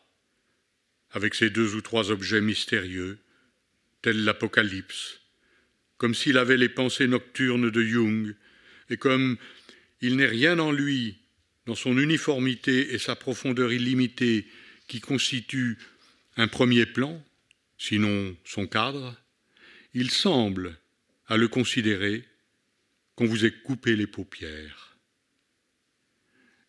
avec 1.10 1.34
ses 1.34 1.50
deux 1.50 1.74
ou 1.74 1.80
trois 1.80 2.10
objets 2.10 2.40
mystérieux, 2.40 3.18
tel 4.02 4.24
l'Apocalypse, 4.24 5.20
comme 5.96 6.14
s'il 6.14 6.38
avait 6.38 6.56
les 6.56 6.68
pensées 6.68 7.06
nocturnes 7.06 7.70
de 7.70 7.82
Jung, 7.82 8.34
et 8.90 8.96
comme 8.96 9.36
il 10.00 10.16
n'est 10.16 10.26
rien 10.26 10.58
en 10.58 10.72
lui, 10.72 11.18
dans 11.66 11.74
son 11.74 11.98
uniformité 11.98 12.94
et 12.94 12.98
sa 12.98 13.16
profondeur 13.16 13.72
illimitée, 13.72 14.46
qui 14.86 15.00
constitue 15.00 15.76
un 16.36 16.48
premier 16.48 16.86
plan, 16.86 17.22
sinon 17.76 18.36
son 18.44 18.66
cadre, 18.66 19.16
il 19.94 20.10
semble, 20.10 20.78
à 21.26 21.36
le 21.36 21.48
considérer, 21.48 22.24
qu'on 23.14 23.26
vous 23.26 23.44
ait 23.44 23.52
coupé 23.52 23.96
les 23.96 24.06
paupières. 24.06 24.96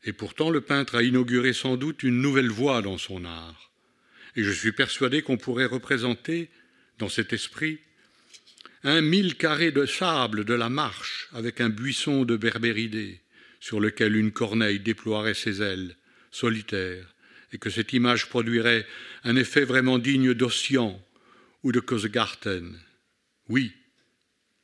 Et 0.04 0.14
pourtant 0.14 0.50
le 0.50 0.62
peintre 0.62 0.96
a 0.96 1.04
inauguré 1.04 1.54
sans 1.54 1.78
doute 1.78 2.04
une 2.04 2.22
nouvelle 2.22 2.50
voie 2.50 2.82
dans 2.82 2.98
son 2.98 3.26
art, 3.26 3.69
et 4.36 4.44
je 4.44 4.52
suis 4.52 4.72
persuadé 4.72 5.22
qu'on 5.22 5.38
pourrait 5.38 5.66
représenter, 5.66 6.50
dans 6.98 7.10
cet 7.10 7.34
esprit, 7.34 7.80
un 8.84 9.02
mille 9.02 9.36
carrés 9.36 9.72
de 9.72 9.86
sable 9.86 10.46
de 10.46 10.54
la 10.54 10.70
marche 10.70 11.28
avec 11.34 11.60
un 11.62 11.70
buisson 11.70 12.24
de 12.26 12.38
berbéridés 12.38 13.20
sur 13.60 13.80
lequel 13.80 14.16
une 14.16 14.32
corneille 14.32 14.80
déploierait 14.80 15.34
ses 15.34 15.62
ailes, 15.62 15.96
solitaire, 16.32 17.06
et 17.52 17.58
que 17.58 17.70
cette 17.70 17.94
image 17.94 18.28
produirait 18.28 18.86
un 19.24 19.36
effet 19.36 19.66
vraiment 19.66 19.98
digne 19.98 20.34
d'Ossian 20.34 21.02
ou 21.64 21.72
de 21.72 21.80
Kosgarten. 21.80 22.80
Oui, 23.50 23.74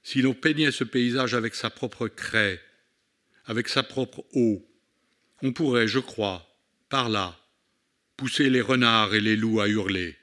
si 0.03 0.21
l'on 0.21 0.33
peignait 0.33 0.71
ce 0.71 0.83
paysage 0.83 1.33
avec 1.33 1.55
sa 1.55 1.69
propre 1.69 2.07
craie, 2.07 2.61
avec 3.45 3.67
sa 3.67 3.83
propre 3.83 4.23
eau, 4.33 4.65
on 5.41 5.51
pourrait, 5.51 5.87
je 5.87 5.99
crois, 5.99 6.47
par 6.89 7.09
là, 7.09 7.37
pousser 8.17 8.49
les 8.49 8.61
renards 8.61 9.13
et 9.13 9.21
les 9.21 9.35
loups 9.35 9.61
à 9.61 9.67
hurler, 9.67 10.15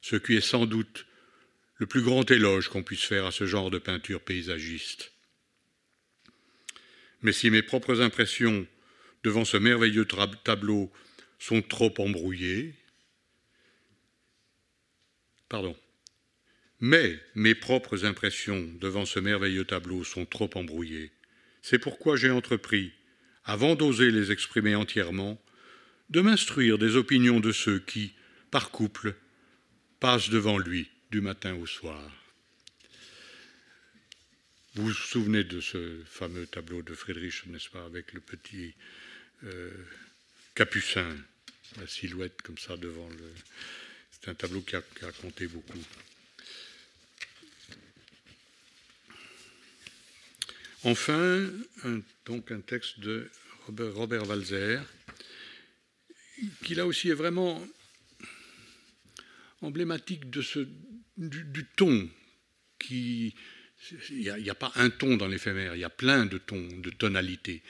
ce 0.00 0.16
qui 0.16 0.34
est 0.34 0.40
sans 0.40 0.66
doute 0.66 1.06
le 1.76 1.86
plus 1.86 2.02
grand 2.02 2.30
éloge 2.30 2.68
qu'on 2.68 2.82
puisse 2.82 3.04
faire 3.04 3.26
à 3.26 3.32
ce 3.32 3.46
genre 3.46 3.70
de 3.70 3.78
peinture 3.78 4.20
paysagiste. 4.20 5.12
Mais 7.22 7.32
si 7.32 7.50
mes 7.50 7.62
propres 7.62 8.00
impressions 8.00 8.66
devant 9.22 9.44
ce 9.44 9.56
merveilleux 9.56 10.06
tableau 10.44 10.92
sont 11.38 11.62
trop 11.62 11.92
embrouillées, 11.98 12.74
pardon, 15.48 15.76
mais 16.80 17.18
mes 17.34 17.54
propres 17.54 18.04
impressions 18.04 18.70
devant 18.80 19.06
ce 19.06 19.18
merveilleux 19.18 19.64
tableau 19.64 20.04
sont 20.04 20.26
trop 20.26 20.50
embrouillées. 20.54 21.12
C'est 21.62 21.78
pourquoi 21.78 22.16
j'ai 22.16 22.30
entrepris, 22.30 22.92
avant 23.44 23.74
d'oser 23.74 24.10
les 24.10 24.32
exprimer 24.32 24.74
entièrement, 24.74 25.40
de 26.14 26.20
m'instruire 26.20 26.78
des 26.78 26.94
opinions 26.94 27.40
de 27.40 27.50
ceux 27.50 27.80
qui, 27.80 28.12
par 28.52 28.70
couple, 28.70 29.16
passent 29.98 30.30
devant 30.30 30.58
lui 30.58 30.88
du 31.10 31.20
matin 31.20 31.56
au 31.56 31.66
soir. 31.66 32.08
Vous 34.74 34.84
vous 34.86 34.92
souvenez 34.92 35.42
de 35.42 35.60
ce 35.60 36.02
fameux 36.06 36.46
tableau 36.46 36.82
de 36.82 36.94
Friedrich, 36.94 37.46
n'est-ce 37.46 37.68
pas, 37.68 37.84
avec 37.84 38.12
le 38.12 38.20
petit 38.20 38.74
euh, 39.42 39.72
capucin, 40.54 41.16
la 41.80 41.86
silhouette 41.88 42.42
comme 42.42 42.58
ça 42.58 42.76
devant 42.76 43.08
le. 43.08 43.32
C'est 44.12 44.30
un 44.30 44.34
tableau 44.34 44.60
qui 44.60 44.76
a, 44.76 44.82
compté 45.20 45.48
beaucoup. 45.48 45.84
Enfin, 50.84 51.50
un, 51.82 52.00
donc 52.24 52.52
un 52.52 52.60
texte 52.60 53.00
de 53.00 53.28
Robert, 53.66 53.94
Robert 53.94 54.28
Walzer, 54.28 54.80
qui 56.64 56.74
là 56.74 56.86
aussi 56.86 57.10
est 57.10 57.14
vraiment 57.14 57.62
emblématique 59.60 60.30
de 60.30 60.42
du 61.16 61.66
ton 61.76 62.08
qui, 62.78 63.34
il 64.10 64.34
n'y 64.42 64.50
a, 64.50 64.54
pas 64.54 64.72
un 64.76 64.90
ton 64.90 65.16
dans 65.16 65.28
l'éphémère, 65.28 65.74
il 65.76 65.80
y 65.80 65.84
a 65.84 65.90
plein 65.90 66.26
de 66.26 66.38
tons, 66.38 66.68
de 66.78 66.90
tonalités. 66.90 67.62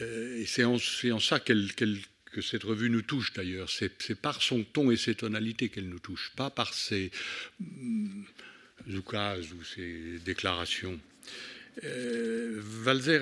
Euh, 0.00 0.40
et 0.40 0.46
c'est 0.46 0.64
en, 0.64 0.78
ça 1.18 1.40
que 1.40 2.40
cette 2.40 2.62
revue 2.62 2.90
nous 2.90 3.02
touche 3.02 3.32
d'ailleurs. 3.32 3.68
C'est 3.68 4.14
par 4.14 4.40
son 4.40 4.64
ton 4.64 4.90
et 4.90 4.96
ses 4.96 5.14
tonalités 5.14 5.68
qu'elle 5.68 5.88
nous 5.88 5.98
touche, 5.98 6.32
pas 6.36 6.50
par 6.50 6.72
ses 6.72 7.10
mm, 7.60 8.24
ou 9.52 9.64
ses 9.64 10.18
déclarations. 10.24 10.98
Euh, 11.84 12.60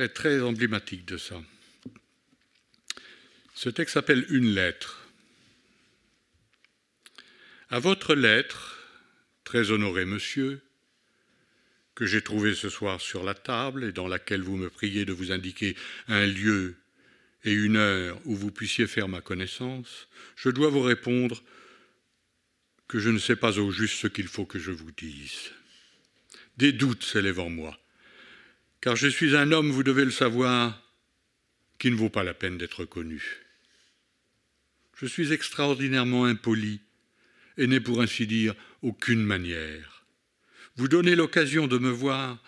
est 0.03 0.09
très 0.09 0.41
emblématique 0.41 1.05
de 1.07 1.17
ça. 1.17 1.41
Ce 3.63 3.69
texte 3.69 3.93
s'appelle 3.93 4.25
Une 4.31 4.55
lettre. 4.55 5.07
À 7.69 7.79
votre 7.79 8.15
lettre, 8.15 8.79
très 9.45 9.71
honoré 9.71 10.07
monsieur, 10.07 10.63
que 11.95 12.07
j'ai 12.07 12.23
trouvé 12.23 12.55
ce 12.55 12.71
soir 12.71 13.03
sur 13.03 13.23
la 13.23 13.35
table 13.35 13.85
et 13.85 13.93
dans 13.93 14.09
laquelle 14.09 14.41
vous 14.41 14.57
me 14.57 14.71
priez 14.71 15.05
de 15.05 15.13
vous 15.13 15.31
indiquer 15.31 15.77
un 16.09 16.25
lieu 16.25 16.77
et 17.45 17.53
une 17.53 17.77
heure 17.77 18.19
où 18.25 18.35
vous 18.35 18.51
puissiez 18.51 18.87
faire 18.87 19.09
ma 19.09 19.21
connaissance, 19.21 20.09
je 20.37 20.49
dois 20.49 20.71
vous 20.71 20.81
répondre 20.81 21.43
que 22.89 22.99
je 22.99 23.11
ne 23.11 23.19
sais 23.19 23.37
pas 23.37 23.59
au 23.59 23.71
juste 23.71 23.97
ce 23.97 24.07
qu'il 24.07 24.29
faut 24.29 24.47
que 24.47 24.59
je 24.59 24.71
vous 24.71 24.93
dise. 24.93 25.51
Des 26.57 26.73
doutes 26.73 27.05
s'élèvent 27.05 27.41
en 27.41 27.51
moi, 27.51 27.79
car 28.81 28.97
je 28.97 29.09
suis 29.09 29.37
un 29.37 29.53
homme, 29.53 29.71
vous 29.71 29.83
devez 29.83 30.07
le 30.07 30.11
savoir, 30.11 30.83
qui 31.79 31.91
ne 31.91 31.97
vaut 31.97 32.09
pas 32.09 32.25
la 32.25 32.33
peine 32.33 32.57
d'être 32.57 32.87
connu. 32.87 33.50
Je 35.01 35.07
suis 35.07 35.33
extraordinairement 35.33 36.27
impoli 36.27 36.81
et 37.57 37.67
n'ai 37.67 37.81
pour 37.81 38.03
ainsi 38.03 38.27
dire 38.27 38.55
aucune 38.83 39.23
manière. 39.23 40.05
Vous 40.77 40.89
donner 40.89 41.15
l'occasion 41.15 41.67
de 41.67 41.79
me 41.79 41.89
voir 41.89 42.39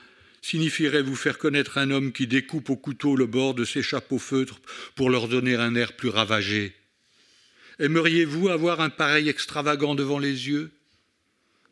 signifierait 0.43 1.03
vous 1.03 1.17
faire 1.17 1.39
connaître 1.39 1.79
un 1.79 1.91
homme 1.91 2.13
qui 2.13 2.27
découpe 2.27 2.69
au 2.69 2.77
couteau 2.77 3.17
le 3.17 3.25
bord 3.25 3.55
de 3.55 3.65
ses 3.65 3.83
chapeaux 3.83 4.19
feutres 4.19 4.61
pour 4.97 5.09
leur 5.09 5.29
donner 5.29 5.55
un 5.55 5.75
air 5.75 5.97
plus 5.97 6.11
ravagé. 6.11 6.75
Aimeriez-vous 7.79 8.51
avoir 8.51 8.83
un 8.83 8.91
pareil 8.91 9.31
extravagant 9.31 9.95
devant 9.95 10.19
les 10.19 10.49
yeux? 10.49 10.73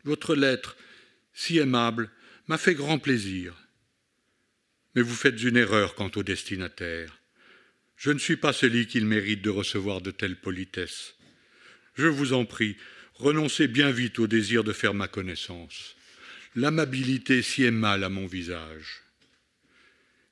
Votre 0.03 0.33
lettre, 0.33 0.77
si 1.33 1.59
aimable, 1.59 2.09
m'a 2.47 2.57
fait 2.57 2.73
grand 2.73 2.97
plaisir. 2.97 3.55
Mais 4.95 5.03
vous 5.03 5.13
faites 5.13 5.41
une 5.43 5.57
erreur 5.57 5.93
quant 5.93 6.09
au 6.15 6.23
destinataire. 6.23 7.20
Je 8.01 8.09
ne 8.09 8.19
suis 8.19 8.37
pas 8.37 8.51
celui 8.51 8.87
qu'il 8.87 9.05
mérite 9.05 9.43
de 9.43 9.51
recevoir 9.51 10.01
de 10.01 10.09
telles 10.09 10.41
politesses. 10.41 11.13
Je 11.93 12.07
vous 12.07 12.33
en 12.33 12.45
prie, 12.45 12.75
renoncez 13.13 13.67
bien 13.67 13.91
vite 13.91 14.17
au 14.17 14.25
désir 14.25 14.63
de 14.63 14.73
faire 14.73 14.95
ma 14.95 15.07
connaissance 15.07 15.95
l'amabilité 16.55 17.41
sied 17.41 17.71
mal 17.71 18.03
à 18.03 18.09
mon 18.09 18.25
visage. 18.25 19.01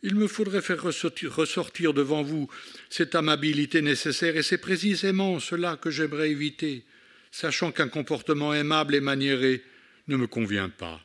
Il 0.02 0.16
me 0.16 0.28
faudrait 0.28 0.62
faire 0.62 0.82
ressortir, 0.82 1.94
devant 1.94 2.24
vous 2.24 2.50
cette 2.90 3.16
amabilité 3.16 3.82
nécessaire, 3.82 4.38
et 4.38 4.44
c'est 4.44 4.58
précisément 4.58 5.40
cela 5.40 5.78
que 5.78 5.92
j'aimerais 5.92 6.32
éviter, 6.32 6.86
sachant 7.32 7.72
qu'un 7.72 7.90
comportement 7.90 8.54
aimable 8.54 8.96
et 8.96 9.02
maniéré 9.02 9.62
ne 10.08 10.16
me 10.16 10.28
convient 10.28 10.70
pas. 10.70 11.02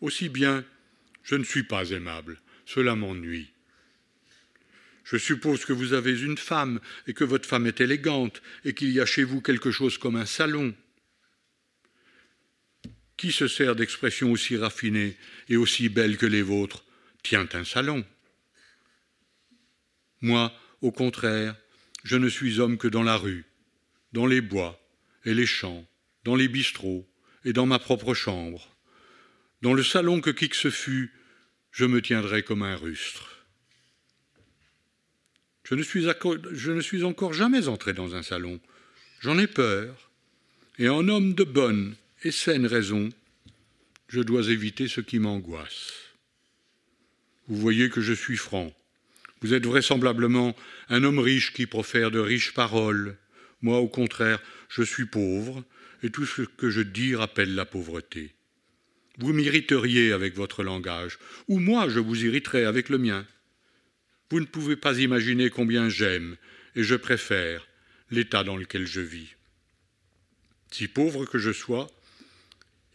Aussi 0.00 0.28
bien, 0.28 0.64
je 1.22 1.36
ne 1.36 1.44
suis 1.44 1.62
pas 1.62 1.90
aimable, 1.90 2.40
cela 2.66 2.94
m'ennuie. 2.94 3.48
Je 5.10 5.16
suppose 5.16 5.64
que 5.64 5.72
vous 5.72 5.94
avez 5.94 6.20
une 6.20 6.36
femme 6.36 6.80
et 7.06 7.14
que 7.14 7.24
votre 7.24 7.48
femme 7.48 7.66
est 7.66 7.80
élégante 7.80 8.42
et 8.66 8.74
qu'il 8.74 8.90
y 8.90 9.00
a 9.00 9.06
chez 9.06 9.24
vous 9.24 9.40
quelque 9.40 9.70
chose 9.70 9.96
comme 9.96 10.16
un 10.16 10.26
salon. 10.26 10.74
Qui 13.16 13.32
se 13.32 13.48
sert 13.48 13.74
d'expressions 13.74 14.30
aussi 14.30 14.58
raffinées 14.58 15.16
et 15.48 15.56
aussi 15.56 15.88
belles 15.88 16.18
que 16.18 16.26
les 16.26 16.42
vôtres 16.42 16.84
tient 17.22 17.48
un 17.54 17.64
salon 17.64 18.04
Moi, 20.20 20.52
au 20.82 20.92
contraire, 20.92 21.56
je 22.04 22.16
ne 22.16 22.28
suis 22.28 22.60
homme 22.60 22.76
que 22.76 22.88
dans 22.88 23.02
la 23.02 23.16
rue, 23.16 23.46
dans 24.12 24.26
les 24.26 24.42
bois 24.42 24.78
et 25.24 25.32
les 25.32 25.46
champs, 25.46 25.88
dans 26.24 26.36
les 26.36 26.48
bistrots 26.48 27.08
et 27.46 27.54
dans 27.54 27.64
ma 27.64 27.78
propre 27.78 28.12
chambre. 28.12 28.76
Dans 29.62 29.72
le 29.72 29.82
salon 29.82 30.20
que 30.20 30.28
qui 30.28 30.50
que 30.50 30.56
ce 30.56 30.70
fût 30.70 31.14
je 31.70 31.86
me 31.86 32.02
tiendrai 32.02 32.42
comme 32.42 32.62
un 32.62 32.76
rustre. 32.76 33.37
Je 35.68 35.74
ne 35.74 36.80
suis, 36.80 37.04
encore 37.04 37.34
jamais 37.34 37.68
entré 37.68 37.92
dans 37.92 38.14
un 38.14 38.22
salon. 38.22 38.58
J'en 39.20 39.38
ai 39.38 39.46
peur. 39.46 40.10
Et 40.78 40.88
en 40.88 41.06
homme 41.08 41.34
de 41.34 41.44
bonne 41.44 41.94
et 42.22 42.30
saine 42.30 42.64
raison, 42.64 43.10
je 44.08 44.20
dois 44.20 44.48
éviter 44.48 44.88
ce 44.88 45.02
qui 45.02 45.18
m'angoisse. 45.18 45.92
Vous 47.48 47.56
voyez 47.56 47.90
que 47.90 48.00
je 48.00 48.14
suis 48.14 48.38
franc. 48.38 48.72
Vous 49.42 49.52
êtes 49.52 49.66
vraisemblablement 49.66 50.56
un 50.88 51.04
homme 51.04 51.18
riche 51.18 51.52
qui 51.52 51.66
profère 51.66 52.10
de 52.10 52.18
riches 52.18 52.54
paroles. 52.54 53.18
Moi, 53.60 53.78
au 53.78 53.88
contraire, 53.88 54.40
je 54.70 54.82
suis 54.82 55.06
pauvre, 55.06 55.62
et 56.02 56.08
tout 56.08 56.24
ce 56.24 56.42
que 56.42 56.70
je 56.70 56.80
dis 56.80 57.14
rappelle 57.14 57.54
la 57.54 57.66
pauvreté. 57.66 58.32
Vous 59.18 59.34
m'irriteriez 59.34 60.12
avec 60.12 60.34
votre 60.34 60.62
langage, 60.62 61.18
ou 61.48 61.58
moi 61.58 61.88
je 61.88 61.98
vous 61.98 62.24
irriterais 62.24 62.64
avec 62.64 62.88
le 62.88 62.98
mien. 62.98 63.26
Vous 64.30 64.40
ne 64.40 64.46
pouvez 64.46 64.76
pas 64.76 64.98
imaginer 64.98 65.50
combien 65.50 65.88
j'aime, 65.88 66.36
et 66.76 66.82
je 66.82 66.94
préfère, 66.94 67.66
l'état 68.10 68.44
dans 68.44 68.56
lequel 68.56 68.86
je 68.86 69.00
vis. 69.00 69.34
Si 70.70 70.86
pauvre 70.86 71.24
que 71.24 71.38
je 71.38 71.52
sois, 71.52 71.88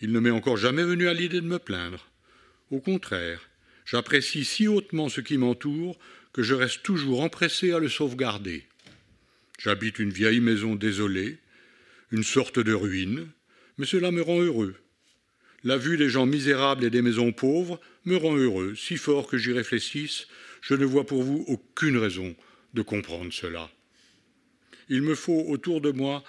il 0.01 0.11
ne 0.11 0.19
m'est 0.19 0.29
encore 0.29 0.57
jamais 0.57 0.83
venu 0.83 1.07
à 1.07 1.13
l'idée 1.13 1.41
de 1.41 1.47
me 1.47 1.59
plaindre. 1.59 2.07
Au 2.69 2.79
contraire, 2.79 3.49
j'apprécie 3.85 4.45
si 4.45 4.67
hautement 4.67 5.09
ce 5.09 5.21
qui 5.21 5.37
m'entoure 5.37 5.97
que 6.33 6.43
je 6.43 6.53
reste 6.53 6.83
toujours 6.83 7.21
empressé 7.21 7.71
à 7.71 7.79
le 7.79 7.89
sauvegarder. 7.89 8.67
J'habite 9.59 9.99
une 9.99 10.11
vieille 10.11 10.39
maison 10.39 10.75
désolée, 10.75 11.37
une 12.11 12.23
sorte 12.23 12.59
de 12.59 12.73
ruine, 12.73 13.27
mais 13.77 13.85
cela 13.85 14.11
me 14.11 14.21
rend 14.21 14.41
heureux. 14.41 14.75
La 15.63 15.77
vue 15.77 15.97
des 15.97 16.09
gens 16.09 16.25
misérables 16.25 16.83
et 16.83 16.89
des 16.89 17.01
maisons 17.01 17.31
pauvres 17.31 17.79
me 18.05 18.17
rend 18.17 18.35
heureux, 18.35 18.75
si 18.75 18.97
fort 18.97 19.27
que 19.27 19.37
j'y 19.37 19.53
réfléchisse, 19.53 20.27
je 20.63 20.75
ne 20.75 20.85
vois 20.85 21.05
pour 21.05 21.23
vous 21.23 21.43
aucune 21.47 21.97
raison 21.97 22.35
de 22.73 22.81
comprendre 22.81 23.33
cela. 23.33 23.69
Il 24.87 25.01
me 25.01 25.13
faut 25.13 25.43
autour 25.49 25.81
de 25.81 25.91
moi 25.91 26.23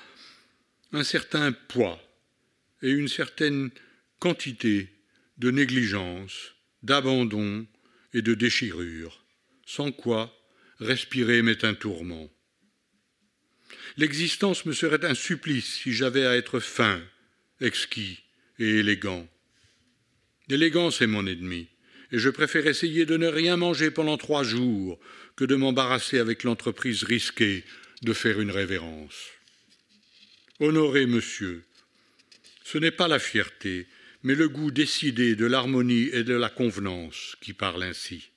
un 0.92 1.04
certain 1.04 1.52
poids 1.52 2.00
et 2.82 2.90
une 2.90 3.08
certaine 3.08 3.70
quantité 4.18 4.88
de 5.38 5.50
négligence, 5.50 6.54
d'abandon 6.82 7.66
et 8.12 8.22
de 8.22 8.34
déchirure, 8.34 9.24
sans 9.66 9.92
quoi 9.92 10.36
respirer 10.80 11.42
m'est 11.42 11.64
un 11.64 11.74
tourment. 11.74 12.28
L'existence 13.96 14.66
me 14.66 14.72
serait 14.72 15.04
un 15.04 15.14
supplice 15.14 15.76
si 15.76 15.92
j'avais 15.92 16.26
à 16.26 16.36
être 16.36 16.58
fin, 16.58 17.00
exquis 17.60 18.24
et 18.58 18.78
élégant. 18.80 19.28
L'élégance 20.48 21.00
est 21.02 21.06
mon 21.06 21.24
ennemi, 21.26 21.68
et 22.14 22.18
je 22.18 22.30
préfère 22.30 22.68
essayer 22.68 23.06
de 23.06 23.16
ne 23.16 23.26
rien 23.26 23.56
manger 23.56 23.90
pendant 23.90 24.16
trois 24.16 24.44
jours 24.44 25.00
que 25.34 25.44
de 25.44 25.56
m'embarrasser 25.56 26.20
avec 26.20 26.44
l'entreprise 26.44 27.02
risquée 27.02 27.64
de 28.02 28.12
faire 28.12 28.40
une 28.40 28.52
révérence. 28.52 29.32
Honoré 30.60 31.06
monsieur, 31.06 31.64
ce 32.62 32.78
n'est 32.78 32.92
pas 32.92 33.08
la 33.08 33.18
fierté, 33.18 33.88
mais 34.22 34.36
le 34.36 34.48
goût 34.48 34.70
décidé 34.70 35.34
de 35.34 35.44
l'harmonie 35.44 36.08
et 36.12 36.22
de 36.22 36.34
la 36.34 36.48
convenance 36.50 37.34
qui 37.40 37.52
parle 37.52 37.82
ainsi. 37.82 38.28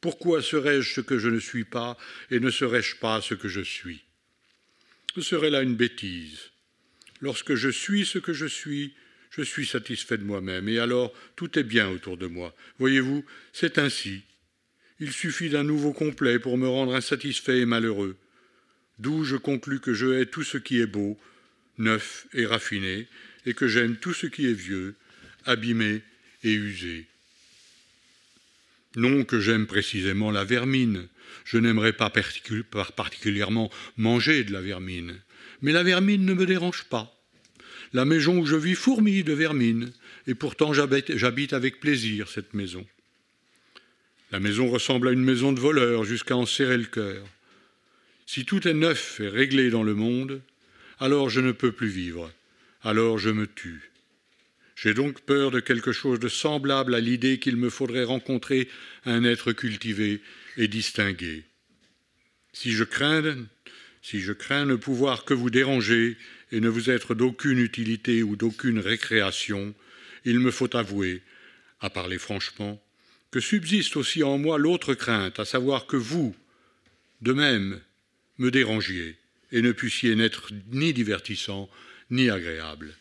Pourquoi 0.00 0.40
serais-je 0.40 0.94
ce 0.94 1.02
que 1.02 1.18
je 1.18 1.28
ne 1.28 1.40
suis 1.40 1.64
pas 1.64 1.98
et 2.30 2.40
ne 2.40 2.50
serais-je 2.50 2.96
pas 2.96 3.20
ce 3.20 3.34
que 3.34 3.48
je 3.48 3.60
suis? 3.60 4.02
Ce 5.14 5.20
serait 5.20 5.50
là 5.50 5.60
une 5.60 5.76
bêtise. 5.76 6.52
Lorsque 7.20 7.54
je 7.54 7.68
suis 7.68 8.06
ce 8.06 8.18
que 8.18 8.32
je 8.32 8.46
suis, 8.46 8.94
je 9.36 9.42
suis 9.42 9.66
satisfait 9.66 10.18
de 10.18 10.24
moi-même, 10.24 10.68
et 10.68 10.78
alors 10.78 11.12
tout 11.34 11.58
est 11.58 11.64
bien 11.64 11.88
autour 11.88 12.16
de 12.16 12.26
moi. 12.26 12.54
Voyez-vous, 12.78 13.24
c'est 13.52 13.78
ainsi. 13.78 14.22
Il 15.00 15.12
suffit 15.12 15.48
d'un 15.48 15.64
nouveau 15.64 15.92
complet 15.92 16.38
pour 16.38 16.56
me 16.56 16.68
rendre 16.68 16.94
insatisfait 16.94 17.60
et 17.60 17.66
malheureux. 17.66 18.16
D'où 19.00 19.24
je 19.24 19.36
conclus 19.36 19.80
que 19.80 19.92
je 19.92 20.06
hais 20.06 20.26
tout 20.26 20.44
ce 20.44 20.56
qui 20.56 20.80
est 20.80 20.86
beau, 20.86 21.18
neuf 21.78 22.28
et 22.32 22.46
raffiné, 22.46 23.08
et 23.44 23.54
que 23.54 23.66
j'aime 23.66 23.96
tout 23.96 24.14
ce 24.14 24.28
qui 24.28 24.46
est 24.46 24.52
vieux, 24.52 24.94
abîmé 25.44 26.02
et 26.44 26.52
usé. 26.52 27.06
Non 28.96 29.24
que 29.24 29.40
j'aime 29.40 29.66
précisément 29.66 30.30
la 30.30 30.44
vermine, 30.44 31.08
je 31.44 31.58
n'aimerais 31.58 31.92
pas 31.92 32.10
particulièrement 32.10 33.70
manger 33.96 34.44
de 34.44 34.52
la 34.52 34.60
vermine, 34.60 35.18
mais 35.60 35.72
la 35.72 35.82
vermine 35.82 36.24
ne 36.24 36.34
me 36.34 36.46
dérange 36.46 36.84
pas. 36.84 37.13
La 37.94 38.04
maison 38.04 38.38
où 38.38 38.44
je 38.44 38.56
vis 38.56 38.74
fourmille 38.74 39.24
de 39.24 39.32
vermine, 39.32 39.90
et 40.26 40.34
pourtant 40.34 40.72
j'habite 40.74 41.52
avec 41.54 41.80
plaisir 41.80 42.28
cette 42.28 42.52
maison. 42.52 42.84
La 44.30 44.40
maison 44.40 44.68
ressemble 44.68 45.08
à 45.08 45.12
une 45.12 45.24
maison 45.24 45.52
de 45.52 45.60
voleurs 45.60 46.04
jusqu'à 46.04 46.36
en 46.36 46.44
serrer 46.44 46.76
le 46.76 46.84
cœur. 46.84 47.24
Si 48.26 48.44
tout 48.44 48.68
est 48.68 48.74
neuf 48.74 49.20
et 49.20 49.28
réglé 49.28 49.70
dans 49.70 49.82
le 49.82 49.94
monde, 49.94 50.42
alors 50.98 51.30
je 51.30 51.40
ne 51.40 51.52
peux 51.52 51.72
plus 51.72 51.88
vivre 51.88 52.30
alors 52.84 53.18
je 53.18 53.30
me 53.30 53.46
tue. 53.46 53.90
J'ai 54.76 54.94
donc 54.94 55.22
peur 55.22 55.50
de 55.50 55.60
quelque 55.60 55.92
chose 55.92 56.20
de 56.20 56.28
semblable 56.28 56.94
à 56.94 57.00
l'idée 57.00 57.38
qu'il 57.38 57.56
me 57.56 57.70
faudrait 57.70 58.04
rencontrer 58.04 58.68
un 59.06 59.24
être 59.24 59.52
cultivé 59.52 60.20
et 60.56 60.68
distingué. 60.68 61.44
Si 62.52 62.72
je 62.72 62.84
crains, 62.84 63.46
si 64.02 64.20
je 64.20 64.32
crains 64.32 64.66
ne 64.66 64.74
pouvoir 64.74 65.24
que 65.24 65.34
vous 65.34 65.50
déranger 65.50 66.18
et 66.54 66.60
ne 66.60 66.68
vous 66.68 66.88
être 66.88 67.16
d'aucune 67.16 67.58
utilité 67.58 68.22
ou 68.22 68.36
d'aucune 68.36 68.78
récréation, 68.78 69.74
il 70.24 70.38
me 70.38 70.52
faut 70.52 70.76
avouer, 70.76 71.20
à 71.80 71.90
parler 71.90 72.16
franchement, 72.16 72.80
que 73.32 73.40
subsiste 73.40 73.96
aussi 73.96 74.22
en 74.22 74.38
moi 74.38 74.56
l'autre 74.56 74.94
crainte, 74.94 75.40
à 75.40 75.44
savoir 75.44 75.86
que 75.86 75.96
vous, 75.96 76.32
de 77.22 77.32
même, 77.32 77.80
me 78.38 78.52
dérangiez 78.52 79.16
et 79.50 79.62
ne 79.62 79.72
puissiez 79.72 80.14
n'être 80.14 80.52
ni 80.70 80.92
divertissant 80.92 81.68
ni 82.10 82.30
agréable. 82.30 82.94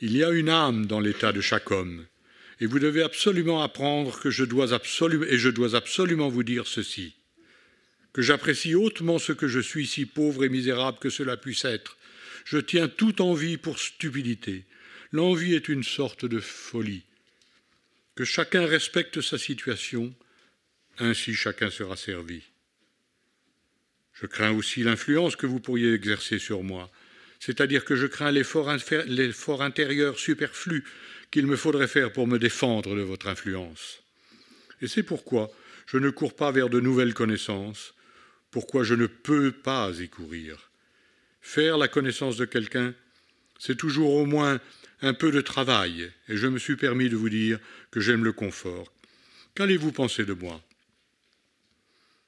Il 0.00 0.16
y 0.16 0.24
a 0.24 0.30
une 0.30 0.48
âme 0.48 0.86
dans 0.86 1.00
l'état 1.00 1.32
de 1.32 1.42
chaque 1.42 1.70
homme, 1.70 2.06
et 2.60 2.66
vous 2.66 2.78
devez 2.78 3.02
absolument 3.02 3.62
apprendre 3.62 4.18
que 4.18 4.30
je 4.30 4.44
dois 4.44 4.72
absolument, 4.72 5.26
et 5.26 5.36
je 5.36 5.50
dois 5.50 5.74
absolument 5.74 6.30
vous 6.30 6.44
dire 6.44 6.66
ceci, 6.66 7.14
que 8.14 8.22
j'apprécie 8.22 8.74
hautement 8.74 9.18
ce 9.18 9.32
que 9.32 9.48
je 9.48 9.60
suis, 9.60 9.86
si 9.86 10.06
pauvre 10.06 10.44
et 10.44 10.48
misérable 10.48 10.98
que 10.98 11.10
cela 11.10 11.36
puisse 11.36 11.66
être. 11.66 11.98
Je 12.44 12.58
tiens 12.58 12.88
toute 12.88 13.20
envie 13.20 13.56
pour 13.56 13.78
stupidité. 13.78 14.64
L'envie 15.12 15.54
est 15.54 15.68
une 15.68 15.84
sorte 15.84 16.24
de 16.24 16.40
folie. 16.40 17.04
Que 18.14 18.24
chacun 18.24 18.66
respecte 18.66 19.20
sa 19.20 19.38
situation, 19.38 20.14
ainsi 20.98 21.34
chacun 21.34 21.70
sera 21.70 21.96
servi. 21.96 22.42
Je 24.12 24.26
crains 24.26 24.52
aussi 24.52 24.82
l'influence 24.82 25.36
que 25.36 25.46
vous 25.46 25.60
pourriez 25.60 25.94
exercer 25.94 26.38
sur 26.38 26.62
moi, 26.62 26.90
c'est-à-dire 27.40 27.84
que 27.84 27.96
je 27.96 28.06
crains 28.06 28.30
l'effort 28.30 29.62
intérieur 29.62 30.18
superflu 30.18 30.84
qu'il 31.30 31.46
me 31.46 31.56
faudrait 31.56 31.88
faire 31.88 32.12
pour 32.12 32.26
me 32.26 32.38
défendre 32.38 32.94
de 32.94 33.00
votre 33.00 33.26
influence. 33.26 34.02
Et 34.80 34.88
c'est 34.88 35.02
pourquoi 35.02 35.50
je 35.86 35.96
ne 35.98 36.10
cours 36.10 36.36
pas 36.36 36.52
vers 36.52 36.68
de 36.68 36.80
nouvelles 36.80 37.14
connaissances, 37.14 37.94
pourquoi 38.50 38.84
je 38.84 38.94
ne 38.94 39.06
peux 39.06 39.52
pas 39.52 39.90
y 39.98 40.08
courir. 40.08 40.71
Faire 41.42 41.76
la 41.76 41.88
connaissance 41.88 42.36
de 42.36 42.44
quelqu'un, 42.44 42.94
c'est 43.58 43.76
toujours 43.76 44.14
au 44.14 44.26
moins 44.26 44.60
un 45.02 45.12
peu 45.12 45.32
de 45.32 45.40
travail, 45.40 46.10
et 46.28 46.36
je 46.36 46.46
me 46.46 46.58
suis 46.58 46.76
permis 46.76 47.08
de 47.08 47.16
vous 47.16 47.28
dire 47.28 47.58
que 47.90 48.00
j'aime 48.00 48.24
le 48.24 48.32
confort. 48.32 48.92
Qu'allez-vous 49.54 49.92
penser 49.92 50.24
de 50.24 50.32
moi? 50.32 50.62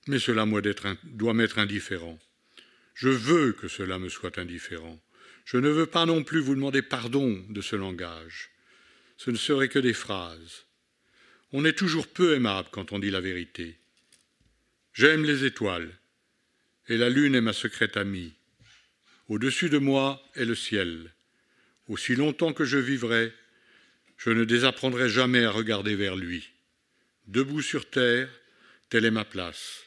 Mais 0.08 0.18
cela 0.18 0.44
doit 1.04 1.32
m'être 1.32 1.58
indifférent. 1.58 2.18
Je 2.94 3.08
veux 3.08 3.52
que 3.52 3.68
cela 3.68 3.98
me 3.98 4.08
soit 4.08 4.36
indifférent. 4.38 5.00
Je 5.44 5.56
ne 5.56 5.68
veux 5.68 5.86
pas 5.86 6.06
non 6.06 6.24
plus 6.24 6.40
vous 6.40 6.54
demander 6.54 6.82
pardon 6.82 7.42
de 7.48 7.60
ce 7.60 7.76
langage. 7.76 8.50
Ce 9.16 9.30
ne 9.30 9.36
serait 9.36 9.68
que 9.68 9.78
des 9.78 9.94
phrases. 9.94 10.64
On 11.52 11.64
est 11.64 11.78
toujours 11.78 12.08
peu 12.08 12.34
aimable 12.34 12.68
quand 12.72 12.92
on 12.92 12.98
dit 12.98 13.10
la 13.10 13.20
vérité. 13.20 13.78
J'aime 14.92 15.24
les 15.24 15.44
étoiles, 15.44 15.96
et 16.88 16.96
la 16.96 17.08
lune 17.08 17.36
est 17.36 17.40
ma 17.40 17.52
secrète 17.52 17.96
amie. 17.96 18.34
Au-dessus 19.28 19.70
de 19.70 19.78
moi 19.78 20.22
est 20.34 20.44
le 20.44 20.54
ciel. 20.54 21.12
Aussi 21.88 22.14
longtemps 22.14 22.52
que 22.52 22.64
je 22.64 22.76
vivrai, 22.76 23.32
je 24.18 24.30
ne 24.30 24.44
désapprendrai 24.44 25.08
jamais 25.08 25.44
à 25.44 25.50
regarder 25.50 25.96
vers 25.96 26.16
lui. 26.16 26.50
Debout 27.26 27.62
sur 27.62 27.88
terre, 27.88 28.28
telle 28.90 29.06
est 29.06 29.10
ma 29.10 29.24
place. 29.24 29.82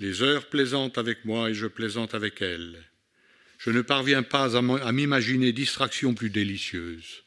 Les 0.00 0.22
heures 0.22 0.48
plaisantent 0.48 0.98
avec 0.98 1.24
moi 1.24 1.50
et 1.50 1.54
je 1.54 1.66
plaisante 1.66 2.14
avec 2.14 2.42
elles. 2.42 2.82
Je 3.58 3.70
ne 3.70 3.82
parviens 3.82 4.24
pas 4.24 4.56
à 4.56 4.92
m'imaginer 4.92 5.52
distraction 5.52 6.14
plus 6.14 6.30
délicieuse. 6.30 7.22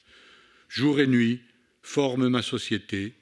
Jour 0.67 0.99
et 0.99 1.07
nuit 1.07 1.41
forment 1.81 2.27
ma 2.27 2.41
société. 2.41 3.13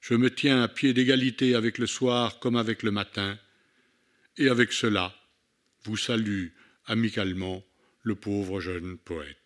Je 0.00 0.14
me 0.14 0.30
tiens 0.30 0.62
à 0.62 0.68
pied 0.68 0.94
d'égalité 0.94 1.54
avec 1.54 1.76
le 1.76 1.86
soir 1.86 2.38
comme 2.38 2.56
avec 2.56 2.82
le 2.82 2.90
matin. 2.90 3.38
Et 4.38 4.48
avec 4.48 4.72
cela, 4.72 5.14
vous 5.84 5.98
salue 5.98 6.48
amicalement 6.86 7.62
le 8.02 8.14
pauvre 8.14 8.60
jeune 8.60 8.96
poète. 8.98 9.36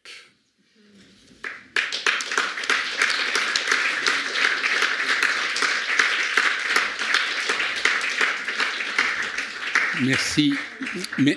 Merci. 10.02 10.52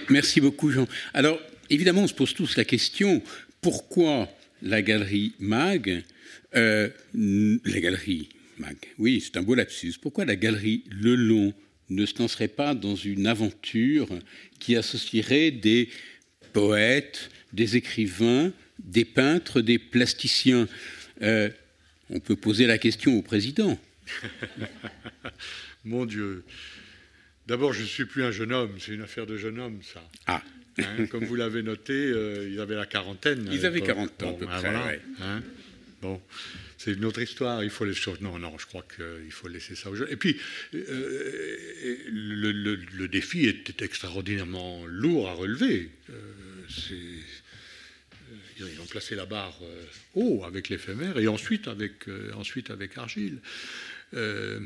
Merci 0.10 0.42
beaucoup, 0.42 0.72
Jean. 0.72 0.88
Alors, 1.14 1.40
évidemment, 1.70 2.04
on 2.04 2.08
se 2.08 2.14
pose 2.14 2.34
tous 2.34 2.58
la 2.58 2.66
question, 2.66 3.22
pourquoi 3.62 4.28
la 4.62 4.82
galerie 4.82 5.34
MAG, 5.40 6.04
euh, 6.56 6.90
la 7.14 7.80
galerie 7.80 8.30
MAG, 8.58 8.78
oui, 8.98 9.22
c'est 9.22 9.38
un 9.38 9.44
beau 9.44 9.56
lapsus, 9.56 9.94
pourquoi 10.02 10.26
la 10.26 10.36
galerie 10.36 10.84
Le 10.90 11.16
Long 11.16 11.54
ne 11.90 12.06
se 12.06 12.18
lancerait 12.20 12.48
pas 12.48 12.76
dans 12.76 12.96
une 12.96 13.28
aventure 13.28 14.08
qui 14.60 14.76
associerait 14.76 15.52
des 15.52 15.90
poètes, 16.54 17.30
des 17.54 17.76
écrivains, 17.78 18.52
des 18.80 19.06
peintres, 19.06 19.62
des 19.62 19.80
plasticiens 19.80 20.68
euh, 21.22 21.50
On 22.10 22.20
peut 22.20 22.36
poser 22.36 22.66
la 22.66 22.78
question 22.78 23.18
au 23.18 23.22
président. 23.22 23.80
Mon 25.86 26.06
Dieu. 26.06 26.44
D'abord, 27.48 27.74
je 27.74 27.82
ne 27.82 27.88
suis 27.88 28.06
plus 28.06 28.24
un 28.24 28.32
jeune 28.32 28.54
homme, 28.54 28.76
c'est 28.80 28.94
une 28.94 29.02
affaire 29.02 29.26
de 29.26 29.38
jeune 29.38 29.60
homme, 29.60 29.80
ça. 29.82 30.02
Ah. 30.28 30.44
Hein, 30.78 31.08
comme 31.08 31.26
vous 31.26 31.36
l'avez 31.36 31.64
noté, 31.64 31.94
euh, 31.94 32.48
ils 32.50 32.60
avaient 32.60 32.76
la 32.76 32.86
quarantaine. 32.86 33.50
Ils 33.52 33.66
avaient 33.66 33.82
40 33.82 34.24
ans, 34.24 34.30
à 34.30 34.34
peu 34.34 34.46
ben 34.46 34.60
près. 34.60 35.02
Hein. 35.22 35.42
bon, 36.02 36.22
c'est 36.80 36.94
une 36.94 37.04
autre 37.04 37.22
histoire. 37.22 37.62
Il 37.62 37.70
faut 37.70 37.84
les 37.84 37.94
non, 38.22 38.40
non, 38.40 38.58
je 38.58 38.66
crois 38.66 38.86
qu'il 38.96 39.32
faut 39.32 39.50
laisser 39.50 39.76
ça 39.76 39.90
aux 39.90 39.96
jeunes. 39.96 40.08
Et 40.10 40.16
puis, 40.16 40.40
euh, 40.74 41.98
le, 42.08 43.08
défi 43.08 43.48
était 43.48 43.84
extraordinairement 43.84 44.86
lourd 44.86 45.28
à 45.28 45.34
relever. 45.34 45.92
Euh, 46.10 46.14
ils 48.60 48.82
ont 48.82 48.86
placé 48.86 49.16
la 49.16 49.26
barre 49.26 49.60
haut 50.16 50.44
avec 50.46 50.70
l'éphémère 50.70 51.20
et 51.20 51.28
ensuite 51.28 51.68
avec, 51.68 52.06
ensuite 52.36 52.72
avec 52.72 52.98
Argile. 52.98 53.40
Je 54.14 54.66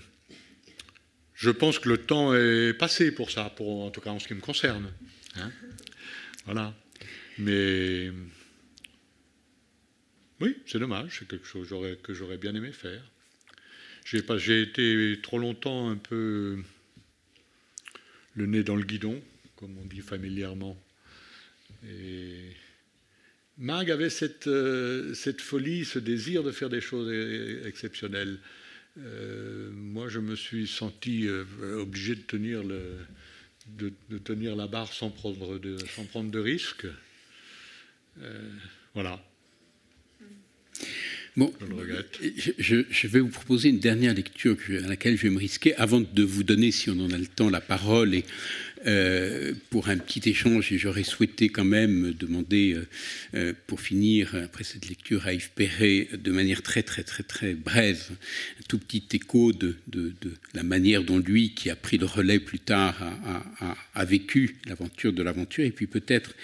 pense 1.50 1.80
que 1.80 1.90
le 1.90 1.98
temps 1.98 2.36
est 2.36 2.74
passé 2.74 3.12
pour 3.12 3.32
ça, 3.32 3.52
en 3.60 3.90
tout 3.90 4.02
cas 4.02 4.12
en 4.12 4.20
ce 4.20 4.28
qui 4.28 4.36
me 4.36 4.40
concerne. 4.40 4.92
Hein. 5.36 5.52
voilà. 6.46 6.76
Mais 7.40 8.12
oui, 10.44 10.58
c'est 10.66 10.80
dommage, 10.80 11.20
c'est 11.20 11.28
quelque 11.28 11.48
chose 11.48 11.74
que 12.04 12.14
j'aurais 12.14 12.38
bien 12.38 12.54
aimé 12.54 12.74
faire. 12.74 13.02
J'ai 14.06 14.62
été 14.62 15.18
trop 15.24 15.40
longtemps 15.40 15.90
un 15.90 15.96
peu 15.96 16.62
le 18.36 18.46
nez 18.46 18.64
dans 18.64 18.76
le 18.76 18.84
guidon, 18.84 19.22
comme 19.56 19.78
on 19.78 19.86
dit 19.86 20.02
familièrement. 20.02 20.78
Et 21.88 22.52
avait 23.70 24.10
cette, 24.10 24.48
euh, 24.48 25.14
cette 25.14 25.40
folie, 25.40 25.86
ce 25.86 26.00
désir 26.00 26.44
de 26.44 26.52
faire 26.52 26.70
des 26.70 26.82
choses 26.82 27.10
exceptionnelles. 27.66 28.40
Euh, 28.98 29.72
moi, 29.72 30.10
je 30.10 30.20
me 30.20 30.36
suis 30.36 30.68
senti 30.68 31.26
euh, 31.28 31.46
obligé 31.80 32.16
de 32.16 32.22
tenir, 32.22 32.64
la 34.56 34.68
barre 34.68 34.92
sans 34.92 35.10
prendre 35.10 35.58
de, 35.58 36.40
risques. 36.40 36.88
Voilà. 38.94 39.24
Bon, 41.36 41.52
je, 42.60 42.84
je, 42.88 43.08
vais 43.08 43.20
vous 43.20 43.30
proposer 43.30 43.70
une 43.70 43.80
dernière 43.80 44.14
lecture 44.14 44.56
à 44.84 44.88
laquelle 44.88 45.18
je 45.18 45.24
vais 45.24 45.32
me 45.32 45.40
risquer 45.40 45.74
avant 45.76 46.00
de 46.00 46.24
vous 46.24 46.44
donner, 46.44 46.70
si 46.70 46.92
on 46.92 47.00
en 47.00 47.10
a 47.10 47.18
le 47.18 47.26
temps, 47.26 47.50
la 47.50 47.60
parole 47.60 48.14
et 48.14 48.24
euh, 48.86 49.54
pour 49.72 49.90
un 49.90 49.98
petit 49.98 50.30
échange. 50.30 50.72
Et 50.72 50.78
j'aurais 50.78 51.04
souhaité 51.04 51.50
quand 51.50 51.66
même 51.66 52.14
demander, 52.14 52.74
euh, 52.74 52.88
euh, 53.34 53.54
pour 53.66 53.82
finir, 53.82 54.36
après 54.36 54.64
cette 54.64 54.88
lecture, 54.88 55.26
à 55.26 55.34
Yves 55.34 55.50
Perret, 55.56 56.08
de 56.14 56.32
manière 56.32 56.62
très 56.62 56.84
très 56.84 57.02
très 57.04 57.24
très 57.24 57.56
brève, 57.56 58.12
un 58.12 58.64
tout 58.68 58.78
petit 58.78 59.04
écho 59.14 59.54
de, 59.54 59.76
de, 59.88 60.14
de 60.22 60.34
la 60.54 60.62
manière 60.62 61.04
dont 61.04 61.18
lui, 61.18 61.56
qui 61.56 61.72
a 61.72 61.76
pris 61.76 61.98
le 61.98 62.06
relais 62.06 62.40
plus 62.40 62.60
tard, 62.60 63.02
a, 63.02 63.44
a, 63.60 63.78
a 63.96 64.06
vécu 64.06 64.58
l'aventure 64.68 65.14
de 65.14 65.24
l'aventure, 65.24 65.66
et 65.66 65.72
puis 65.72 65.88
peut-être 65.88 66.36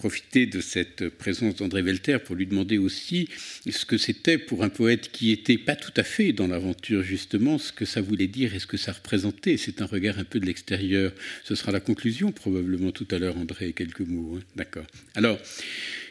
profiter 0.00 0.46
de 0.46 0.62
cette 0.62 1.10
présence 1.10 1.56
d'André 1.56 1.82
Velter 1.82 2.16
pour 2.24 2.34
lui 2.34 2.46
demander 2.46 2.78
aussi 2.78 3.28
ce 3.68 3.84
que 3.84 3.98
c'était 3.98 4.38
pour 4.38 4.64
un 4.64 4.70
poète 4.70 5.12
qui 5.12 5.30
était 5.30 5.58
pas 5.58 5.76
tout 5.76 5.92
à 5.94 6.04
fait 6.04 6.32
dans 6.32 6.46
l'aventure, 6.46 7.02
justement, 7.02 7.58
ce 7.58 7.70
que 7.70 7.84
ça 7.84 8.00
voulait 8.00 8.26
dire 8.26 8.54
et 8.54 8.60
ce 8.60 8.66
que 8.66 8.78
ça 8.78 8.92
représentait. 8.92 9.58
C'est 9.58 9.82
un 9.82 9.84
regard 9.84 10.18
un 10.18 10.24
peu 10.24 10.40
de 10.40 10.46
l'extérieur. 10.46 11.12
Ce 11.44 11.54
sera 11.54 11.70
la 11.70 11.80
conclusion, 11.80 12.32
probablement 12.32 12.92
tout 12.92 13.06
à 13.10 13.18
l'heure, 13.18 13.36
André, 13.36 13.74
quelques 13.74 14.00
mots. 14.00 14.38
Hein. 14.38 14.42
D'accord. 14.56 14.86
Alors, 15.16 15.38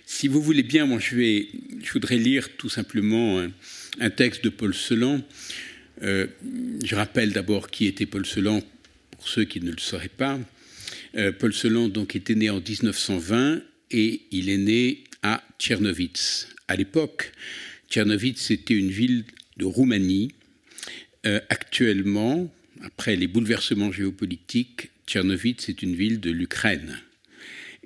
si 0.05 0.27
vous 0.27 0.39
voulez 0.39 0.61
bien, 0.61 0.85
moi, 0.85 0.99
je, 0.99 1.15
vais, 1.15 1.47
je 1.83 1.91
voudrais 1.91 2.17
lire 2.17 2.57
tout 2.57 2.69
simplement 2.69 3.43
un, 3.99 4.09
texte 4.11 4.43
de 4.43 4.49
Paul 4.49 4.75
Celan. 4.75 5.19
Euh, 6.03 6.27
je 6.85 6.93
rappelle 6.93 7.33
d'abord 7.33 7.71
qui 7.71 7.87
était 7.87 8.05
Paul 8.05 8.27
Celan, 8.27 8.61
pour 9.09 9.27
ceux 9.27 9.45
qui 9.45 9.61
ne 9.61 9.71
le 9.71 9.79
sauraient 9.79 10.09
pas. 10.09 10.39
Euh, 11.15 11.31
Paul 11.31 11.55
Celan 11.55 11.89
donc 11.89 12.15
était 12.15 12.35
né 12.35 12.51
en 12.51 12.61
1920 12.61 13.63
et 13.91 14.21
il 14.31 14.49
est 14.49 14.57
né 14.57 15.03
à 15.23 15.43
Tchernovitz. 15.59 16.47
À 16.67 16.75
l'époque, 16.75 17.31
Tchernovitz 17.89 18.51
était 18.51 18.75
une 18.75 18.91
ville 18.91 19.25
de 19.57 19.65
Roumanie. 19.65 20.31
Euh, 21.25 21.39
actuellement, 21.49 22.53
après 22.81 23.15
les 23.15 23.27
bouleversements 23.27 23.91
géopolitiques, 23.91 24.89
Tchernovitz 25.07 25.69
est 25.69 25.81
une 25.81 25.95
ville 25.95 26.19
de 26.19 26.31
l'Ukraine. 26.31 26.99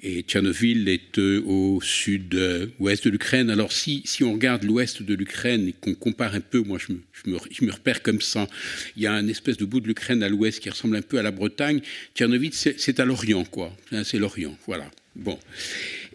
Et 0.05 0.23
Tchernobyl 0.23 0.89
est 0.89 1.17
euh, 1.17 1.41
au 1.45 1.79
sud-ouest 1.81 3.05
de 3.05 3.09
l'Ukraine. 3.09 3.49
Alors 3.49 3.71
si, 3.71 4.03
on 4.21 4.33
regarde 4.33 4.63
l'ouest 4.63 5.01
de 5.01 5.13
l'Ukraine 5.13 5.69
et 5.69 5.71
qu'on 5.71 5.95
compare 5.95 6.35
un 6.35 6.41
peu, 6.41 6.59
moi 6.59 6.77
je 6.77 6.91
me, 7.29 7.71
repère 7.71 8.03
comme 8.03 8.19
ça, 8.19 8.49
il 8.97 9.03
y 9.03 9.07
a 9.07 9.13
un 9.13 9.27
espèce 9.29 9.55
de 9.55 9.63
bout 9.63 9.79
de 9.79 9.87
l'Ukraine 9.87 10.21
à 10.21 10.27
l'ouest 10.27 10.59
qui 10.59 10.69
ressemble 10.69 10.97
un 10.97 11.01
peu 11.01 11.19
à 11.19 11.23
la 11.23 11.31
Bretagne. 11.31 11.79
Tchernovitz, 12.13 12.67
c'est 12.77 12.99
à 12.99 13.05
l'Orient, 13.05 13.45
quoi. 13.45 13.73
C'est 14.03 14.19
l'Orient, 14.19 14.57
voilà. 14.67 14.91
Bon. 15.15 15.39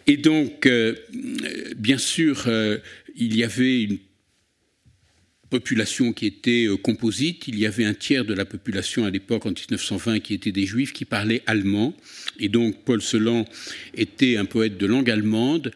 Et 0.07 0.17
donc, 0.17 0.65
euh, 0.65 0.95
bien 1.77 1.97
sûr, 1.97 2.43
euh, 2.47 2.77
il 3.15 3.35
y 3.35 3.43
avait 3.43 3.83
une 3.83 3.99
population 5.49 6.13
qui 6.13 6.25
était 6.25 6.65
euh, 6.67 6.77
composite. 6.77 7.47
Il 7.47 7.57
y 7.57 7.65
avait 7.65 7.85
un 7.85 7.93
tiers 7.93 8.25
de 8.25 8.33
la 8.33 8.45
population 8.45 9.05
à 9.05 9.09
l'époque, 9.09 9.45
en 9.45 9.49
1920, 9.49 10.19
qui 10.19 10.33
étaient 10.33 10.51
des 10.51 10.65
juifs 10.65 10.93
qui 10.93 11.05
parlaient 11.05 11.41
allemand. 11.45 11.95
Et 12.39 12.49
donc, 12.49 12.83
Paul 12.85 13.01
Celan 13.01 13.45
était 13.93 14.37
un 14.37 14.45
poète 14.45 14.77
de 14.77 14.85
langue 14.85 15.09
allemande. 15.09 15.71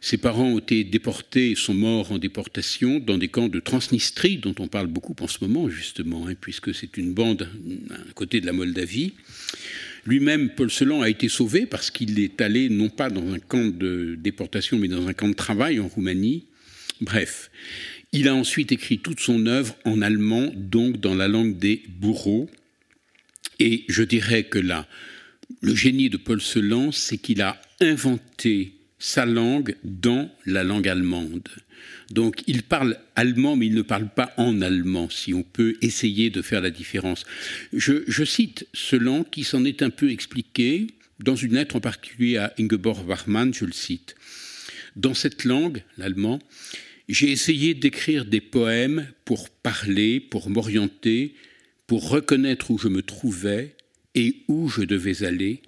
Ses 0.00 0.18
parents 0.18 0.50
ont 0.50 0.58
été 0.58 0.84
déportés, 0.84 1.54
sont 1.54 1.74
morts 1.74 2.12
en 2.12 2.18
déportation 2.18 3.00
dans 3.00 3.18
des 3.18 3.28
camps 3.28 3.48
de 3.48 3.60
Transnistrie, 3.60 4.36
dont 4.36 4.54
on 4.58 4.68
parle 4.68 4.86
beaucoup 4.86 5.16
en 5.20 5.26
ce 5.26 5.38
moment, 5.40 5.68
justement, 5.68 6.28
hein, 6.28 6.34
puisque 6.40 6.74
c'est 6.74 6.96
une 6.96 7.12
bande 7.12 7.48
à 7.90 8.12
côté 8.12 8.40
de 8.40 8.46
la 8.46 8.52
Moldavie. 8.52 9.14
Lui-même, 10.06 10.50
Paul 10.50 10.70
Celan, 10.70 11.02
a 11.02 11.08
été 11.08 11.28
sauvé 11.28 11.66
parce 11.66 11.90
qu'il 11.90 12.20
est 12.20 12.40
allé 12.40 12.68
non 12.68 12.88
pas 12.88 13.10
dans 13.10 13.32
un 13.32 13.40
camp 13.40 13.76
de 13.76 14.16
déportation, 14.16 14.78
mais 14.78 14.88
dans 14.88 15.08
un 15.08 15.12
camp 15.12 15.28
de 15.28 15.34
travail 15.34 15.80
en 15.80 15.88
Roumanie. 15.88 16.46
Bref, 17.00 17.50
il 18.12 18.28
a 18.28 18.34
ensuite 18.34 18.70
écrit 18.70 18.98
toute 18.98 19.18
son 19.18 19.46
œuvre 19.46 19.76
en 19.84 20.00
allemand, 20.02 20.52
donc 20.54 21.00
dans 21.00 21.14
la 21.14 21.26
langue 21.26 21.58
des 21.58 21.82
bourreaux. 21.88 22.48
Et 23.58 23.84
je 23.88 24.04
dirais 24.04 24.44
que 24.44 24.60
là, 24.60 24.86
le 25.60 25.74
génie 25.74 26.08
de 26.08 26.16
Paul 26.16 26.40
Celan, 26.40 26.92
c'est 26.92 27.18
qu'il 27.18 27.42
a 27.42 27.60
inventé 27.80 28.75
sa 28.98 29.26
langue 29.26 29.76
dans 29.84 30.30
la 30.46 30.64
langue 30.64 30.88
allemande. 30.88 31.48
Donc 32.10 32.42
il 32.46 32.62
parle 32.62 32.98
allemand, 33.14 33.56
mais 33.56 33.66
il 33.66 33.74
ne 33.74 33.82
parle 33.82 34.08
pas 34.08 34.32
en 34.36 34.62
allemand, 34.62 35.10
si 35.10 35.34
on 35.34 35.42
peut 35.42 35.76
essayer 35.82 36.30
de 36.30 36.42
faire 36.42 36.60
la 36.60 36.70
différence. 36.70 37.24
Je, 37.72 38.24
cite 38.24 38.66
Celan 38.72 39.24
qui 39.24 39.44
s'en 39.44 39.64
est 39.64 39.82
un 39.82 39.90
peu 39.90 40.10
expliqué 40.10 40.86
dans 41.18 41.36
une 41.36 41.54
lettre 41.54 41.76
en 41.76 41.80
particulier 41.80 42.36
à 42.36 42.52
Ingeborg 42.58 43.06
Bachmann, 43.06 43.52
je 43.52 43.64
le 43.64 43.72
cite. 43.72 44.14
Dans 44.96 45.14
cette 45.14 45.44
langue, 45.44 45.82
l'allemand, 45.98 46.38
j'ai 47.08 47.30
essayé 47.30 47.74
d'écrire 47.74 48.24
des 48.24 48.40
poèmes 48.40 49.06
pour 49.24 49.50
parler, 49.50 50.20
pour 50.20 50.50
m'orienter, 50.50 51.34
pour 51.86 52.08
reconnaître 52.08 52.70
où 52.70 52.78
je 52.78 52.88
me 52.88 53.02
trouvais 53.02 53.76
et 54.14 54.42
où 54.48 54.68
je 54.68 54.82
devais 54.82 55.24
aller, 55.24 55.62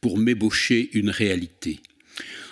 pour 0.00 0.18
m'ébaucher 0.18 0.90
une 0.92 1.10
réalité. 1.10 1.80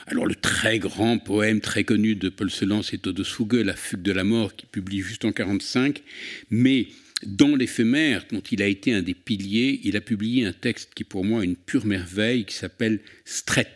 Alors 0.09 0.27
le 0.27 0.37
très 0.37 0.79
grand 0.79 1.19
poème 1.19 1.61
très 1.61 1.83
connu 1.83 2.15
de 2.15 2.29
Paul 2.29 2.49
Celan, 2.49 2.83
c'est 2.83 2.99
Todesfuge, 2.99 3.65
La 3.65 3.75
fugue 3.75 4.03
de 4.03 4.13
la 4.13 4.23
mort, 4.23 4.55
qui 4.55 4.65
publie 4.67 5.01
juste 5.01 5.25
en 5.25 5.33
45, 5.33 6.01
mais 6.49 6.87
dans 7.25 7.57
l'éphémère, 7.57 8.25
dont 8.31 8.41
il 8.41 8.63
a 8.63 8.67
été 8.67 8.93
un 8.93 9.03
des 9.03 9.15
piliers, 9.15 9.81
il 9.83 9.97
a 9.97 10.01
publié 10.01 10.47
un 10.47 10.53
texte 10.53 10.93
qui 10.95 11.03
pour 11.03 11.25
moi 11.25 11.43
est 11.43 11.47
une 11.47 11.57
pure 11.57 11.87
merveille, 11.87 12.45
qui 12.45 12.55
s'appelle 12.55 13.01
Stret, 13.25 13.75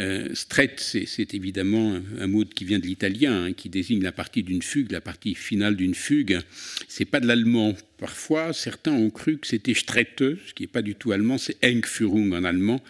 euh, 0.00 0.28
c'est 0.34 1.34
évidemment 1.34 1.98
un, 2.18 2.26
mot 2.26 2.44
qui 2.44 2.64
vient 2.64 2.78
de 2.78 2.86
l'italien, 2.86 3.44
hein, 3.44 3.52
qui 3.52 3.68
désigne 3.68 4.02
la 4.02 4.12
partie 4.12 4.42
d'une 4.42 4.62
fugue, 4.62 4.92
la 4.92 5.00
partie 5.00 5.34
finale 5.34 5.76
d'une 5.76 5.94
fugue. 5.94 6.40
C'est 6.88 7.04
pas 7.04 7.20
de 7.20 7.26
l'allemand. 7.26 7.74
Parfois, 7.98 8.52
certains 8.52 8.92
ont 8.92 9.10
cru 9.10 9.38
que 9.38 9.46
c'était 9.46 9.74
Strette, 9.74 10.18
ce 10.18 10.54
qui 10.54 10.64
n'est 10.64 10.68
pas 10.68 10.82
du 10.82 10.94
tout 10.94 11.12
allemand, 11.12 11.38
c'est 11.38 11.56
Engführung 11.64 12.32
en 12.34 12.44
allemand. 12.44 12.82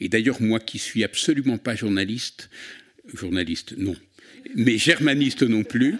Et 0.00 0.08
d'ailleurs, 0.08 0.40
moi 0.40 0.60
qui 0.60 0.78
suis 0.78 1.04
absolument 1.04 1.58
pas 1.58 1.74
journaliste, 1.74 2.48
journaliste, 3.12 3.74
non, 3.76 3.96
mais 4.54 4.78
germaniste 4.78 5.42
non 5.42 5.64
plus. 5.64 5.96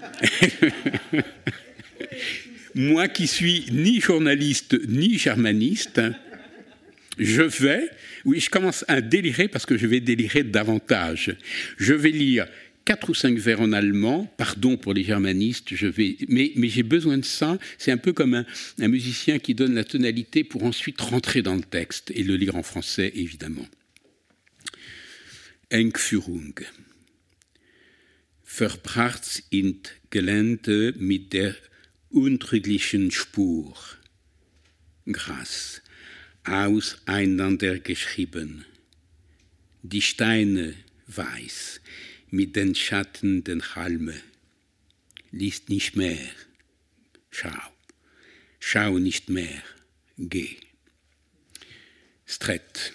moi 2.74 3.08
qui 3.08 3.26
suis 3.26 3.66
ni 3.72 4.00
journaliste 4.00 4.76
ni 4.88 5.18
germaniste, 5.18 6.00
je 7.18 7.42
vais, 7.42 7.88
oui, 8.24 8.40
je 8.40 8.50
commence 8.50 8.84
à 8.88 9.00
délirer 9.00 9.48
parce 9.48 9.66
que 9.66 9.76
je 9.76 9.86
vais 9.86 10.00
délirer 10.00 10.42
davantage. 10.42 11.36
Je 11.78 11.94
vais 11.94 12.10
lire 12.10 12.46
quatre 12.86 13.10
ou 13.10 13.14
cinq 13.14 13.36
vers 13.36 13.60
en 13.60 13.72
allemand, 13.72 14.32
pardon 14.38 14.76
pour 14.76 14.94
les 14.94 15.02
germanistes, 15.02 15.74
je 15.74 15.88
vais, 15.88 16.16
mais, 16.28 16.52
j'ai 16.68 16.84
besoin 16.84 17.18
de 17.18 17.24
ça. 17.24 17.58
C'est 17.78 17.90
un 17.90 17.96
peu 17.96 18.12
comme 18.12 18.34
un, 18.34 18.88
musicien 18.88 19.38
qui 19.38 19.54
donne 19.54 19.74
la 19.74 19.84
tonalité 19.84 20.44
pour 20.44 20.64
ensuite 20.64 21.00
rentrer 21.00 21.42
dans 21.42 21.56
le 21.56 21.62
texte 21.62 22.12
et 22.14 22.22
le 22.22 22.36
lire 22.36 22.54
en 22.56 22.62
français, 22.62 23.12
évidemment. 23.14 23.66
Engführung. 25.72 26.54
Verbracht 28.44 29.42
in 29.52 29.74
Gelände 30.10 30.94
mit 30.98 31.32
der 31.32 31.56
untrüglichen 32.12 33.10
Spur. 33.10 33.98
Gras, 36.46 36.96
auseinandergeschrieben. 37.06 38.64
Die 39.82 40.00
Steine 40.00 40.76
weiß, 41.08 41.80
mit 42.30 42.54
den 42.54 42.76
Schatten 42.76 43.42
den 43.42 43.74
Halme. 43.74 44.14
Liest 45.32 45.70
nicht 45.70 45.96
mehr. 45.96 46.24
Schau. 47.30 47.50
Schau 48.60 48.98
nicht 48.98 49.28
mehr. 49.28 49.60
Geh. 50.18 50.56
Stret. 52.26 52.92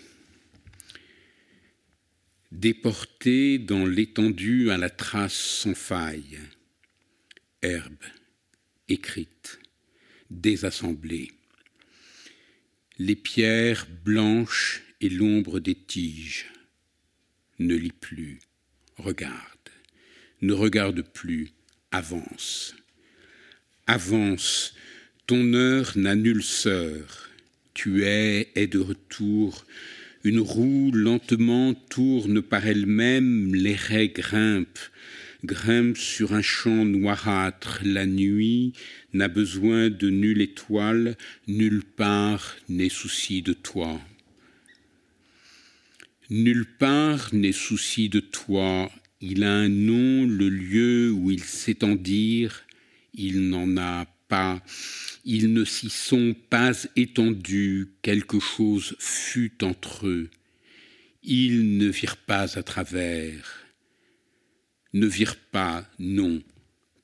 Déporté 2.51 3.59
dans 3.59 3.85
l'étendue 3.85 4.71
à 4.71 4.77
la 4.77 4.89
trace 4.89 5.61
sans 5.61 5.75
faille. 5.75 6.39
Herbe. 7.61 8.05
Écrite. 8.87 9.59
Désassemblée. 10.29 11.40
Les 13.03 13.15
pierres 13.15 13.87
blanches 14.05 14.83
et 15.01 15.09
l'ombre 15.09 15.59
des 15.59 15.73
tiges. 15.73 16.45
Ne 17.57 17.73
lis 17.73 17.91
plus 17.99 18.37
regarde, 18.95 19.69
ne 20.43 20.53
regarde 20.53 21.01
plus, 21.01 21.49
avance. 21.89 22.75
Avance, 23.87 24.75
ton 25.25 25.55
heure 25.55 25.93
n'a 25.95 26.13
nulle 26.13 26.43
sœur, 26.43 27.27
tu 27.73 28.03
es, 28.03 28.51
est 28.53 28.67
de 28.67 28.77
retour, 28.77 29.65
une 30.23 30.39
roue 30.39 30.91
lentement 30.93 31.73
tourne 31.73 32.43
par 32.43 32.67
elle-même, 32.67 33.55
les 33.55 33.73
raies 33.73 34.09
grimpent, 34.09 34.91
grimpent 35.43 35.97
sur 35.97 36.33
un 36.33 36.41
champ 36.41 36.85
noirâtre, 36.85 37.81
la 37.83 38.05
nuit 38.05 38.73
n'a 39.13 39.27
besoin 39.27 39.89
de 39.89 40.09
nulle 40.09 40.41
étoile, 40.41 41.17
nulle 41.47 41.83
part 41.83 42.55
n'est 42.69 42.89
souci 42.89 43.41
de 43.41 43.53
toi. 43.53 43.99
Nulle 46.29 46.65
part 46.65 47.33
n'est 47.33 47.51
souci 47.51 48.07
de 48.07 48.19
toi, 48.19 48.91
il 49.19 49.43
a 49.43 49.53
un 49.53 49.69
nom, 49.69 50.25
le 50.25 50.49
lieu 50.49 51.11
où 51.11 51.29
ils 51.29 51.43
s'étendirent, 51.43 52.63
il 53.13 53.49
n'en 53.49 53.77
a 53.77 54.05
pas, 54.27 54.63
ils 55.25 55.51
ne 55.51 55.65
s'y 55.65 55.89
sont 55.89 56.35
pas 56.49 56.71
étendus, 56.95 57.89
quelque 58.01 58.39
chose 58.39 58.95
fut 58.99 59.63
entre 59.63 60.07
eux, 60.07 60.29
ils 61.23 61.77
ne 61.77 61.87
virent 61.87 62.17
pas 62.17 62.57
à 62.57 62.63
travers, 62.63 63.61
ne 64.93 65.07
virent 65.07 65.37
pas, 65.51 65.87
non, 65.99 66.41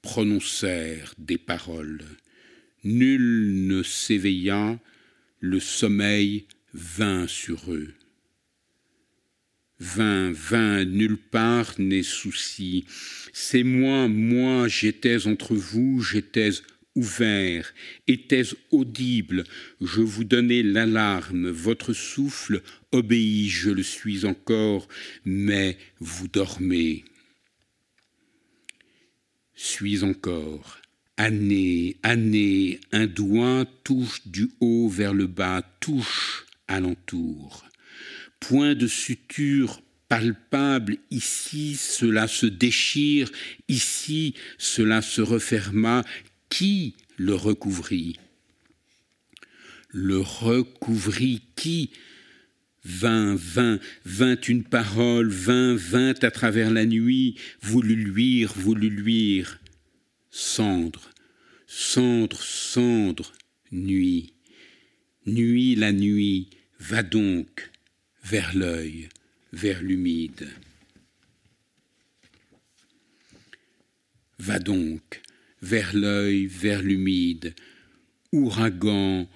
prononcèrent 0.01 1.13
des 1.17 1.37
paroles. 1.37 2.03
Nul 2.83 3.67
ne 3.67 3.83
s'éveilla, 3.83 4.79
le 5.39 5.59
sommeil 5.59 6.45
vint 6.73 7.27
sur 7.27 7.73
eux. 7.73 7.93
Vain, 9.79 10.31
vain, 10.31 10.85
nulle 10.85 11.17
part 11.17 11.75
n'est 11.77 12.03
souci. 12.03 12.85
C'est 13.33 13.63
moi, 13.63 14.07
moi, 14.07 14.67
j'étais 14.67 15.27
entre 15.27 15.53
vous, 15.53 16.01
j'étais 16.01 16.49
ouvert, 16.95 17.73
étais 18.07 18.41
audible, 18.71 19.43
je 19.79 20.01
vous 20.01 20.23
donnais 20.23 20.63
l'alarme, 20.63 21.49
votre 21.49 21.93
souffle 21.93 22.63
obéit, 22.91 23.49
je 23.49 23.69
le 23.69 23.83
suis 23.83 24.25
encore, 24.25 24.87
mais 25.23 25.77
vous 25.99 26.27
dormez. 26.27 27.05
Suis 29.59 30.03
encore. 30.03 30.77
Année, 31.17 31.97
année, 32.03 32.79
un 32.91 33.07
doigt 33.07 33.65
touche 33.83 34.21
du 34.27 34.51
haut 34.59 34.87
vers 34.87 35.15
le 35.15 35.25
bas, 35.25 35.63
touche 35.79 36.45
alentour. 36.67 37.65
Point 38.39 38.75
de 38.75 38.85
suture 38.85 39.81
palpable, 40.09 40.99
ici 41.09 41.75
cela 41.75 42.27
se 42.27 42.45
déchire, 42.45 43.31
ici 43.67 44.35
cela 44.59 45.01
se 45.01 45.21
referma, 45.21 46.05
qui 46.49 46.93
le 47.17 47.33
recouvrit? 47.33 48.19
Le 49.89 50.19
recouvrit 50.19 51.41
qui? 51.55 51.89
Vint, 52.89 53.35
vint, 53.35 53.79
vint 54.05 54.39
une 54.39 54.63
parole, 54.63 55.29
vint, 55.29 55.75
vint 55.75 56.13
à 56.21 56.31
travers 56.31 56.71
la 56.71 56.85
nuit, 56.85 57.35
voulut 57.61 57.97
luire, 57.97 58.53
voulut 58.55 58.89
luire. 58.89 59.59
Cendre, 60.31 61.09
cendre, 61.67 62.41
cendre, 62.41 63.33
nuit. 63.73 64.33
Nuit 65.25 65.75
la 65.75 65.91
nuit, 65.91 66.49
va 66.79 67.03
donc, 67.03 67.69
vers 68.23 68.55
l'œil, 68.55 69.09
vers 69.51 69.81
l'humide. 69.81 70.47
Va 74.39 74.59
donc, 74.59 75.21
vers 75.61 75.93
l'œil, 75.93 76.45
vers 76.45 76.81
l'humide, 76.81 77.53
ouragan, 78.31 79.27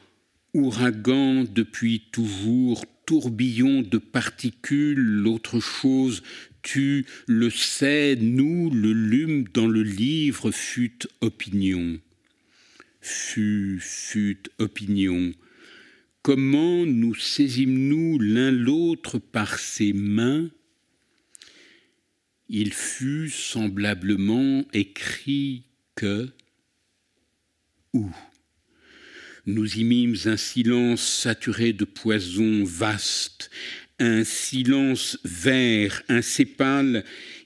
ouragan 0.54 1.43
depuis 1.43 2.04
toujours, 2.14 2.86
tourbillon 3.06 3.82
de 3.82 3.97
particules, 3.97 4.99
l'autre 4.99 5.60
chose, 5.60 6.24
tu 6.62 7.06
le 7.28 7.49
sais, 7.49 8.16
nous, 8.16 8.70
le 8.70 8.93
lume 8.93 9.45
dans 9.54 9.68
le 9.68 9.84
livre 9.84 10.52
fut 10.52 10.99
opinion. 11.22 11.99
Fut, 13.02 13.80
fut 13.82 14.43
opinion, 14.60 15.34
Comment 16.24 16.86
nous 16.86 17.16
saisîmes-nous 17.16 18.20
l'un 18.20 18.52
l'autre 18.52 19.18
par 19.18 19.58
ses 19.58 19.91
mains? 19.91 20.52
Il 22.47 22.74
fut 22.74 23.32
semblablement 23.32 24.64
écrit 24.72 25.64
que 25.95 26.30
nous 29.46 29.78
y 29.78 29.84
mîmes 29.84 30.16
un 30.26 30.38
silence 30.38 31.02
saturé 31.02 31.74
de 31.74 31.86
poison 31.86 32.64
vaste, 32.64 33.50
un 34.00 34.24
silence 34.24 35.18
vert, 35.24 36.04
un 36.10 36.22
sépale, 36.22 37.04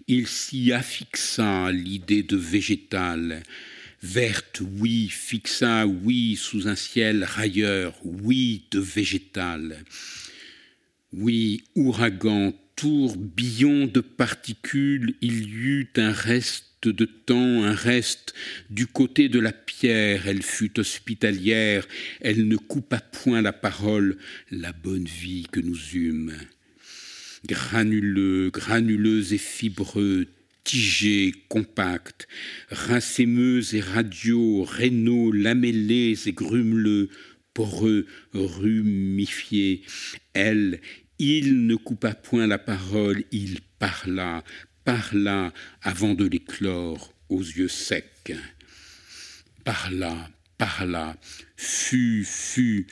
il 0.08 0.28
s'y 0.28 0.72
affixa 0.72 1.72
l'idée 1.72 2.24
de 2.24 2.38
végétal, 2.38 3.44
verte, 4.02 4.62
oui, 4.80 5.08
fixa, 5.10 5.88
oui, 5.88 6.36
sous 6.36 6.68
un 6.68 6.76
ciel 6.76 7.24
railleur, 7.24 7.96
oui, 8.04 8.66
de 8.72 8.80
végétal. 8.80 9.84
Oui, 11.12 11.64
ouragan, 11.76 12.54
tourbillon 12.76 13.88
de 13.88 14.02
particules, 14.02 15.16
il 15.22 15.44
y 15.44 15.54
eut 15.54 15.92
un 15.96 16.12
reste 16.12 16.75
de 16.88 17.06
temps, 17.06 17.64
un 17.64 17.74
reste. 17.74 18.34
Du 18.70 18.88
côté 18.88 19.30
de 19.30 19.40
la 19.40 19.52
pierre, 19.52 20.28
elle 20.28 20.44
fut 20.44 20.80
hospitalière, 20.80 21.88
elle 22.22 22.48
ne 22.48 22.58
coupa 22.58 23.00
point 23.00 23.42
la 23.42 23.54
parole, 23.54 24.18
la 24.52 24.72
bonne 24.72 25.06
vie 25.06 25.48
que 25.52 25.60
nous 25.60 25.80
eûmes. 25.94 26.34
Granuleux, 27.48 28.50
granuleux 28.50 29.34
et 29.34 29.38
fibreux, 29.38 30.28
tigés, 30.64 31.34
compacts, 31.48 32.28
racémeux 32.70 33.74
et 33.74 33.82
radiaux, 33.82 34.64
rénaux, 34.64 35.32
lamellés 35.32 36.28
et 36.28 36.34
grumeleux, 36.34 37.10
poreux, 37.54 38.06
rumifiés. 38.34 39.84
Elle, 40.34 40.82
il 41.20 41.66
ne 41.68 41.76
coupa 41.76 42.14
point 42.14 42.48
la 42.48 42.58
parole, 42.58 43.24
il 43.32 43.62
parla, 43.80 44.44
parla 44.86 45.52
avant 45.82 46.14
de 46.14 46.26
l'éclore 46.26 47.12
aux 47.28 47.42
yeux 47.42 47.68
secs. 47.68 48.34
Parla, 49.66 50.30
parla, 50.58 51.18
fut, 51.58 52.24
fut, 52.24 52.88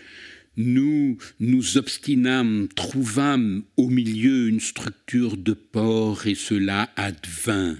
nous 0.58 1.18
nous 1.39 1.78
obstinâmes, 1.78 2.68
trouvâmes 2.76 3.64
au 3.78 3.89
milieu 3.89 4.50
une 4.50 4.60
structure 4.60 5.38
de 5.38 5.54
port 5.54 6.26
et 6.26 6.36
cela 6.36 6.89
advint. 6.96 7.78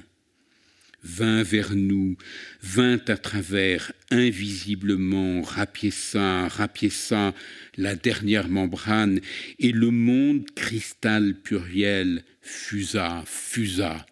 Vint 1.04 1.44
vers 1.44 1.76
nous, 1.76 2.18
vint 2.62 3.02
à 3.08 3.18
travers 3.18 3.92
invisiblement, 4.10 5.42
rapiessa, 5.42 6.48
rapiessa 6.48 7.34
la 7.78 7.96
dernière 7.96 8.48
membrane, 8.48 9.20
et 9.60 9.72
le 9.72 9.92
monde 9.92 10.50
cristal 10.56 11.36
pluriel 11.36 12.24
fusa, 12.42 13.24
fusa, 13.26 14.06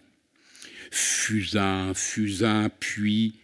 fusa, 0.92 1.94
fusa, 1.96 2.70
puis 2.80 3.36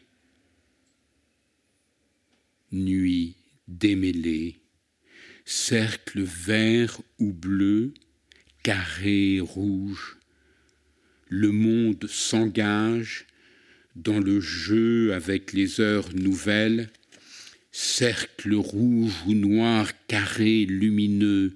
nuit 2.71 3.35
démêlée, 3.67 4.59
cercle 5.45 6.21
vert 6.21 6.99
ou 7.19 7.31
bleu, 7.31 7.93
carré 8.63 9.39
rouge, 9.39 10.17
le 11.29 11.51
monde 11.51 12.05
s'engage 12.07 13.25
dans 14.03 14.19
le 14.19 14.39
jeu 14.39 15.13
avec 15.13 15.53
les 15.53 15.81
heures 15.81 16.09
nouvelles, 16.13 16.89
cercle 17.71 18.55
rouge 18.55 19.13
ou 19.27 19.33
noir 19.33 19.91
carré 20.07 20.65
lumineux, 20.65 21.53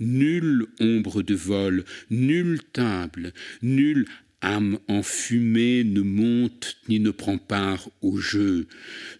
nulle 0.00 0.66
ombre 0.80 1.22
de 1.22 1.34
vol, 1.34 1.84
nulle 2.10 2.60
table, 2.72 3.32
nulle 3.62 4.06
âme 4.40 4.78
enfumée 4.88 5.84
ne 5.84 6.02
monte 6.02 6.76
ni 6.88 7.00
ne 7.00 7.10
prend 7.10 7.38
part 7.38 7.88
au 8.02 8.18
jeu, 8.18 8.66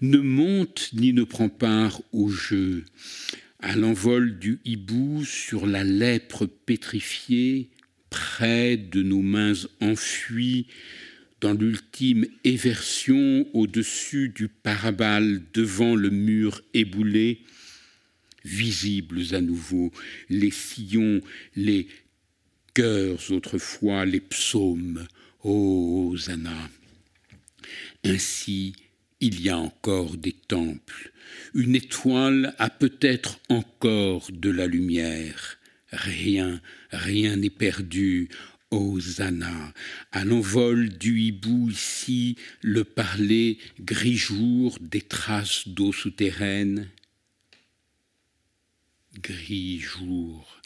ne 0.01 0.19
monte 0.19 0.91
ni 0.93 1.13
ne 1.13 1.25
prend 1.25 1.49
part 1.49 2.03
au 2.13 2.29
jeu. 2.29 2.85
À 3.61 3.77
l'envol 3.77 4.39
du 4.39 4.59
hibou 4.65 5.25
sur 5.25 5.67
la 5.67 5.85
lèpre 5.85 6.47
pétrifiée, 6.47 7.71
près 8.11 8.77
de 8.77 9.03
nos 9.03 9.23
mains 9.23 9.55
enfuies, 9.81 10.67
dans 11.45 11.53
l'ultime 11.53 12.25
éversion 12.43 13.47
au-dessus 13.53 14.31
du 14.31 14.49
parabale 14.49 15.43
devant 15.53 15.95
le 15.95 16.09
mur 16.09 16.63
éboulé, 16.73 17.43
visibles 18.47 19.35
à 19.35 19.43
nouveau, 19.43 19.93
les 20.31 20.51
sillons, 20.51 21.21
les 21.55 21.87
cœurs 22.73 23.31
autrefois, 23.31 24.07
les 24.07 24.21
psaumes, 24.21 25.07
ô 25.43 26.13
Hosanna. 26.15 26.71
Ainsi, 28.05 28.75
il 29.21 29.43
y 29.43 29.51
a 29.51 29.59
encore 29.59 30.17
des 30.17 30.33
temples. 30.33 31.13
Une 31.53 31.75
étoile 31.75 32.55
a 32.59 32.71
peut-être 32.71 33.39
encore 33.51 34.31
de 34.33 34.49
la 34.49 34.67
lumière. 34.67 35.59
Rien, 35.93 36.63
rien 36.91 37.37
n'est 37.37 37.51
perdu. 37.51 38.31
Hosanna. 38.75 39.73
À 40.13 40.25
l'envol 40.25 40.89
du 40.89 41.21
hibou 41.21 41.71
ici, 41.71 42.37
le 42.63 42.85
parler 42.85 43.59
gris 43.81 44.17
jour 44.17 44.77
des 44.81 45.01
traces 45.01 45.69
d'eau 45.69 45.93
souterraine. 45.93 46.89
Gris 49.21 49.79
jour 49.79 50.61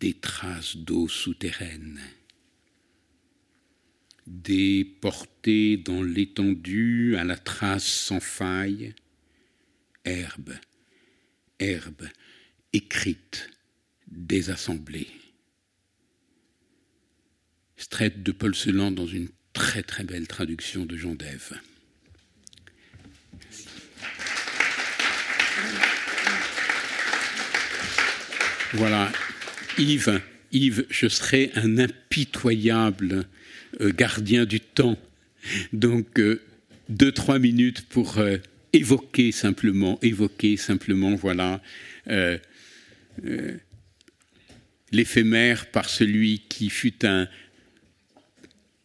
des 0.00 0.14
traces 0.14 0.76
d'eau 0.76 1.08
souterraine. 1.08 2.00
Déporté 4.26 5.76
dans 5.76 6.02
l'étendue 6.02 7.16
à 7.16 7.24
la 7.24 7.36
trace 7.36 7.86
sans 7.86 8.20
faille, 8.20 8.94
herbe, 10.04 10.54
herbe, 11.58 12.08
écrite, 12.72 13.50
désassemblée. 14.08 15.08
Strette 17.82 18.22
de 18.22 18.30
Paul 18.30 18.54
Celan 18.54 18.92
dans 18.92 19.08
une 19.08 19.28
très 19.52 19.82
très 19.82 20.04
belle 20.04 20.28
traduction 20.28 20.86
de 20.86 20.96
Jean 20.96 21.16
Dève. 21.16 21.58
Voilà, 28.74 29.10
Yves, 29.78 30.20
Yves, 30.52 30.86
je 30.90 31.08
serai 31.08 31.50
un 31.56 31.78
impitoyable 31.78 33.24
euh, 33.80 33.90
gardien 33.90 34.44
du 34.44 34.60
temps. 34.60 34.96
Donc, 35.72 36.20
euh, 36.20 36.40
deux, 36.88 37.10
trois 37.10 37.40
minutes 37.40 37.88
pour 37.88 38.18
euh, 38.18 38.36
évoquer 38.72 39.32
simplement, 39.32 39.98
évoquer 40.02 40.56
simplement, 40.56 41.16
voilà, 41.16 41.60
l'éphémère 44.92 45.66
par 45.66 45.88
celui 45.88 46.42
qui 46.48 46.70
fut 46.70 47.04
un, 47.04 47.26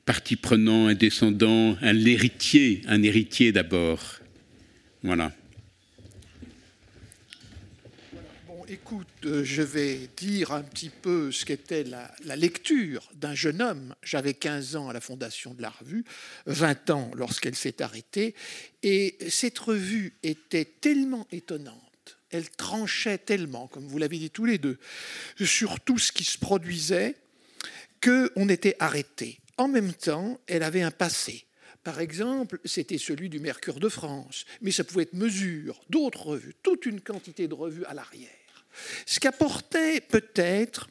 partie 0.07 0.37
prenant, 0.37 0.87
un 0.87 0.95
descendant, 0.95 1.75
un 1.81 2.05
héritier, 2.05 2.81
un 2.87 3.03
héritier 3.03 3.51
d'abord. 3.51 4.01
Voilà. 5.03 5.33
Bon, 8.47 8.65
écoute, 8.69 9.05
euh, 9.25 9.43
je 9.43 9.61
vais 9.61 10.09
dire 10.15 10.53
un 10.53 10.63
petit 10.63 10.89
peu 10.89 11.33
ce 11.33 11.43
qu'était 11.43 11.83
la, 11.83 12.09
la, 12.23 12.37
lecture 12.37 13.09
d'un 13.15 13.35
jeune 13.35 13.61
homme. 13.61 13.93
J'avais 14.01 14.33
15 14.33 14.77
ans 14.77 14.87
à 14.87 14.93
la 14.93 15.01
fondation 15.01 15.53
de 15.53 15.61
la 15.61 15.71
revue, 15.71 16.05
20 16.45 16.89
ans 16.89 17.11
lorsqu'elle 17.13 17.55
s'est 17.55 17.81
arrêtée, 17.81 18.33
et 18.83 19.17
cette 19.27 19.59
revue 19.59 20.13
était 20.23 20.65
tellement 20.65 21.27
étonnante 21.31 21.83
elle 22.29 22.49
tranchait 22.49 23.19
tellement, 23.19 23.67
comme 23.67 23.87
vous 23.87 23.97
l'avez 23.97 24.17
dit 24.17 24.29
tous 24.29 24.43
les 24.43 24.57
deux, 24.57 24.77
sur 25.41 25.79
tout 25.79 25.97
ce 25.97 26.11
qui 26.11 26.25
se 26.25 26.37
produisait, 26.37 27.15
qu'on 28.01 28.49
était 28.49 28.75
arrêté 28.79 29.39
en 29.57 29.67
même 29.67 29.93
temps, 29.93 30.39
elle 30.47 30.63
avait 30.63 30.81
un 30.81 30.91
passé. 30.91 31.45
Par 31.83 31.99
exemple, 31.99 32.59
c'était 32.65 32.97
celui 32.97 33.29
du 33.29 33.39
Mercure 33.39 33.79
de 33.79 33.89
France, 33.89 34.45
mais 34.61 34.71
ça 34.71 34.83
pouvait 34.83 35.03
être 35.03 35.13
Mesure, 35.13 35.79
d'autres 35.89 36.25
revues, 36.25 36.55
toute 36.61 36.85
une 36.85 37.01
quantité 37.01 37.47
de 37.47 37.53
revues 37.53 37.85
à 37.85 37.93
l'arrière. 37.93 38.29
Ce 39.05 39.19
qu'apportait 39.19 40.01
peut-être, 40.01 40.89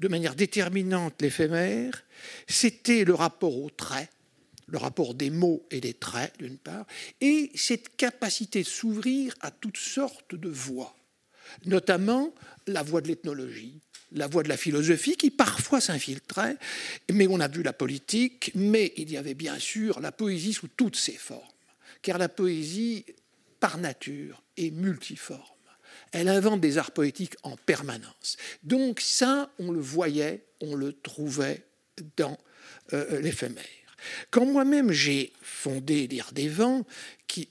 de 0.00 0.08
manière 0.08 0.34
déterminante, 0.34 1.20
l'éphémère, 1.20 2.04
c'était 2.46 3.04
le 3.04 3.14
rapport 3.14 3.56
aux 3.56 3.70
traits, 3.70 4.10
le 4.66 4.78
rapport 4.78 5.14
des 5.14 5.30
mots 5.30 5.66
et 5.70 5.80
des 5.80 5.94
traits, 5.94 6.38
d'une 6.38 6.58
part, 6.58 6.86
et 7.20 7.50
cette 7.54 7.96
capacité 7.96 8.62
de 8.62 8.68
s'ouvrir 8.68 9.34
à 9.40 9.50
toutes 9.50 9.78
sortes 9.78 10.34
de 10.34 10.48
voix, 10.48 10.96
notamment 11.64 12.34
la 12.66 12.82
voix 12.82 13.00
de 13.00 13.08
l'ethnologie, 13.08 13.80
la 14.12 14.26
voie 14.26 14.42
de 14.42 14.48
la 14.48 14.56
philosophie 14.56 15.16
qui 15.16 15.30
parfois 15.30 15.80
s'infiltrait, 15.80 16.56
mais 17.12 17.26
on 17.26 17.40
a 17.40 17.48
vu 17.48 17.62
la 17.62 17.72
politique, 17.72 18.50
mais 18.54 18.92
il 18.96 19.10
y 19.10 19.16
avait 19.16 19.34
bien 19.34 19.58
sûr 19.58 20.00
la 20.00 20.12
poésie 20.12 20.52
sous 20.52 20.68
toutes 20.68 20.96
ses 20.96 21.12
formes, 21.12 21.42
car 22.02 22.18
la 22.18 22.28
poésie, 22.28 23.04
par 23.60 23.78
nature, 23.78 24.42
est 24.56 24.70
multiforme. 24.70 25.42
Elle 26.12 26.28
invente 26.28 26.60
des 26.60 26.78
arts 26.78 26.92
poétiques 26.92 27.36
en 27.42 27.56
permanence. 27.56 28.36
Donc 28.62 29.00
ça, 29.00 29.50
on 29.58 29.72
le 29.72 29.80
voyait, 29.80 30.44
on 30.60 30.74
le 30.74 30.92
trouvait 30.92 31.64
dans 32.16 32.38
euh, 32.92 33.20
l'éphémère. 33.20 33.64
Quand 34.30 34.46
moi-même 34.46 34.92
j'ai 34.92 35.32
fondé 35.42 36.06
Lire 36.06 36.30
des 36.32 36.48
vents, 36.48 36.86
qui 37.26 37.48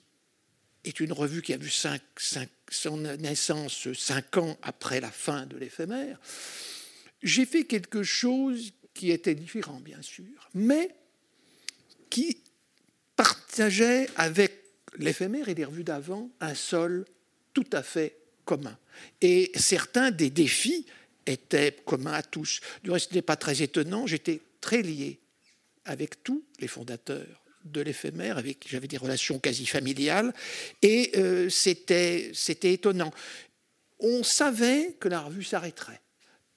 est 0.85 0.99
une 0.99 1.11
revue 1.11 1.41
qui 1.41 1.53
a 1.53 1.57
vu 1.57 1.69
cinq, 1.69 2.01
cinq 2.17 2.49
son 2.69 2.97
naissance 2.97 3.91
cinq 3.93 4.37
ans 4.37 4.57
après 4.61 4.99
la 4.99 5.11
fin 5.11 5.45
de 5.45 5.57
l'éphémère, 5.57 6.19
j'ai 7.23 7.45
fait 7.45 7.65
quelque 7.65 8.03
chose 8.03 8.73
qui 8.93 9.11
était 9.11 9.35
différent, 9.35 9.79
bien 9.79 10.01
sûr, 10.01 10.49
mais 10.53 10.95
qui 12.09 12.41
partageait 13.15 14.09
avec 14.15 14.63
l'éphémère 14.97 15.49
et 15.49 15.55
les 15.55 15.65
revues 15.65 15.83
d'avant 15.83 16.29
un 16.39 16.55
sol 16.55 17.05
tout 17.53 17.67
à 17.71 17.83
fait 17.83 18.17
commun. 18.45 18.77
Et 19.21 19.51
certains 19.55 20.11
des 20.11 20.29
défis 20.29 20.85
étaient 21.25 21.75
communs 21.85 22.13
à 22.13 22.23
tous. 22.23 22.61
Du 22.83 22.91
reste, 22.91 23.09
ce 23.09 23.15
n'est 23.15 23.21
pas 23.21 23.35
très 23.35 23.61
étonnant, 23.61 24.07
j'étais 24.07 24.41
très 24.61 24.81
lié 24.81 25.19
avec 25.85 26.23
tous 26.23 26.43
les 26.59 26.67
fondateurs 26.67 27.43
de 27.71 27.81
l'éphémère, 27.81 28.37
avec 28.37 28.65
j'avais 28.67 28.87
des 28.87 28.97
relations 28.97 29.39
quasi 29.39 29.65
familiales, 29.65 30.33
et 30.81 31.11
euh, 31.17 31.49
c'était 31.49 32.33
étonnant. 32.63 33.13
On 33.99 34.23
savait 34.23 34.95
que 34.99 35.07
la 35.07 35.21
revue 35.21 35.43
s'arrêterait. 35.43 36.01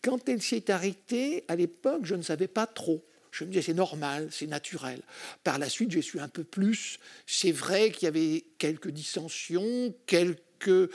Quand 0.03 0.29
elle 0.29 0.43
s'est 0.43 0.71
arrêtée, 0.71 1.45
à 1.49 1.57
l'époque, 1.57 2.03
je 2.05 2.15
ne 2.15 2.23
savais 2.23 2.49
pas 2.49 2.67
trop. 2.67 3.05
Je 3.31 3.45
me 3.45 3.51
disais, 3.51 3.63
c'est 3.63 3.75
normal, 3.75 4.29
c'est 4.31 4.47
naturel. 4.47 5.03
Par 5.45 5.59
la 5.59 5.69
suite, 5.69 5.93
j'ai 5.93 6.03
su 6.03 6.19
un 6.19 6.29
peu 6.29 6.43
plus. 6.43 6.99
C'est 7.27 7.53
vrai 7.53 7.91
qu'il 7.91 8.05
y 8.05 8.09
avait 8.09 8.45
quelques 8.59 8.91
dissensions, 8.91 9.95
quelques 10.07 10.91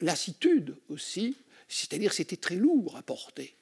lassitudes 0.00 0.76
aussi, 0.88 1.36
c'est-à-dire 1.68 2.12
c'était 2.12 2.36
très 2.36 2.56
lourd 2.56 2.96
à 2.96 3.02
porter. 3.02 3.56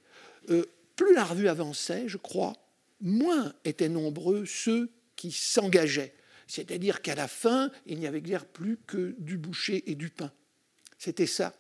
Euh, 0.51 0.65
plus 0.97 1.15
la 1.15 1.25
revue 1.25 1.49
avançait, 1.49 2.09
je 2.09 2.17
crois, 2.17 2.55
moins 3.01 3.53
étaient 3.65 3.89
nombreux 3.89 4.47
ceux 4.47 4.91
qui 5.17 5.33
s'engageait. 5.33 6.15
C'est-à-dire 6.47 7.03
qu'à 7.03 7.15
la 7.15 7.29
fin, 7.29 7.71
il 7.87 7.99
n'y 7.99 8.07
avait 8.07 8.21
guère 8.21 8.47
plus 8.47 8.79
que 8.87 9.15
du 9.19 9.37
boucher 9.37 9.91
et 9.91 9.95
du 9.95 10.11
pain. 10.11 10.33
C'était 10.99 11.27
ça. 11.27 11.55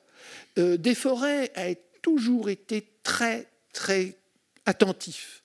Euh, 0.58 0.76
Desforêts 0.76 1.50
a 1.56 1.74
toujours 2.02 2.48
été 2.48 2.86
très, 3.02 3.48
très 3.72 4.16
attentif. 4.64 5.42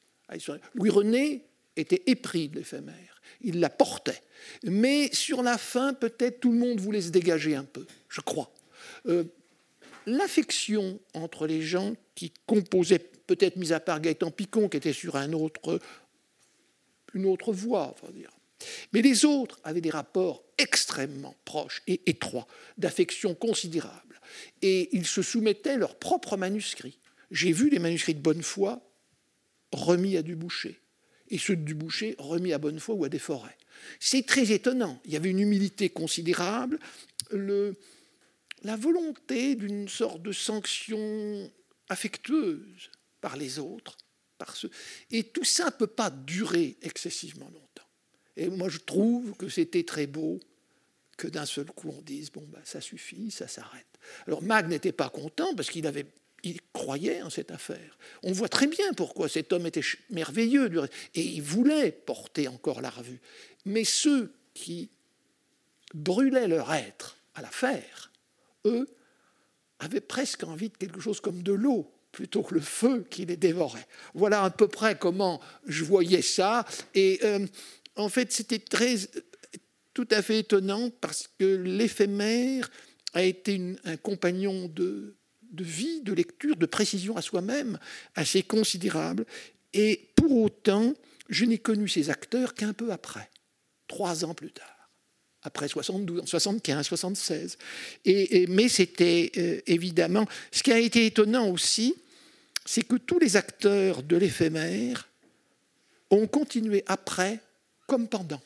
Louis 0.75 0.89
René 0.89 1.45
était 1.75 2.03
épris 2.05 2.49
de 2.49 2.59
l'éphémère. 2.59 3.21
Il 3.41 3.59
la 3.59 3.69
portait. 3.69 4.21
Mais 4.63 5.09
sur 5.13 5.43
la 5.43 5.57
fin, 5.57 5.93
peut-être 5.93 6.39
tout 6.39 6.51
le 6.51 6.57
monde 6.57 6.79
voulait 6.79 7.01
se 7.01 7.09
dégager 7.09 7.55
un 7.55 7.63
peu, 7.63 7.85
je 8.09 8.21
crois. 8.21 8.51
Euh, 9.07 9.23
l'affection 10.05 10.99
entre 11.13 11.47
les 11.47 11.61
gens 11.61 11.93
qui 12.15 12.31
composaient, 12.45 12.99
peut-être 12.99 13.55
mis 13.55 13.73
à 13.73 13.79
part 13.79 14.01
Gaëtan 14.01 14.31
Picon, 14.31 14.69
qui 14.69 14.77
était 14.77 14.93
sur 14.93 15.15
un 15.15 15.33
autre, 15.33 15.79
une 17.13 17.25
autre 17.25 17.53
voie, 17.53 17.95
dire. 18.13 18.31
Mais 18.93 19.01
les 19.01 19.25
autres 19.25 19.59
avaient 19.63 19.81
des 19.81 19.89
rapports 19.89 20.43
extrêmement 20.57 21.35
proches 21.45 21.81
et 21.87 22.01
étroits, 22.05 22.47
d'affection 22.77 23.33
considérable. 23.33 24.21
Et 24.61 24.89
ils 24.95 25.07
se 25.07 25.21
soumettaient 25.21 25.77
leurs 25.77 25.97
propres 25.97 26.37
manuscrits. 26.37 26.99
J'ai 27.31 27.51
vu 27.51 27.69
des 27.69 27.79
manuscrits 27.79 28.15
de 28.15 28.21
bonne 28.21 28.43
foi 28.43 28.81
remis 29.71 30.17
à 30.17 30.21
Duboucher, 30.21 30.79
et 31.29 31.37
ceux 31.37 31.55
de 31.55 31.63
Duboucher 31.63 32.15
remis 32.19 32.53
à 32.53 32.57
Bonnefoy 32.57 32.95
ou 32.95 33.05
à 33.05 33.09
Desforêts. 33.09 33.57
C'est 33.99 34.25
très 34.25 34.51
étonnant. 34.51 35.01
Il 35.05 35.13
y 35.13 35.15
avait 35.15 35.29
une 35.29 35.39
humilité 35.39 35.89
considérable, 35.89 36.77
le, 37.31 37.77
la 38.63 38.75
volonté 38.75 39.55
d'une 39.55 39.87
sorte 39.87 40.21
de 40.21 40.33
sanction 40.33 41.49
affectueuse 41.89 42.91
par 43.21 43.37
les 43.37 43.59
autres. 43.59 43.97
Et 45.11 45.23
tout 45.23 45.43
ça 45.43 45.65
ne 45.65 45.71
peut 45.71 45.87
pas 45.87 46.09
durer 46.09 46.77
excessivement 46.81 47.45
longtemps. 47.45 47.87
Et 48.37 48.49
moi, 48.49 48.69
je 48.69 48.79
trouve 48.79 49.33
que 49.35 49.49
c'était 49.49 49.83
très 49.83 50.07
beau 50.07 50.39
que 51.17 51.27
d'un 51.27 51.45
seul 51.45 51.65
coup 51.65 51.93
on 51.95 52.01
dise 52.01 52.31
bon, 52.31 52.45
ben, 52.47 52.61
ça 52.63 52.81
suffit, 52.81 53.29
ça 53.29 53.47
s'arrête. 53.47 53.85
Alors 54.25 54.41
Mag 54.41 54.67
n'était 54.67 54.91
pas 54.91 55.09
content 55.09 55.53
parce 55.55 55.69
qu'il 55.69 55.85
avait 55.85 56.05
il 56.43 56.59
croyait 56.73 57.21
en 57.21 57.29
cette 57.29 57.51
affaire. 57.51 57.97
On 58.23 58.31
voit 58.31 58.49
très 58.49 58.67
bien 58.67 58.93
pourquoi 58.93 59.29
cet 59.29 59.53
homme 59.53 59.67
était 59.67 59.83
merveilleux 60.09 60.71
et 61.13 61.21
il 61.21 61.41
voulait 61.41 61.91
porter 61.91 62.47
encore 62.47 62.81
la 62.81 62.89
revue. 62.89 63.21
Mais 63.65 63.83
ceux 63.83 64.33
qui 64.55 64.89
brûlaient 65.93 66.47
leur 66.47 66.73
être 66.73 67.17
à 67.35 67.43
l'affaire, 67.43 68.11
eux, 68.65 68.87
avaient 69.79 70.01
presque 70.01 70.43
envie 70.43 70.69
de 70.69 70.77
quelque 70.77 70.99
chose 70.99 71.21
comme 71.21 71.43
de 71.43 71.53
l'eau 71.53 71.91
plutôt 72.11 72.43
que 72.43 72.53
le 72.53 72.61
feu 72.61 73.05
qui 73.09 73.25
les 73.25 73.37
dévorait. 73.37 73.87
Voilà 74.13 74.43
à 74.43 74.49
peu 74.49 74.67
près 74.67 74.97
comment 74.97 75.41
je 75.65 75.83
voyais 75.83 76.21
ça. 76.21 76.65
Et 76.93 77.19
euh, 77.23 77.45
en 77.95 78.09
fait, 78.09 78.31
c'était 78.31 78.59
très, 78.59 78.95
tout 79.93 80.07
à 80.11 80.21
fait 80.21 80.39
étonnant 80.39 80.89
parce 81.01 81.29
que 81.39 81.45
l'éphémère 81.45 82.69
a 83.13 83.23
été 83.23 83.75
un 83.83 83.97
compagnon 83.97 84.67
de, 84.67 85.17
de 85.51 85.63
vie, 85.63 86.01
de 86.01 86.13
lecture, 86.13 86.55
de 86.55 86.65
précision 86.65 87.17
à 87.17 87.21
soi-même 87.21 87.77
assez 88.15 88.43
considérable. 88.43 89.25
Et 89.73 90.11
pour 90.15 90.35
autant, 90.43 90.93
je 91.29 91.45
n'ai 91.45 91.57
connu 91.57 91.87
ces 91.87 92.09
acteurs 92.09 92.53
qu'un 92.53 92.73
peu 92.73 92.91
après, 92.91 93.29
trois 93.87 94.25
ans 94.25 94.33
plus 94.33 94.51
tard, 94.51 94.80
après 95.43 95.67
72, 95.67 96.25
75, 96.25 96.85
76. 96.85 97.57
Et, 98.05 98.45
mais 98.47 98.69
c'était 98.69 99.31
euh, 99.37 99.61
évidemment. 99.67 100.25
Ce 100.51 100.63
qui 100.63 100.71
a 100.71 100.79
été 100.79 101.05
étonnant 101.05 101.49
aussi, 101.49 101.95
c'est 102.65 102.83
que 102.83 102.95
tous 102.95 103.19
les 103.19 103.37
acteurs 103.37 104.03
de 104.03 104.17
l'éphémère 104.17 105.07
ont 106.09 106.27
continué 106.27 106.83
après 106.87 107.39
comme 107.87 108.07
pendant, 108.07 108.41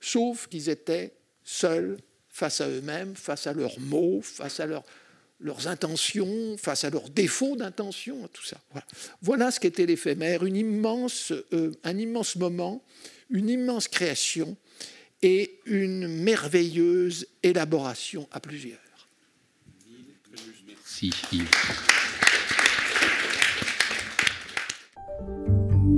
sauf 0.00 0.46
qu'ils 0.48 0.68
étaient 0.68 1.12
seuls 1.42 1.98
face 2.28 2.60
à 2.60 2.68
eux-mêmes, 2.68 3.14
face 3.16 3.46
à 3.46 3.52
leurs 3.52 3.78
mots, 3.80 4.20
face 4.22 4.60
à 4.60 4.66
leurs 4.66 4.84
leurs 5.40 5.68
intentions, 5.68 6.56
face 6.56 6.84
à 6.84 6.90
leurs 6.90 7.10
défauts 7.10 7.56
d'intention, 7.56 8.28
tout 8.32 8.44
ça. 8.44 8.56
Voilà, 9.20 9.50
ce 9.50 9.60
qu'était 9.60 9.84
l'éphémère, 9.84 10.44
une 10.44 10.56
immense, 10.56 11.32
euh, 11.52 11.72
un 11.82 11.98
immense 11.98 12.36
moment, 12.36 12.82
une 13.30 13.48
immense 13.48 13.88
création 13.88 14.56
et 15.24 15.58
une 15.64 16.06
merveilleuse 16.06 17.26
élaboration 17.42 18.28
à 18.30 18.40
plusieurs. 18.40 18.76
Merci 20.68 21.10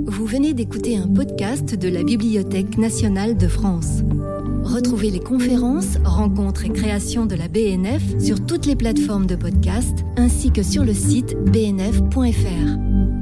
Vous 0.05 0.25
venez 0.25 0.53
d'écouter 0.53 0.95
un 0.95 1.09
podcast 1.09 1.75
de 1.75 1.89
la 1.89 2.03
Bibliothèque 2.03 2.77
nationale 2.77 3.35
de 3.35 3.49
France. 3.49 3.99
Retrouvez 4.63 5.11
les 5.11 5.19
conférences, 5.19 5.97
rencontres 6.05 6.63
et 6.63 6.71
créations 6.71 7.25
de 7.25 7.35
la 7.35 7.49
BNF 7.49 8.23
sur 8.23 8.45
toutes 8.45 8.65
les 8.65 8.77
plateformes 8.77 9.25
de 9.25 9.35
podcast 9.35 10.05
ainsi 10.15 10.53
que 10.53 10.63
sur 10.63 10.85
le 10.85 10.93
site 10.93 11.35
bnf.fr. 11.51 13.16